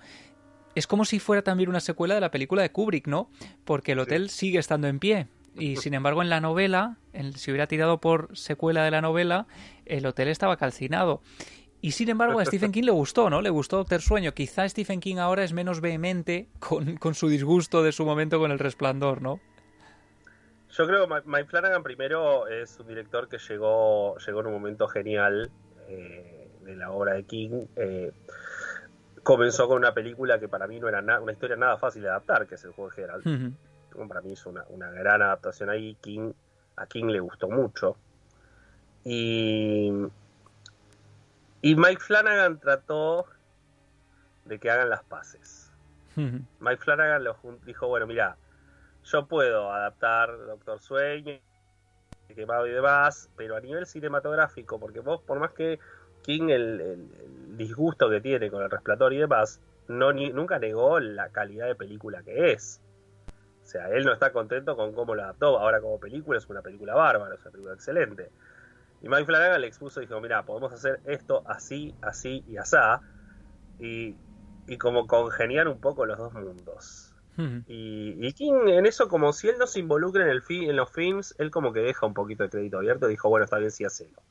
[0.73, 3.29] es como si fuera también una secuela de la película de Kubrick, ¿no?
[3.63, 5.27] Porque el hotel sigue estando en pie.
[5.55, 6.97] Y sin embargo, en la novela,
[7.35, 9.47] si hubiera tirado por secuela de la novela,
[9.85, 11.21] el hotel estaba calcinado.
[11.81, 13.41] Y sin embargo, a Stephen King le gustó, ¿no?
[13.41, 14.33] Le gustó Doctor Sueño.
[14.33, 18.51] Quizá Stephen King ahora es menos vehemente con, con su disgusto de su momento con
[18.51, 19.39] El Resplandor, ¿no?
[20.69, 24.87] Yo creo que Mike Flanagan primero es un director que llegó, llegó en un momento
[24.87, 25.51] genial
[25.89, 27.65] eh, de la obra de King.
[27.75, 28.11] Eh,
[29.23, 32.47] comenzó con una película que para mí no era una historia nada fácil de adaptar,
[32.47, 33.25] que es el juego de Geralt.
[34.07, 35.95] Para mí es una, gran adaptación ahí.
[36.01, 36.33] King,
[36.75, 37.97] a King le gustó mucho.
[39.03, 39.91] Y,
[41.61, 43.25] y Mike Flanagan trató
[44.45, 45.71] de que hagan las paces.
[46.15, 47.25] Mike Flanagan
[47.65, 48.37] dijo, bueno, mira,
[49.03, 51.39] yo puedo adaptar Doctor Sueño,
[52.35, 55.79] quemado y demás, pero a nivel cinematográfico, porque vos, por más que
[56.23, 61.67] King el, disgusto que tiene con el resplandor y demás, no, nunca negó la calidad
[61.67, 62.81] de película que es.
[63.71, 65.57] O sea, él no está contento con cómo lo adaptó.
[65.57, 68.29] Ahora como película es una película bárbara, es una película excelente.
[69.01, 72.99] Y Mike Flanagan le expuso y dijo, mira, podemos hacer esto así, así y asá.
[73.79, 74.17] Y,
[74.67, 77.13] y como congeniar un poco los dos mundos.
[77.65, 81.33] y, King en eso, como si él no se involucra en, el en los films,
[81.37, 83.85] él como que deja un poquito de crédito abierto y dijo, bueno, está bien, sí,
[83.85, 84.21] hacelo.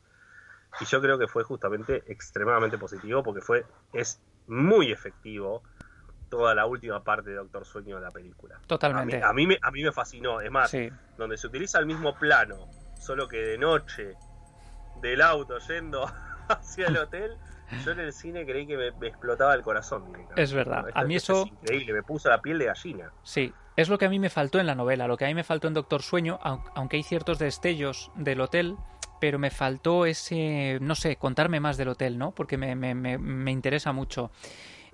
[0.82, 3.64] Y yo creo que fue justamente extremadamente positivo porque fue
[3.94, 5.62] es muy efectivo
[6.30, 8.58] toda la última parte de Doctor Sueño de la película.
[8.66, 9.22] Totalmente.
[9.22, 10.40] A mí, me, a mí me fascinó.
[10.40, 10.74] Es más,
[11.18, 14.14] donde se utiliza el mismo plano, solo que de noche,
[15.02, 16.10] del auto yendo
[16.48, 17.36] hacia el hotel,
[17.84, 20.12] yo en el cine creí que me, explotaba el corazón.
[20.36, 20.86] Es verdad.
[20.94, 21.42] a mí eso...
[21.42, 23.12] Es increíble, me puso la piel de gallina.
[23.22, 25.34] Sí, es lo que a mí me faltó en la novela, lo que a mí
[25.34, 28.76] me faltó en Doctor Sueño, aunque hay ciertos destellos del hotel
[29.20, 32.32] pero me faltó ese, no sé, contarme más del hotel, ¿no?
[32.32, 34.32] Porque me, me, me, interesa mucho.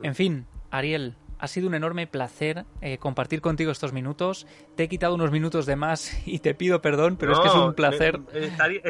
[0.03, 4.47] En fin, Ariel, ha sido un enorme placer eh, compartir contigo estos minutos.
[4.75, 7.55] Te he quitado unos minutos de más y te pido perdón, pero es que es
[7.55, 8.21] un placer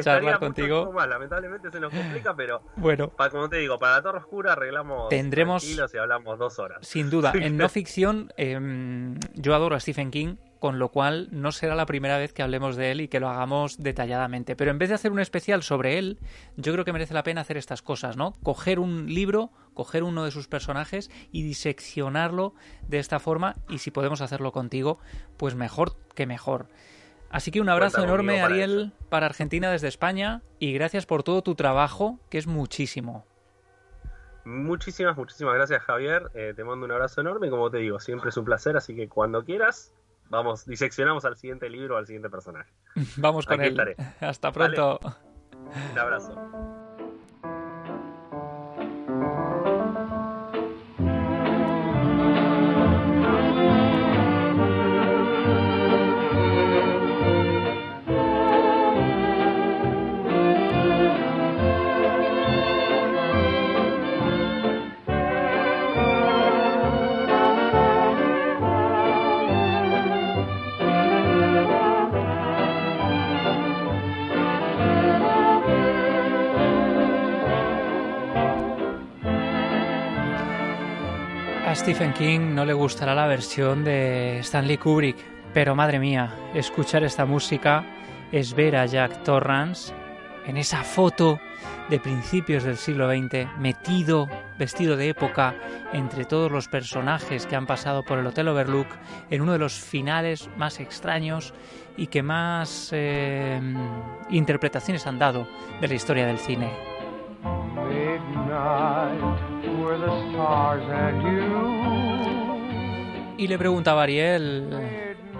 [0.01, 0.93] charlar contigo.
[1.07, 5.09] Lamentablemente se nos complica, pero bueno, para, como te digo, para la Torre Oscura arreglamos
[5.09, 6.79] tendremos y hablamos dos horas.
[6.85, 11.51] Sin duda, en no ficción, em, yo adoro a Stephen King con lo cual no
[11.51, 14.55] será la primera vez que hablemos de él y que lo hagamos detalladamente.
[14.55, 16.19] Pero en vez de hacer un especial sobre él,
[16.55, 18.35] yo creo que merece la pena hacer estas cosas, ¿no?
[18.43, 22.53] Coger un libro, coger uno de sus personajes y diseccionarlo
[22.87, 24.99] de esta forma y si podemos hacerlo contigo,
[25.37, 26.67] pues mejor que mejor.
[27.29, 31.55] Así que un abrazo enorme, Ariel, para Argentina desde España y gracias por todo tu
[31.55, 33.25] trabajo, que es muchísimo.
[34.45, 36.31] Muchísimas, muchísimas gracias, Javier.
[36.33, 38.95] Eh, te mando un abrazo enorme y como te digo, siempre es un placer, así
[38.95, 39.93] que cuando quieras,
[40.29, 42.71] vamos, diseccionamos al siguiente libro, al siguiente personaje.
[43.17, 43.95] Vamos con él.
[44.19, 44.99] Hasta pronto.
[45.91, 46.86] Un abrazo.
[81.77, 85.15] Stephen King no le gustará la versión de Stanley Kubrick,
[85.53, 87.85] pero madre mía, escuchar esta música
[88.31, 89.93] es ver a Jack Torrance
[90.47, 91.39] en esa foto
[91.87, 94.27] de principios del siglo XX, metido,
[94.57, 95.55] vestido de época,
[95.93, 98.87] entre todos los personajes que han pasado por el Hotel Overlook,
[99.29, 101.53] en uno de los finales más extraños
[101.95, 103.61] y que más eh,
[104.31, 105.47] interpretaciones han dado
[105.79, 106.71] de la historia del cine.
[113.37, 114.69] Y le preguntaba a Ariel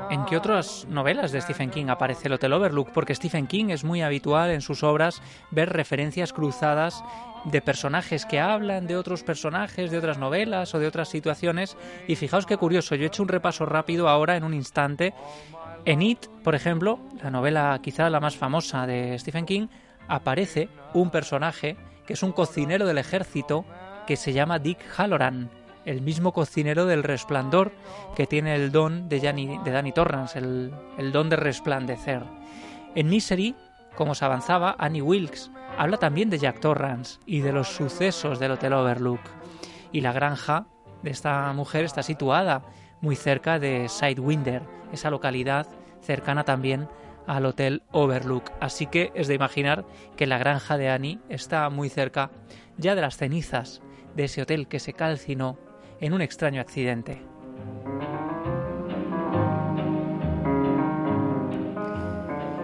[0.10, 3.84] en qué otras novelas de Stephen King aparece el Hotel Overlook, porque Stephen King es
[3.84, 5.22] muy habitual en sus obras
[5.52, 7.04] ver referencias cruzadas
[7.46, 11.78] de personajes que hablan de otros personajes, de otras novelas o de otras situaciones.
[12.08, 15.14] Y fijaos qué curioso, yo he hecho un repaso rápido ahora en un instante.
[15.86, 19.68] En It, por ejemplo, la novela quizá la más famosa de Stephen King,
[20.08, 23.66] aparece un personaje que es un cocinero del ejército
[24.08, 25.52] que se llama Dick Halloran,
[25.86, 27.74] el mismo cocinero del resplandor
[28.16, 32.24] que tiene el don de, de Danny Torrance, el, el don de resplandecer.
[32.96, 33.56] En Misery,
[33.96, 38.52] como se avanzaba, Annie Wilkes habla también de Jack Torrance y de los sucesos del
[38.52, 39.22] Hotel Overlook.
[39.92, 40.66] Y la granja
[41.04, 42.64] de esta mujer está situada
[43.02, 45.68] muy cerca de Sidewinder, esa localidad
[46.02, 46.88] cercana también
[47.28, 48.52] al Hotel Overlook.
[48.62, 49.86] Así que es de imaginar
[50.16, 52.32] que la granja de Annie está muy cerca
[52.78, 53.82] ya de las cenizas
[54.18, 55.58] de ese hotel que se calcinó
[56.02, 57.22] en un extraño accidente.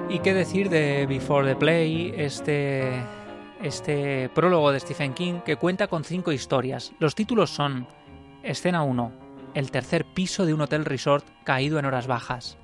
[0.10, 2.92] ¿Y qué decir de Before the Play, este,
[3.62, 6.92] este prólogo de Stephen King que cuenta con cinco historias?
[7.00, 7.88] Los títulos son
[8.44, 9.12] Escena 1,
[9.54, 12.58] el tercer piso de un hotel resort caído en horas bajas.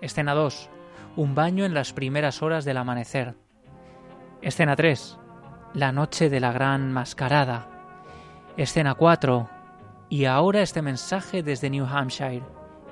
[0.00, 0.68] Escena 2,
[1.16, 3.34] un baño en las primeras horas del amanecer.
[4.42, 5.18] Escena 3,
[5.74, 7.71] la noche de la gran mascarada.
[8.58, 9.48] Escena 4,
[10.10, 12.42] y ahora este mensaje desde New Hampshire.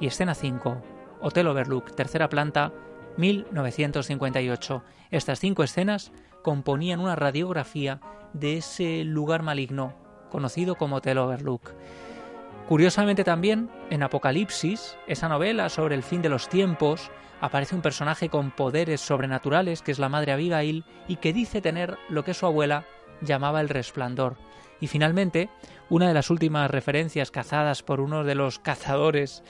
[0.01, 0.83] Y escena 5,
[1.21, 2.73] Hotel Overlook, tercera planta,
[3.19, 4.83] 1958.
[5.11, 6.13] Estas cinco escenas
[6.43, 8.01] componían una radiografía
[8.33, 9.93] de ese lugar maligno,
[10.31, 11.75] conocido como Hotel Overlook.
[12.67, 17.11] Curiosamente también, en Apocalipsis, esa novela sobre el fin de los tiempos,
[17.43, 21.99] aparece un personaje con poderes sobrenaturales, que es la madre Abigail, y que dice tener
[22.09, 22.87] lo que su abuela
[23.21, 24.39] llamaba el resplandor.
[24.81, 25.49] Y finalmente,
[25.89, 29.43] una de las últimas referencias cazadas por uno de los cazadores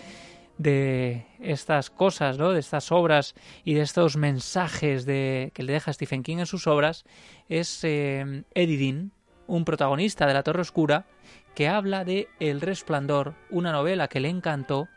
[0.59, 2.53] de estas cosas, ¿no?
[2.53, 3.35] de estas obras
[3.65, 7.05] y de estos mensajes de, que le deja Stephen King en sus obras,
[7.49, 9.13] es eh, Eddie Dean,
[9.47, 11.07] un protagonista de La Torre Oscura,
[11.55, 14.89] que habla de El Resplandor, una novela que le encantó,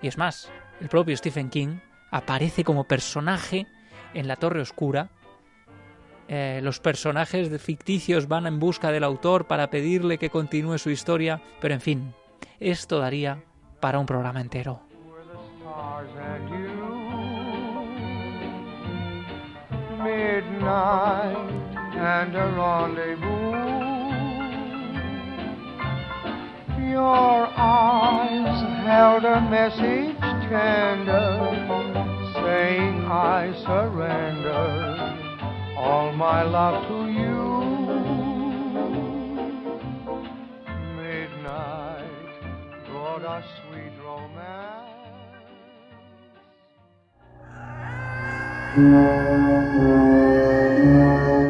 [0.00, 0.50] y es más,
[0.80, 1.78] el propio Stephen King
[2.10, 3.66] aparece como personaje
[4.14, 5.10] en La Torre Oscura,
[6.34, 11.42] eh, los personajes ficticios van en busca del autor para pedirle que continúe su historia,
[11.60, 12.14] pero en fin,
[12.58, 13.44] esto daría
[13.80, 14.80] para un programa entero.
[35.76, 37.42] All my love to you.
[40.96, 42.04] Midnight
[42.88, 44.92] brought us sweet romance.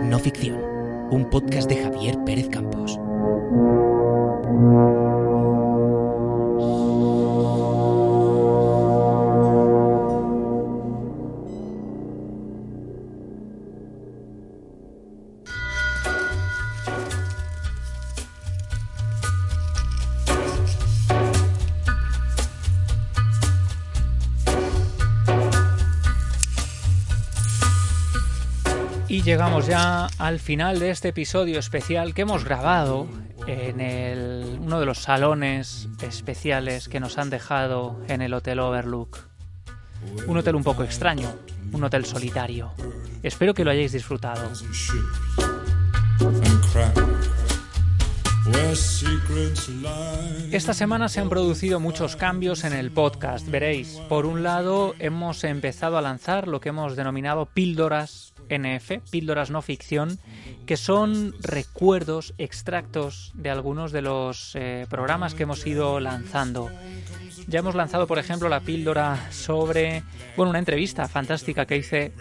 [0.05, 0.59] No ficción,
[1.11, 2.99] un podcast de Javier Pérez Campos.
[29.67, 33.07] Ya al final de este episodio especial que hemos grabado
[33.47, 39.19] en uno de los salones especiales que nos han dejado en el Hotel Overlook.
[40.27, 41.33] Un hotel un poco extraño,
[41.73, 42.73] un hotel solitario.
[43.23, 44.51] Espero que lo hayáis disfrutado.
[50.51, 54.01] Esta semana se han producido muchos cambios en el podcast, veréis.
[54.09, 59.63] Por un lado, hemos empezado a lanzar lo que hemos denominado píldoras NF, píldoras no
[59.63, 60.19] ficción,
[60.67, 66.71] que son recuerdos, extractos de algunos de los eh, programas que hemos ido lanzando.
[67.47, 70.03] Ya hemos lanzado, por ejemplo, la píldora sobre,
[70.37, 72.13] bueno, una entrevista fantástica que hice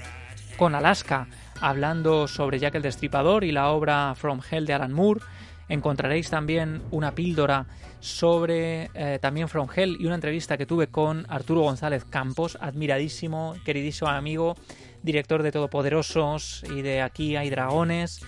[0.57, 1.27] con Alaska,
[1.59, 5.21] hablando sobre Jack el Destripador y la obra From Hell de Alan Moore.
[5.69, 7.65] Encontraréis también una píldora
[8.01, 13.55] sobre eh, también From Hell y una entrevista que tuve con Arturo González Campos, admiradísimo,
[13.63, 14.55] queridísimo amigo
[15.03, 18.21] director de Todopoderosos y de Aquí hay dragones.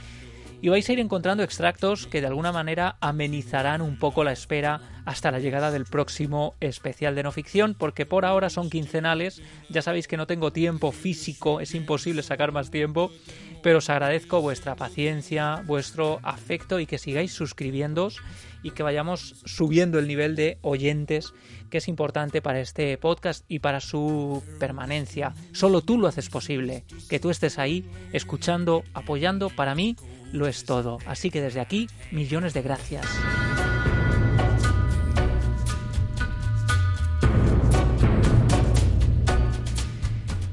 [0.61, 4.79] Y vais a ir encontrando extractos que de alguna manera amenizarán un poco la espera
[5.05, 9.41] hasta la llegada del próximo especial de no ficción, porque por ahora son quincenales.
[9.69, 13.11] Ya sabéis que no tengo tiempo físico, es imposible sacar más tiempo,
[13.61, 18.21] pero os agradezco vuestra paciencia, vuestro afecto y que sigáis suscribiéndoos
[18.63, 21.33] y que vayamos subiendo el nivel de oyentes
[21.73, 25.33] que es importante para este podcast y para su permanencia.
[25.53, 26.83] Solo tú lo haces posible.
[27.09, 29.95] Que tú estés ahí, escuchando, apoyando, para mí
[30.31, 30.99] lo es todo.
[31.07, 33.07] Así que desde aquí, millones de gracias.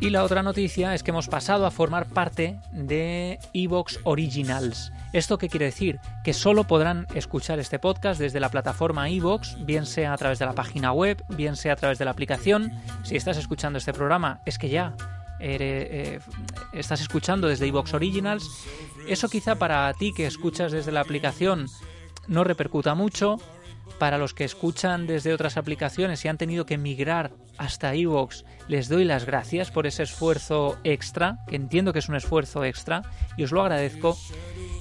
[0.00, 4.90] Y la otra noticia es que hemos pasado a formar parte de Evox Originals.
[5.12, 5.98] ¿Esto qué quiere decir?
[6.22, 10.46] Que solo podrán escuchar este podcast desde la plataforma Evox, bien sea a través de
[10.46, 12.72] la página web, bien sea a través de la aplicación.
[13.02, 14.94] Si estás escuchando este programa, es que ya
[15.40, 16.20] eh,
[16.72, 18.48] estás escuchando desde Evox Originals.
[19.08, 21.66] Eso quizá para ti que escuchas desde la aplicación
[22.28, 23.38] no repercuta mucho,
[24.00, 28.88] para los que escuchan desde otras aplicaciones y han tenido que migrar hasta iVoox, les
[28.88, 33.02] doy las gracias por ese esfuerzo extra, que entiendo que es un esfuerzo extra,
[33.36, 34.16] y os lo agradezco.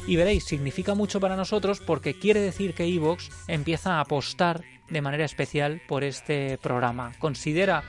[0.10, 5.04] Y veréis, significa mucho para nosotros porque quiere decir que iVoox empieza a apostar de
[5.04, 7.12] manera especial por este programa.
[7.20, 7.84] Considera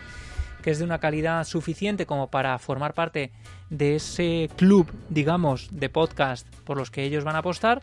[0.63, 3.33] que es de una calidad suficiente como para formar parte
[3.71, 7.81] de ese club, digamos, de podcast por los que ellos van a apostar.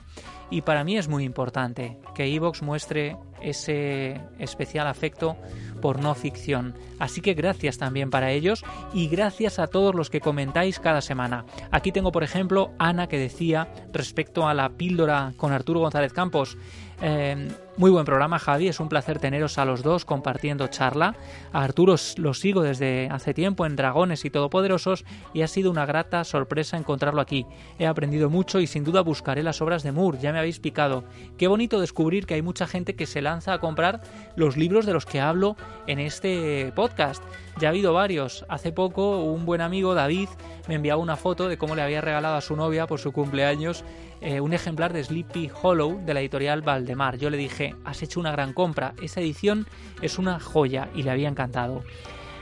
[0.49, 5.37] Y para mí es muy importante que Evox muestre ese especial afecto
[5.81, 6.73] por no ficción.
[6.99, 8.63] Así que gracias también para ellos
[8.93, 11.45] y gracias a todos los que comentáis cada semana.
[11.71, 16.57] Aquí tengo, por ejemplo, Ana que decía respecto a la píldora con Arturo González Campos.
[16.99, 18.67] Eh, muy buen programa, Javi.
[18.67, 21.15] Es un placer teneros a los dos compartiendo charla.
[21.53, 25.85] A Arturo lo sigo desde hace tiempo en Dragones y Todopoderosos y ha sido una
[25.85, 27.45] grata sorpresa encontrarlo aquí.
[27.77, 30.17] He aprendido mucho y sin duda buscaré las obras de Moore.
[30.37, 31.03] Me habéis picado.
[31.39, 34.01] Qué bonito descubrir que hay mucha gente que se lanza a comprar
[34.35, 35.57] los libros de los que hablo
[35.87, 37.23] en este podcast.
[37.59, 38.45] Ya ha habido varios.
[38.49, 40.29] Hace poco un buen amigo, David,
[40.67, 43.83] me enviaba una foto de cómo le había regalado a su novia por su cumpleaños
[44.21, 47.17] eh, un ejemplar de Sleepy Hollow de la editorial Valdemar.
[47.17, 49.65] Yo le dije, has hecho una gran compra, esa edición
[50.03, 51.81] es una joya y le había encantado.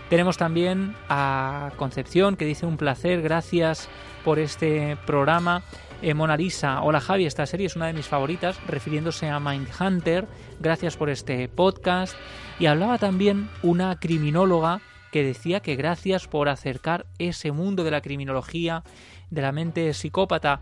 [0.10, 3.88] Tenemos también a Concepción que dice un placer, gracias
[4.26, 5.64] por este programa.
[6.02, 10.28] Eh, Mona Lisa, hola Javi, esta serie es una de mis favoritas, refiriéndose a Mindhunter,
[10.60, 12.16] gracias por este podcast.
[12.60, 14.82] Y hablaba también una criminóloga
[15.12, 18.84] que decía que gracias por acercar ese mundo de la criminología,
[19.30, 20.62] de la mente psicópata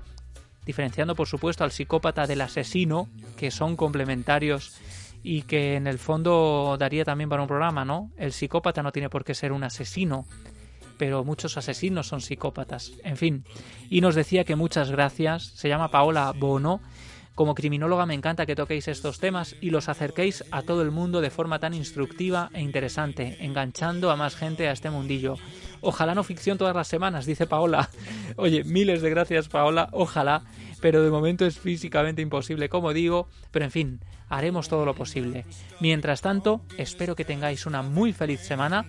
[0.65, 4.79] diferenciando por supuesto al psicópata del asesino, que son complementarios
[5.21, 8.11] y que en el fondo daría también para un programa, ¿no?
[8.17, 10.25] El psicópata no tiene por qué ser un asesino,
[10.97, 12.91] pero muchos asesinos son psicópatas.
[13.03, 13.45] En fin,
[13.89, 16.81] y nos decía que muchas gracias, se llama Paola Bono.
[17.35, 21.19] Como criminóloga me encanta que toquéis estos temas y los acerquéis a todo el mundo
[21.19, 25.37] de forma tan instructiva e interesante, enganchando a más gente a este mundillo.
[25.81, 27.89] Ojalá no ficción todas las semanas, dice Paola.
[28.37, 30.43] Oye, miles de gracias Paola, ojalá,
[30.79, 33.99] pero de momento es físicamente imposible, como digo, pero en fin,
[34.29, 35.45] haremos todo lo posible.
[35.79, 38.85] Mientras tanto, espero que tengáis una muy feliz semana.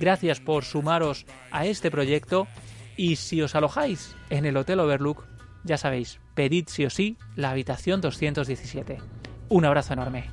[0.00, 2.48] Gracias por sumaros a este proyecto
[2.96, 5.26] y si os alojáis en el Hotel Overlook,
[5.62, 8.96] ya sabéis, pedid sí o sí la habitación 217.
[9.50, 10.30] Un abrazo enorme.